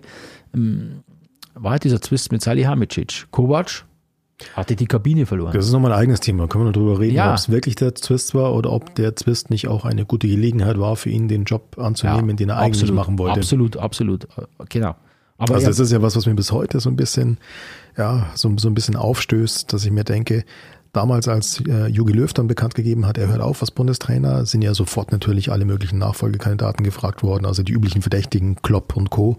[0.55, 1.03] ähm,
[1.55, 3.27] war halt dieser Twist mit Salihamidzic.
[3.31, 3.83] Kovac
[4.53, 5.53] hatte die Kabine verloren.
[5.53, 6.47] Das ist nochmal ein eigenes Thema.
[6.47, 7.31] Können wir noch drüber reden, ja.
[7.31, 10.79] ob es wirklich der Twist war oder ob der Twist nicht auch eine gute Gelegenheit
[10.79, 13.39] war, für ihn den Job anzunehmen, ja, den er eigentlich absolut, machen wollte.
[13.39, 14.27] Absolut, absolut.
[14.69, 14.95] Genau.
[15.39, 17.37] Aber also das ist ja was, was mir bis heute so ein bisschen,
[17.95, 20.45] ja, so, so ein bisschen aufstößt, dass ich mir denke,
[20.93, 24.63] damals als äh, Jogi Löw dann bekannt gegeben hat, er hört auf als Bundestrainer, sind
[24.63, 29.37] ja sofort natürlich alle möglichen Nachfolgekandidaten gefragt worden, also die üblichen Verdächtigen, Klopp und Co.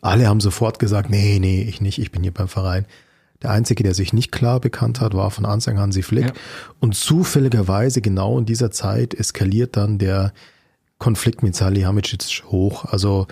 [0.00, 2.86] Alle haben sofort gesagt, nee, nee, ich nicht, ich bin hier beim Verein.
[3.42, 6.26] Der Einzige, der sich nicht klar bekannt hat, war von Anfang Hansi Flick.
[6.26, 6.32] Ja.
[6.80, 10.32] Und zufälligerweise genau in dieser Zeit eskaliert dann der
[10.98, 12.84] Konflikt mit Salihamidzic hoch.
[12.84, 13.28] Also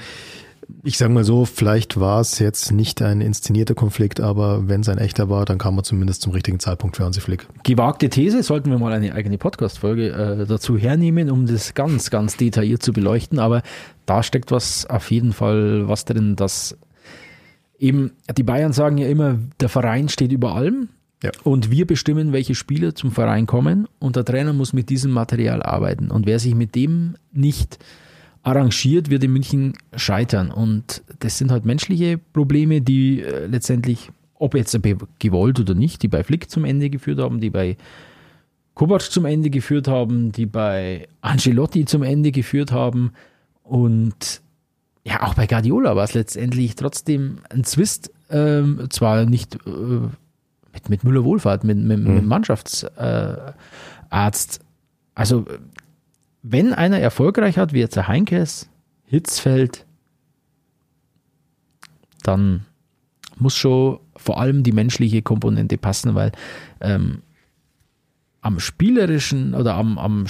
[0.83, 4.89] ich sage mal so, vielleicht war es jetzt nicht ein inszenierter Konflikt, aber wenn es
[4.89, 7.47] ein echter war, dann kam man zumindest zum richtigen Zeitpunkt für Hansi Flick.
[7.63, 12.37] Gewagte These, sollten wir mal eine eigene Podcast-Folge äh, dazu hernehmen, um das ganz, ganz
[12.37, 13.63] detailliert zu beleuchten, aber
[14.07, 16.77] da steckt was auf jeden Fall was drin, dass
[17.79, 20.89] eben, die Bayern sagen ja immer, der Verein steht über allem.
[21.23, 21.31] Ja.
[21.45, 25.63] Und wir bestimmen, welche Spieler zum Verein kommen und der Trainer muss mit diesem Material
[25.63, 26.11] arbeiten.
[26.11, 27.79] Und wer sich mit dem nicht
[28.43, 30.51] arrangiert, wird in München scheitern.
[30.51, 34.79] Und das sind halt menschliche Probleme, die äh, letztendlich, ob jetzt
[35.19, 37.77] gewollt oder nicht, die bei Flick zum Ende geführt haben, die bei
[38.75, 43.13] Kovac zum Ende geführt haben, die bei Ancelotti zum Ende geführt haben.
[43.63, 44.43] Und
[45.07, 49.69] ja, auch bei Guardiola war es letztendlich trotzdem ein Zwist, ähm, zwar nicht äh,
[50.73, 52.15] mit, mit Müller-Wohlfahrt, mit, mit, mhm.
[52.15, 52.91] mit Mannschaftsarzt.
[54.11, 54.65] Äh,
[55.15, 55.47] also
[56.43, 58.69] wenn einer erfolgreich hat, wie jetzt der Heinkes,
[59.05, 59.87] Hitzfeld,
[62.25, 62.65] dann
[63.37, 66.33] muss schon vor allem die menschliche Komponente passen, weil
[66.81, 67.23] ähm,
[68.41, 70.27] am spielerischen oder am, am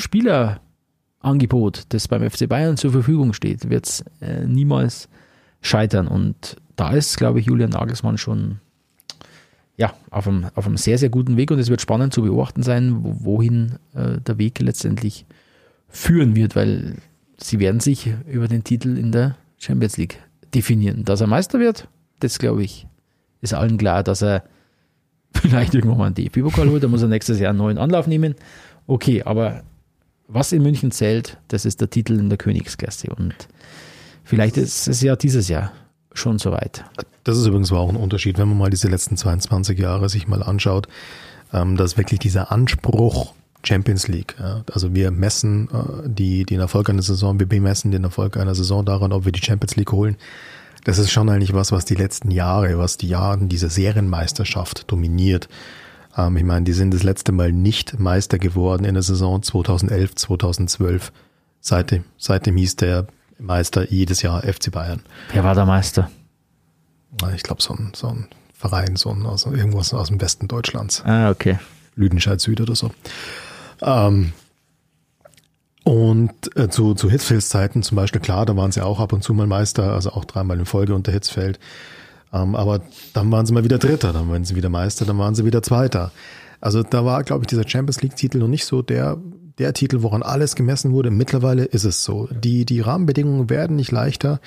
[1.27, 5.09] Spielerangebot, das beim FC Bayern zur Verfügung steht, wird es äh, niemals
[5.61, 6.07] scheitern.
[6.07, 8.61] Und da ist, glaube ich, Julian Nagelsmann schon
[9.77, 12.63] ja, auf einem, auf einem sehr, sehr guten Weg und es wird spannend zu beobachten
[12.63, 15.27] sein, wohin äh, der Weg letztendlich
[15.89, 16.97] führen wird, weil
[17.37, 20.19] sie werden sich über den Titel in der Champions League
[20.55, 21.05] definieren.
[21.05, 21.89] Dass er Meister wird,
[22.21, 22.87] das glaube ich,
[23.43, 24.45] ist allen klar, dass er
[25.35, 28.35] vielleicht irgendwann mal einen DFB-Pokal holt, da muss er nächstes Jahr einen neuen Anlauf nehmen.
[28.87, 29.63] Okay, aber
[30.29, 33.35] was in München zählt, das ist der Titel in der Königsklasse und
[34.25, 35.73] vielleicht ist es ja dieses Jahr
[36.13, 36.85] schon soweit.
[37.25, 40.43] Das ist übrigens auch ein Unterschied, wenn man mal diese letzten 22 Jahre sich mal
[40.43, 40.89] anschaut,
[41.53, 43.35] ähm, dass wirklich dieser Anspruch
[43.67, 44.37] Champions League.
[44.73, 48.85] Also wir messen äh, die, den Erfolg einer Saison, wir bemessen den Erfolg einer Saison
[48.85, 50.17] daran, ob wir die Champions League holen.
[50.85, 55.49] Das ist schon eigentlich was, was die letzten Jahre, was die Jahre dieser Serienmeisterschaft dominiert.
[56.17, 60.15] Ähm, ich meine, die sind das letzte Mal nicht Meister geworden in der Saison 2011,
[60.15, 61.13] 2012.
[61.61, 63.07] Seitdem, seitdem hieß der
[63.39, 65.03] Meister jedes Jahr FC Bayern.
[65.33, 66.11] Wer war der Meister?
[67.35, 71.03] Ich glaube, so ein, so ein Verein, so ein, aus, irgendwas aus dem Westen Deutschlands.
[71.05, 71.59] Ah, okay.
[71.95, 72.91] Lüdenscheid Süd oder so.
[73.83, 74.33] Ähm,
[75.85, 79.23] und äh, zu, zu Hitzfelds Zeiten zum Beispiel, klar, da waren sie auch ab und
[79.23, 81.59] zu mal Meister, also auch dreimal in Folge unter Hitzfeld.
[82.33, 82.81] Ähm, aber
[83.13, 85.63] dann waren sie mal wieder Dritter, dann waren sie wieder Meister, dann waren sie wieder
[85.63, 86.13] Zweiter.
[86.61, 89.19] Also da war, glaube ich, dieser Champions League-Titel noch nicht so der
[89.59, 91.11] der Titel, woran alles gemessen wurde.
[91.11, 92.29] Mittlerweile ist es so.
[92.31, 94.41] Die, die Rahmenbedingungen werden nicht leichter.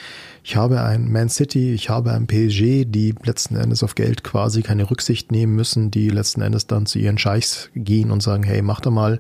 [0.44, 4.62] Ich habe ein Man City, ich habe ein PSG, die letzten Endes auf Geld quasi
[4.62, 8.62] keine Rücksicht nehmen müssen, die letzten Endes dann zu ihren Scheichs gehen und sagen, hey,
[8.62, 9.20] mach doch mal.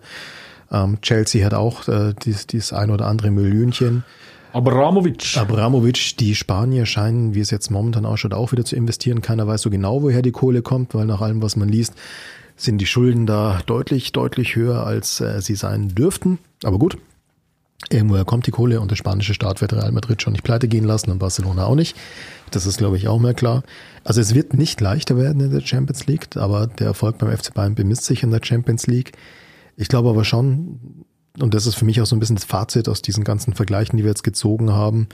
[0.71, 4.03] Ähm, Chelsea hat auch äh, dies, dies ein oder andere Millionchen.
[4.51, 5.37] Abramovic.
[5.37, 9.21] Abramovic, die Spanier scheinen, wie es jetzt momentan ausschaut, auch wieder zu investieren.
[9.21, 11.93] Keiner weiß so genau, woher die Kohle kommt, weil nach allem, was man liest,
[12.55, 16.39] sind die Schulden da deutlich, deutlich höher, als äh, sie sein dürften.
[16.63, 16.97] Aber gut,
[17.89, 20.83] irgendwoher kommt die Kohle und der spanische Staat wird Real Madrid schon nicht pleite gehen
[20.83, 21.95] lassen und Barcelona auch nicht.
[22.51, 23.63] Das ist, glaube ich, auch mehr klar.
[24.03, 27.53] Also es wird nicht leichter werden in der Champions League, aber der Erfolg beim FC
[27.53, 29.13] Bayern bemisst sich in der Champions League.
[29.77, 31.05] Ich glaube aber schon,
[31.39, 33.97] und das ist für mich auch so ein bisschen das Fazit aus diesen ganzen Vergleichen,
[33.97, 35.07] die wir jetzt gezogen haben,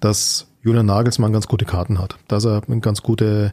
[0.00, 3.52] dass Julian Nagelsmann ganz gute Karten hat, dass er ganz gute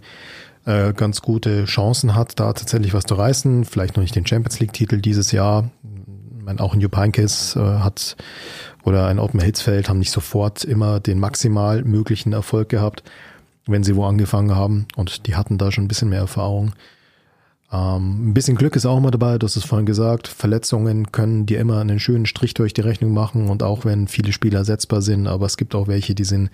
[0.65, 3.65] äh, ganz gute Chancen hat, da tatsächlich was zu reißen.
[3.65, 5.71] Vielleicht noch nicht den Champions League-Titel dieses Jahr.
[6.37, 8.15] Ich meine, auch ein Jupp Heynckes äh, hat
[8.83, 13.03] oder ein Ottmar Hitzfeld haben nicht sofort immer den maximal möglichen Erfolg gehabt,
[13.65, 14.87] wenn sie wo angefangen haben.
[14.95, 16.73] Und die hatten da schon ein bisschen mehr Erfahrung.
[17.71, 20.27] Ähm, ein bisschen Glück ist auch immer dabei, du hast es vorhin gesagt.
[20.27, 24.33] Verletzungen können dir immer einen schönen Strich durch die Rechnung machen und auch wenn viele
[24.33, 26.49] Spieler ersetzbar sind, aber es gibt auch welche, die sind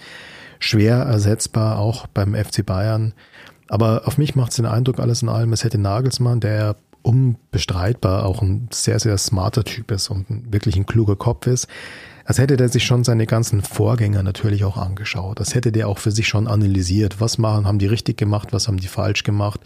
[0.59, 3.13] schwer ersetzbar, auch beim FC Bayern.
[3.67, 8.25] Aber auf mich macht es den Eindruck, alles in allem, es hätte Nagelsmann, der unbestreitbar
[8.25, 11.67] auch ein sehr, sehr smarter Typ ist und wirklich ein kluger Kopf ist,
[12.27, 15.39] als hätte der sich schon seine ganzen Vorgänger natürlich auch angeschaut.
[15.39, 17.21] Das hätte der auch für sich schon analysiert.
[17.21, 19.61] Was machen, haben die richtig gemacht, was haben die falsch gemacht?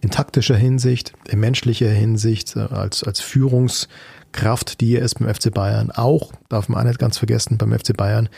[0.00, 5.52] In taktischer Hinsicht, in menschlicher Hinsicht, äh, als, als Führungskraft, die er ist beim FC
[5.52, 5.90] Bayern.
[5.90, 8.30] Auch, darf man auch nicht ganz vergessen, beim FC Bayern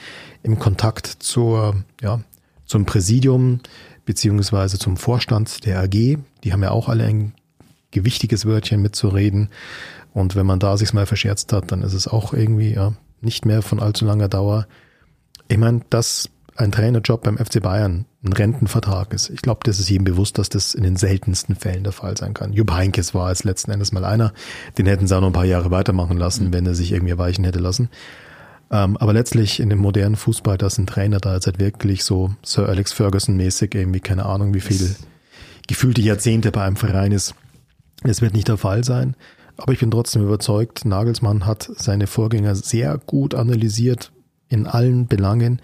[0.42, 2.22] im Kontakt zur, ja,
[2.64, 3.60] zum Präsidium,
[4.04, 5.90] beziehungsweise zum Vorstand der AG.
[6.42, 7.34] Die haben ja auch alle ein
[7.92, 9.48] gewichtiges Wörtchen mitzureden.
[10.12, 13.44] Und wenn man da sich's mal verscherzt hat, dann ist es auch irgendwie ja, nicht
[13.46, 14.66] mehr von allzu langer Dauer.
[15.48, 19.30] Ich meine, dass ein Trainerjob beim FC Bayern ein Rentenvertrag ist.
[19.30, 22.34] Ich glaube, das ist jedem bewusst, dass das in den seltensten Fällen der Fall sein
[22.34, 22.52] kann.
[22.52, 24.32] Jupp Heinkes war es letzten Endes mal einer.
[24.76, 26.52] Den hätten sie auch noch ein paar Jahre weitermachen lassen, mhm.
[26.52, 27.88] wenn er sich irgendwie weichen hätte lassen.
[28.70, 32.34] Ähm, aber letztlich in dem modernen Fußball, dass ein Trainer da jetzt halt wirklich so
[32.42, 34.94] Sir Alex Ferguson mäßig irgendwie keine Ahnung, wie viele
[35.66, 37.34] gefühlte Jahrzehnte bei einem Verein ist.
[38.04, 39.16] Es wird nicht der Fall sein.
[39.60, 44.10] Aber ich bin trotzdem überzeugt, Nagelsmann hat seine Vorgänger sehr gut analysiert
[44.48, 45.60] in allen Belangen.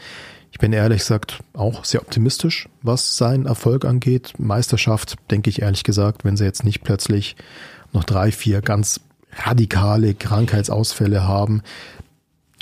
[0.52, 4.34] Ich bin ehrlich gesagt auch sehr optimistisch, was seinen Erfolg angeht.
[4.38, 7.36] Meisterschaft, denke ich ehrlich gesagt, wenn sie jetzt nicht plötzlich
[7.92, 9.00] noch drei, vier ganz
[9.32, 11.62] radikale Krankheitsausfälle haben,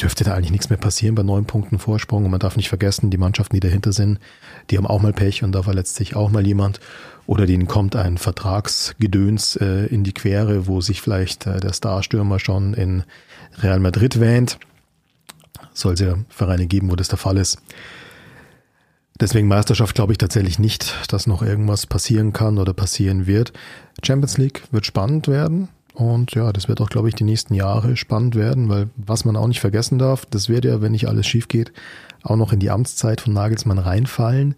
[0.00, 2.24] dürfte da eigentlich nichts mehr passieren bei neun Punkten Vorsprung.
[2.24, 4.18] Und man darf nicht vergessen, die Mannschaften, die dahinter sind,
[4.70, 6.80] die haben auch mal Pech und da verletzt sich auch mal jemand.
[7.26, 12.38] Oder denen kommt ein Vertragsgedöns äh, in die Quere, wo sich vielleicht äh, der Starstürmer
[12.38, 13.04] schon in
[13.62, 14.58] Real Madrid wähnt.
[15.72, 17.58] Soll es ja Vereine geben, wo das der Fall ist.
[19.20, 23.52] Deswegen Meisterschaft glaube ich tatsächlich nicht, dass noch irgendwas passieren kann oder passieren wird.
[24.02, 25.68] Champions League wird spannend werden.
[25.94, 29.36] Und ja, das wird auch, glaube ich, die nächsten Jahre spannend werden, weil was man
[29.36, 31.72] auch nicht vergessen darf, das wird ja, wenn nicht alles schief geht,
[32.22, 34.56] auch noch in die Amtszeit von Nagelsmann reinfallen.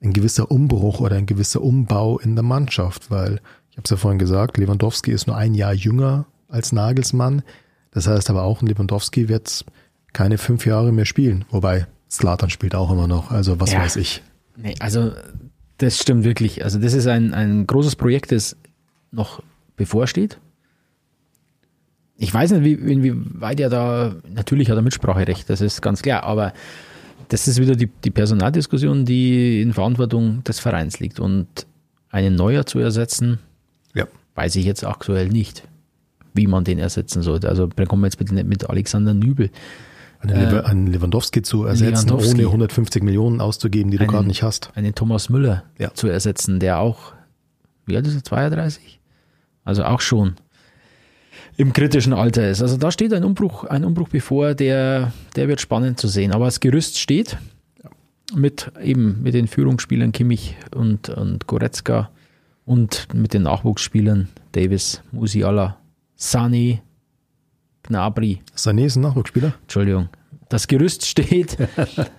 [0.00, 3.40] Ein gewisser Umbruch oder ein gewisser Umbau in der Mannschaft, weil
[3.70, 7.42] ich habe es ja vorhin gesagt, Lewandowski ist nur ein Jahr jünger als Nagelsmann.
[7.90, 9.66] Das heißt aber auch, Lewandowski wird
[10.14, 11.44] keine fünf Jahre mehr spielen.
[11.50, 13.30] Wobei Slatan spielt auch immer noch.
[13.30, 13.80] Also was ja.
[13.80, 14.22] weiß ich.
[14.56, 15.12] Nee, also
[15.76, 16.64] das stimmt wirklich.
[16.64, 18.56] Also das ist ein, ein großes Projekt, das
[19.10, 19.42] noch
[19.76, 20.38] bevorsteht
[22.18, 26.24] ich weiß nicht, wie, inwieweit er da, natürlich hat er Mitspracherecht, das ist ganz klar,
[26.24, 26.52] aber
[27.28, 31.20] das ist wieder die, die Personaldiskussion, die in Verantwortung des Vereins liegt.
[31.20, 31.46] Und
[32.10, 33.38] einen Neuer zu ersetzen,
[33.94, 34.06] ja.
[34.34, 35.62] weiß ich jetzt aktuell nicht,
[36.34, 37.48] wie man den ersetzen sollte.
[37.48, 39.50] Also da kommen wir jetzt mit, mit Alexander Nübel.
[40.20, 42.34] Einen, äh, Lewandowski zu ersetzen, Lewandowski.
[42.34, 44.72] ohne 150 Millionen auszugeben, die du gerade nicht hast.
[44.74, 45.94] Einen Thomas Müller ja.
[45.94, 47.12] zu ersetzen, der auch,
[47.86, 48.98] wie alt ist er, 32?
[49.64, 50.34] Also auch schon
[51.58, 52.62] im kritischen Alter ist.
[52.62, 56.32] Also da steht ein Umbruch, ein Umbruch bevor, der, der wird spannend zu sehen.
[56.32, 57.36] Aber das Gerüst steht
[58.34, 62.10] mit eben mit den Führungsspielern Kimmich und, und Goretzka
[62.64, 65.78] und mit den Nachwuchsspielern Davis, Musiala,
[66.14, 66.80] Sani,
[67.82, 68.40] Gnabry.
[68.54, 69.54] Sani ist ein Nachwuchsspieler?
[69.62, 70.10] Entschuldigung.
[70.48, 71.56] Das Gerüst steht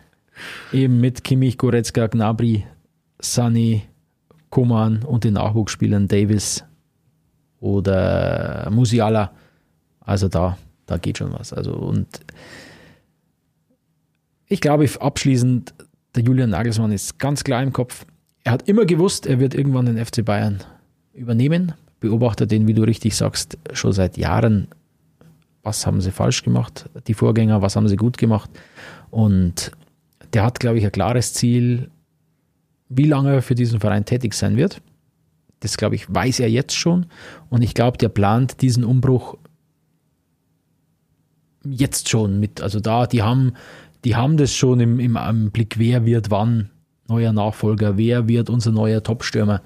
[0.73, 2.65] eben mit Kimmich, Goretzka, Gnabry,
[3.19, 3.83] Sani,
[4.49, 6.65] Koman und den Nachwuchsspielern Davis,
[7.59, 9.31] oder Musiala.
[9.99, 11.53] Also da, da geht schon was.
[11.53, 12.07] Also und
[14.47, 15.73] ich glaube abschließend,
[16.15, 18.05] der Julian Nagelsmann ist ganz klar im Kopf.
[18.43, 20.59] Er hat immer gewusst, er wird irgendwann den FC Bayern
[21.13, 21.73] übernehmen.
[21.99, 24.69] Beobachtet den, wie du richtig sagst, schon seit Jahren
[25.63, 28.49] was haben sie falsch gemacht, die Vorgänger, was haben sie gut gemacht.
[29.11, 29.71] Und
[30.33, 31.89] der hat, glaube ich, ein klares Ziel,
[32.89, 34.81] wie lange er für diesen Verein tätig sein wird.
[35.59, 37.07] Das, glaube ich, weiß er jetzt schon.
[37.49, 39.37] Und ich glaube, der plant diesen Umbruch
[41.65, 42.61] jetzt schon mit.
[42.61, 43.53] Also da, die haben,
[44.05, 46.69] die haben das schon im, im, im Blick, wer wird wann
[47.07, 49.61] neuer Nachfolger, wer wird unser neuer Topstürmer.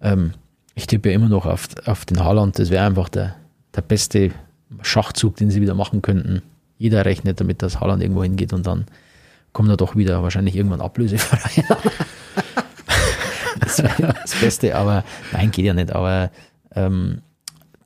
[0.00, 0.32] Ähm,
[0.74, 2.58] ich tippe immer noch auf, auf den Haaland.
[2.58, 3.36] Das wäre einfach der,
[3.76, 4.32] der beste
[4.82, 6.42] Schachzug, den sie wieder machen könnten.
[6.78, 8.86] Jeder rechnet damit, dass Haaland irgendwo hingeht und dann
[9.52, 11.64] kommt er doch wieder wahrscheinlich irgendwann ablösefrei.
[13.64, 15.92] das das Beste, aber nein, geht ja nicht.
[15.92, 16.30] Aber
[16.74, 17.22] ähm,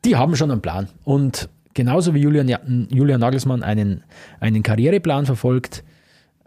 [0.05, 0.89] die haben schon einen Plan.
[1.05, 4.03] Und genauso wie Julian, Julian Nagelsmann einen,
[4.41, 5.85] einen Karriereplan verfolgt,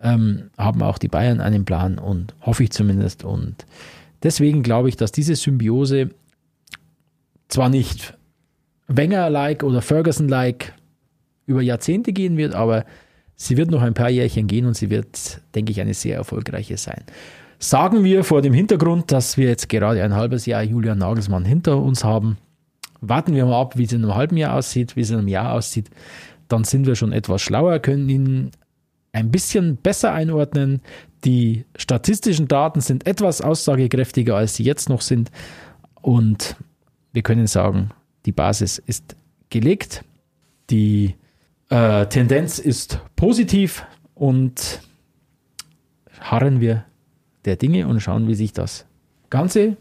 [0.02, 3.24] ähm, haben auch die Bayern einen Plan und hoffe ich zumindest.
[3.24, 3.66] Und
[4.24, 6.10] deswegen glaube ich, dass diese Symbiose
[7.48, 8.18] zwar nicht
[8.88, 10.74] Wenger-like oder Ferguson-like
[11.46, 12.86] über Jahrzehnte gehen wird, aber
[13.36, 16.78] sie wird noch ein paar Jährchen gehen und sie wird, denke ich, eine sehr erfolgreiche
[16.78, 17.04] sein.
[17.64, 21.78] Sagen wir vor dem Hintergrund, dass wir jetzt gerade ein halbes Jahr Julian Nagelsmann hinter
[21.78, 22.40] uns haben.
[23.02, 25.28] Warten wir mal ab, wie es in einem halben Jahr aussieht, wie es in einem
[25.28, 25.92] Jahr aussieht.
[26.48, 28.52] Dann sind wir schon etwas schlauer, können ihn
[29.12, 30.82] ein bisschen besser einordnen.
[31.24, 35.30] Die statistischen Daten sind etwas aussagekräftiger, als sie jetzt noch sind.
[36.02, 36.56] Und
[37.14, 37.92] wir können sagen,
[38.26, 39.16] die Basis ist
[39.52, 40.04] gelegt.
[40.72, 41.14] Die
[41.70, 43.86] äh, Tendenz ist positiv
[44.16, 44.82] und
[46.20, 46.86] harren wir
[47.46, 48.86] der Dinge und schauen, wie sich das
[49.30, 49.78] Ganze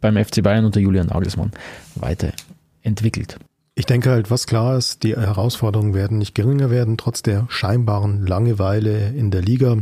[0.00, 1.52] beim FC Bayern unter Julian Nagelsmann
[1.94, 3.38] weiterentwickelt.
[3.74, 8.24] Ich denke halt, was klar ist, die Herausforderungen werden nicht geringer werden, trotz der scheinbaren
[8.24, 9.78] Langeweile in der Liga,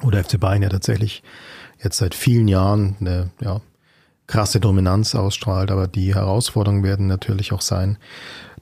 [0.00, 1.22] wo der FC Bayern ja tatsächlich
[1.82, 3.60] jetzt seit vielen Jahren eine ja,
[4.28, 5.72] krasse Dominanz ausstrahlt.
[5.72, 7.98] Aber die Herausforderungen werden natürlich auch sein,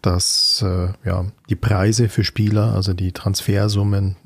[0.01, 4.17] dass äh, ja, die Preise für Spieler, also die Transfersummen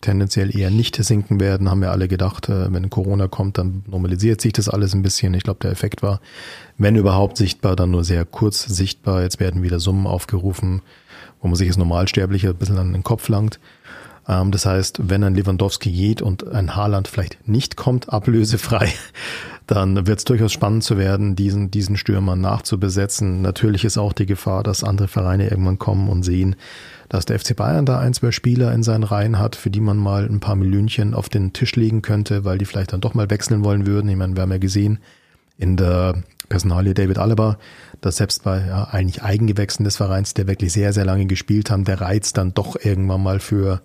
[0.00, 4.40] tendenziell eher nicht sinken werden, haben wir alle gedacht, äh, wenn Corona kommt, dann normalisiert
[4.40, 5.34] sich das alles ein bisschen.
[5.34, 6.20] Ich glaube, der Effekt war,
[6.78, 9.22] wenn überhaupt sichtbar, dann nur sehr kurz sichtbar.
[9.22, 10.82] Jetzt werden wieder Summen aufgerufen,
[11.40, 13.58] wo man sich als Normalsterblicher ein bisschen an den Kopf langt.
[14.28, 18.92] Ähm, das heißt, wenn ein Lewandowski geht und ein Haaland vielleicht nicht kommt, ablösefrei,
[19.66, 23.42] dann wird es durchaus spannend zu werden, diesen, diesen Stürmer nachzubesetzen.
[23.42, 26.54] Natürlich ist auch die Gefahr, dass andere Vereine irgendwann kommen und sehen,
[27.08, 29.96] dass der FC Bayern da ein, zwei Spieler in seinen Reihen hat, für die man
[29.96, 33.28] mal ein paar Millionchen auf den Tisch legen könnte, weil die vielleicht dann doch mal
[33.28, 34.08] wechseln wollen würden.
[34.08, 34.98] Ich meine, wir haben ja gesehen
[35.58, 37.58] in der Personalie David Alaba,
[38.00, 41.84] dass selbst bei ja, eigentlich Eigengewächsen des Vereins, der wirklich sehr, sehr lange gespielt haben,
[41.84, 43.82] der Reiz dann doch irgendwann mal für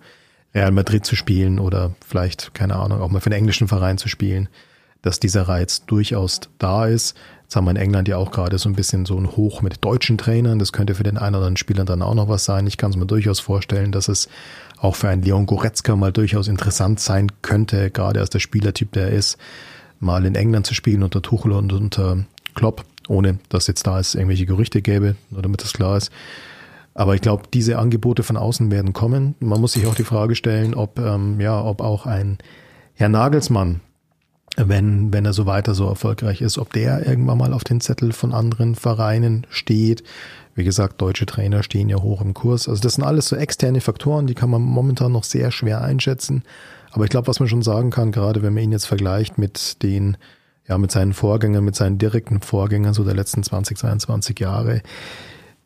[0.54, 4.08] Real Madrid zu spielen oder vielleicht, keine Ahnung, auch mal für einen englischen Verein zu
[4.08, 4.48] spielen,
[5.02, 7.16] dass dieser Reiz durchaus da ist.
[7.42, 9.84] Jetzt haben wir in England ja auch gerade so ein bisschen so ein Hoch mit
[9.84, 10.58] deutschen Trainern.
[10.58, 12.66] Das könnte für den einen oder anderen Spieler dann auch noch was sein.
[12.66, 14.28] Ich kann es mir durchaus vorstellen, dass es
[14.78, 19.10] auch für einen Leon Goretzka mal durchaus interessant sein könnte, gerade als der Spielertyp, der
[19.10, 19.36] ist,
[20.00, 22.24] mal in England zu spielen unter Tuchel und unter
[22.54, 26.10] Klopp, ohne dass jetzt da es irgendwelche Gerüchte gäbe, nur damit das klar ist.
[26.94, 29.34] Aber ich glaube, diese Angebote von außen werden kommen.
[29.40, 32.38] Man muss sich auch die Frage stellen, ob ähm, ja, ob auch ein
[32.94, 33.80] Herr Nagelsmann
[34.56, 38.12] wenn, wenn er so weiter so erfolgreich ist, ob der irgendwann mal auf den Zettel
[38.12, 40.02] von anderen Vereinen steht.
[40.54, 42.68] Wie gesagt, deutsche Trainer stehen ja hoch im Kurs.
[42.68, 46.42] Also das sind alles so externe Faktoren, die kann man momentan noch sehr schwer einschätzen.
[46.90, 49.82] Aber ich glaube, was man schon sagen kann, gerade wenn man ihn jetzt vergleicht mit
[49.82, 50.18] den,
[50.68, 54.82] ja, mit seinen Vorgängern, mit seinen direkten Vorgängern so der letzten 20, 22 Jahre,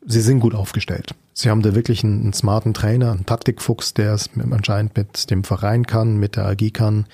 [0.07, 1.13] sie sind gut aufgestellt.
[1.33, 5.43] Sie haben da wirklich einen, einen smarten Trainer, einen Taktikfuchs, der es anscheinend mit dem
[5.43, 7.05] Verein kann, mit der AG kann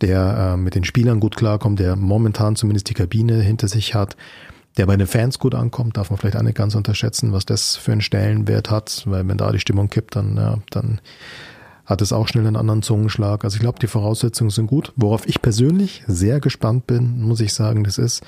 [0.00, 4.16] der äh, mit den Spielern gut klarkommt, der momentan zumindest die Kabine hinter sich hat,
[4.76, 7.76] der bei den Fans gut ankommt, darf man vielleicht auch nicht ganz unterschätzen, was das
[7.76, 11.00] für einen Stellenwert hat, weil wenn da die Stimmung kippt, dann, ja, dann
[11.86, 13.42] hat es auch schnell einen anderen Zungenschlag.
[13.42, 14.92] Also ich glaube, die Voraussetzungen sind gut.
[14.94, 18.22] Worauf ich persönlich sehr gespannt bin, muss ich sagen, das ist,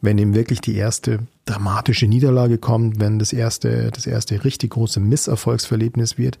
[0.00, 5.00] wenn ihm wirklich die erste dramatische Niederlage kommt, wenn das erste, das erste richtig große
[5.00, 6.38] Misserfolgsverlebnis wird,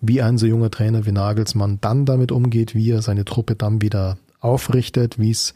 [0.00, 3.82] wie ein so junger Trainer wie Nagelsmann dann damit umgeht, wie er seine Truppe dann
[3.82, 5.54] wieder aufrichtet, wie es,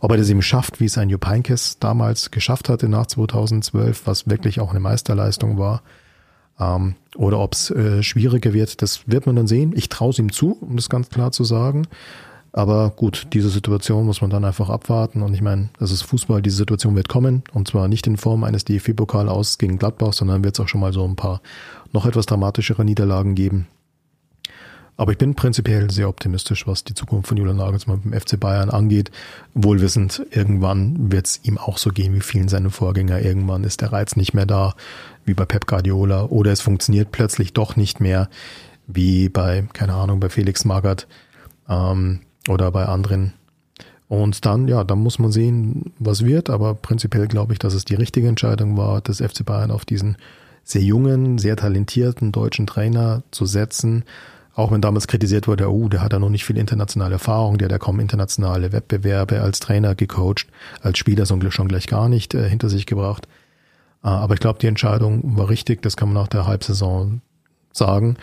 [0.00, 4.06] ob er das eben schafft, wie es ein Jupp Heynckes damals geschafft hatte nach 2012,
[4.06, 5.82] was wirklich auch eine Meisterleistung war,
[6.58, 9.72] ähm, oder ob es äh, schwieriger wird, das wird man dann sehen.
[9.74, 11.86] Ich traue es ihm zu, um das ganz klar zu sagen.
[12.56, 15.22] Aber gut, diese Situation muss man dann einfach abwarten.
[15.22, 17.42] Und ich meine, das ist Fußball, diese Situation wird kommen.
[17.52, 20.80] Und zwar nicht in Form eines DFB-Pokal aus gegen Gladbach, sondern wird es auch schon
[20.80, 21.42] mal so ein paar
[21.92, 23.66] noch etwas dramatischere Niederlagen geben.
[24.96, 28.70] Aber ich bin prinzipiell sehr optimistisch, was die Zukunft von Julian Nagelsmann beim FC Bayern
[28.70, 29.10] angeht.
[29.54, 33.20] Wohlwissend, irgendwann wird es ihm auch so gehen wie vielen seiner Vorgänger.
[33.20, 34.76] Irgendwann ist der Reiz nicht mehr da,
[35.24, 36.26] wie bei Pep Guardiola.
[36.26, 38.28] Oder es funktioniert plötzlich doch nicht mehr,
[38.86, 41.08] wie bei, keine Ahnung, bei Felix Magath
[41.68, 43.32] ähm, oder bei anderen.
[44.08, 46.50] Und dann, ja, dann muss man sehen, was wird.
[46.50, 50.16] Aber prinzipiell glaube ich, dass es die richtige Entscheidung war, das FC Bayern auf diesen
[50.62, 54.04] sehr jungen, sehr talentierten deutschen Trainer zu setzen
[54.54, 57.66] auch wenn damals kritisiert wurde, oh, der hat ja noch nicht viel internationale Erfahrung, der
[57.66, 60.46] hat ja kaum internationale Wettbewerbe als Trainer gecoacht,
[60.80, 63.26] als Spieler schon gleich gar nicht äh, hinter sich gebracht.
[64.04, 67.20] Äh, aber ich glaube, die Entscheidung war richtig, das kann man nach der Halbsaison
[67.72, 68.16] sagen.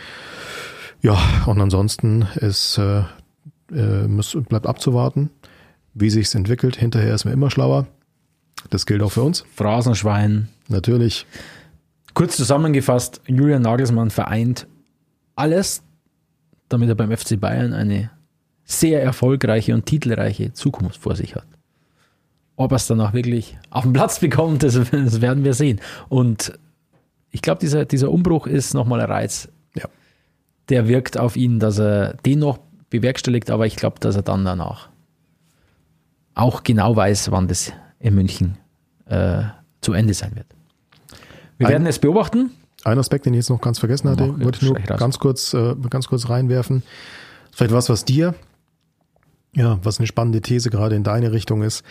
[1.02, 3.02] Ja, und ansonsten ist, äh,
[3.74, 5.30] äh, muss, bleibt abzuwarten,
[5.94, 6.76] wie sich's entwickelt.
[6.76, 7.86] Hinterher ist man immer schlauer.
[8.70, 9.44] Das gilt auch für uns.
[9.54, 10.48] Phrasenschwein.
[10.68, 11.26] Natürlich.
[12.14, 14.66] Kurz zusammengefasst, Julian Nagelsmann vereint
[15.34, 15.82] alles
[16.72, 18.10] damit er beim FC Bayern eine
[18.64, 21.46] sehr erfolgreiche und titelreiche Zukunft vor sich hat.
[22.56, 25.80] Ob er es dann auch wirklich auf den Platz bekommt, das, das werden wir sehen.
[26.08, 26.58] Und
[27.30, 29.48] ich glaube, dieser, dieser Umbruch ist nochmal ein Reiz.
[29.74, 29.86] Ja.
[30.68, 32.58] Der wirkt auf ihn, dass er den noch
[32.92, 34.88] bewerkstelligt, aber ich glaube, dass er dann danach
[36.34, 38.58] auch genau weiß, wann das in München
[39.06, 39.42] äh,
[39.80, 40.46] zu Ende sein wird.
[41.58, 42.50] Wir Ein, werden es beobachten.
[42.84, 45.54] Ein Aspekt, den ich jetzt noch ganz vergessen hatte, oh, wollte ich nur ganz kurz,
[45.54, 46.82] äh, ganz kurz reinwerfen.
[47.52, 48.34] Vielleicht was, was dir,
[49.54, 51.84] ja, was eine spannende These gerade in deine Richtung ist.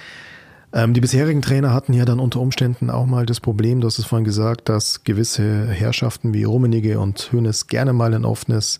[0.73, 3.99] Ähm, die bisherigen Trainer hatten ja dann unter Umständen auch mal das Problem, du hast
[3.99, 8.79] es vorhin gesagt, dass gewisse Herrschaften wie Rummenigge und Hönes gerne mal ein offenes,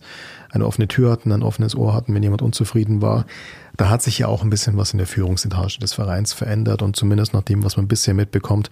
[0.50, 3.26] eine offene Tür hatten, ein offenes Ohr hatten, wenn jemand unzufrieden war.
[3.76, 6.96] Da hat sich ja auch ein bisschen was in der Führungsetage des Vereins verändert und
[6.96, 8.70] zumindest nach dem, was man bisher mitbekommt,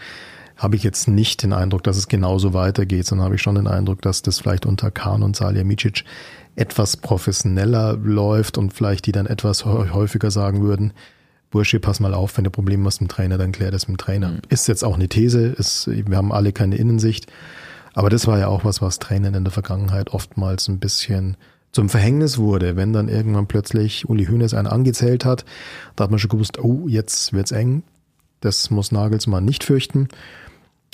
[0.56, 3.66] habe ich jetzt nicht den Eindruck, dass es genauso weitergeht, sondern habe ich schon den
[3.66, 6.05] Eindruck, dass das vielleicht unter Kahn und Salihamidzic
[6.56, 10.92] etwas professioneller läuft und vielleicht die dann etwas häufiger sagen würden,
[11.51, 13.97] Bursche, pass mal auf, wenn du Probleme hast mit dem Trainer, dann klär das mit
[13.97, 14.28] dem Trainer.
[14.28, 14.40] Mhm.
[14.48, 17.27] Ist jetzt auch eine These, ist, wir haben alle keine Innensicht,
[17.93, 21.36] aber das war ja auch was, was Trainern in der Vergangenheit oftmals ein bisschen
[21.72, 25.44] zum Verhängnis wurde, wenn dann irgendwann plötzlich Uli Hoeneß einen angezählt hat,
[25.94, 27.82] da hat man schon gewusst, oh, jetzt wird's eng.
[28.40, 30.09] Das muss Nagelsmann nicht fürchten.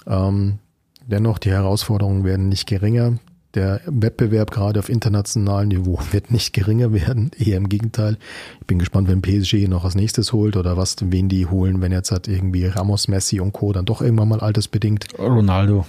[0.07, 0.59] Ähm,
[1.07, 3.15] dennoch, die Herausforderungen werden nicht geringer.
[3.57, 8.19] Der Wettbewerb gerade auf internationalem Niveau wird nicht geringer werden, eher im Gegenteil.
[8.61, 11.91] Ich bin gespannt, wenn PSG noch als nächstes holt oder was, wen die holen, wenn
[11.91, 13.73] jetzt halt irgendwie Ramos, Messi und Co.
[13.73, 15.19] dann doch irgendwann mal altersbedingt.
[15.19, 15.87] Ronaldo.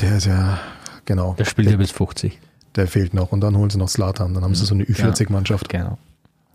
[0.00, 0.58] Der ist ja,
[1.04, 1.34] genau.
[1.38, 2.40] Der spielt ja bis 50.
[2.76, 5.68] Der fehlt noch und dann holen sie noch Slatan, dann haben sie so eine Ü40-Mannschaft.
[5.68, 5.98] Genau.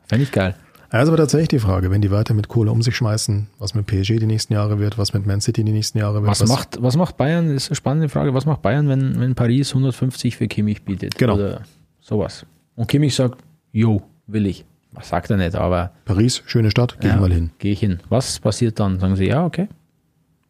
[0.07, 0.55] Fände ich geil.
[0.89, 3.85] Also aber tatsächlich die Frage, wenn die weiter mit Kohle um sich schmeißen, was mit
[3.85, 6.31] PSG die nächsten Jahre wird, was mit Man City die nächsten Jahre wird.
[6.31, 9.19] Was, was macht, was macht Bayern, das ist eine spannende Frage, was macht Bayern, wenn,
[9.19, 11.17] wenn Paris 150 für Kimmich bietet?
[11.17, 11.35] Genau.
[11.35, 11.61] Oder
[11.99, 12.45] sowas.
[12.75, 13.39] Und Kimmich sagt,
[13.71, 14.65] jo, will ich.
[14.91, 15.91] Was sagt er nicht, aber.
[16.05, 17.51] Paris, schöne Stadt, geh ja, mal hin.
[17.59, 17.99] Gehe ich hin.
[18.09, 18.99] Was passiert dann?
[18.99, 19.67] Sagen sie, ja, okay.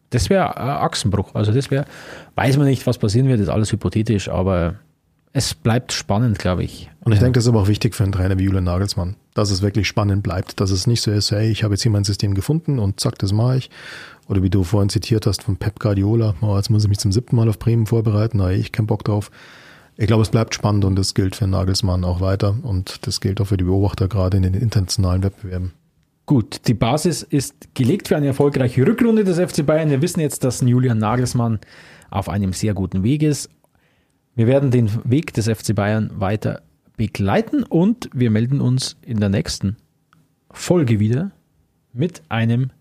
[0.08, 1.34] Das wäre Achsenbruch.
[1.34, 1.84] Also das wäre,
[2.34, 4.76] weiß man nicht, was passieren wird, ist alles hypothetisch, aber
[5.32, 6.90] es bleibt spannend, glaube ich.
[7.02, 7.24] Und ich ja.
[7.24, 9.86] denke, das ist aber auch wichtig für einen Trainer wie Julian Nagelsmann, dass es wirklich
[9.86, 12.78] spannend bleibt, dass es nicht so ist, hey, ich habe jetzt hier mein System gefunden
[12.78, 13.70] und zack, das mache ich.
[14.28, 17.12] Oder wie du vorhin zitiert hast von Pep Guardiola, oh, jetzt muss ich mich zum
[17.12, 19.30] siebten Mal auf Bremen vorbereiten, na, ich keinen Bock drauf.
[19.96, 23.40] Ich glaube, es bleibt spannend und das gilt für Nagelsmann auch weiter und das gilt
[23.40, 25.72] auch für die Beobachter gerade in den internationalen Wettbewerben.
[26.26, 29.90] Gut, die Basis ist gelegt für eine erfolgreiche Rückrunde des FC Bayern.
[29.90, 31.58] Wir wissen jetzt, dass Julian Nagelsmann
[32.08, 33.50] auf einem sehr guten Weg ist.
[34.36, 36.62] Wir werden den Weg des FC Bayern weiter
[37.00, 39.78] begleiten und wir melden uns in der nächsten
[40.50, 41.30] Folge wieder
[41.94, 42.72] mit einem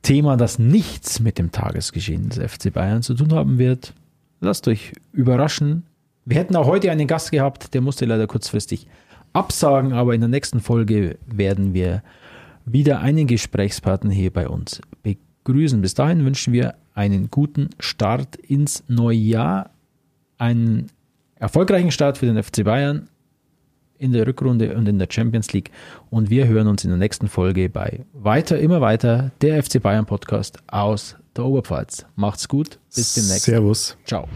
[0.00, 3.92] Thema, das nichts mit dem Tagesgeschehen des FC Bayern zu tun haben wird.
[4.40, 5.82] Lasst euch überraschen.
[6.24, 8.86] Wir hätten auch heute einen Gast gehabt, der musste leider kurzfristig
[9.34, 12.02] absagen, aber in der nächsten Folge werden wir
[12.64, 15.82] wieder einen Gesprächspartner hier bei uns begrüßen.
[15.82, 19.72] Bis dahin wünschen wir einen guten Start ins neue Jahr
[20.38, 20.86] einen
[21.36, 23.08] erfolgreichen Start für den FC Bayern
[23.98, 25.70] in der Rückrunde und in der Champions League.
[26.10, 30.06] Und wir hören uns in der nächsten Folge bei Weiter, immer weiter, der FC Bayern
[30.06, 32.06] Podcast aus der Oberpfalz.
[32.16, 33.44] Macht's gut, bis demnächst.
[33.44, 33.96] Servus.
[34.04, 34.28] Ciao.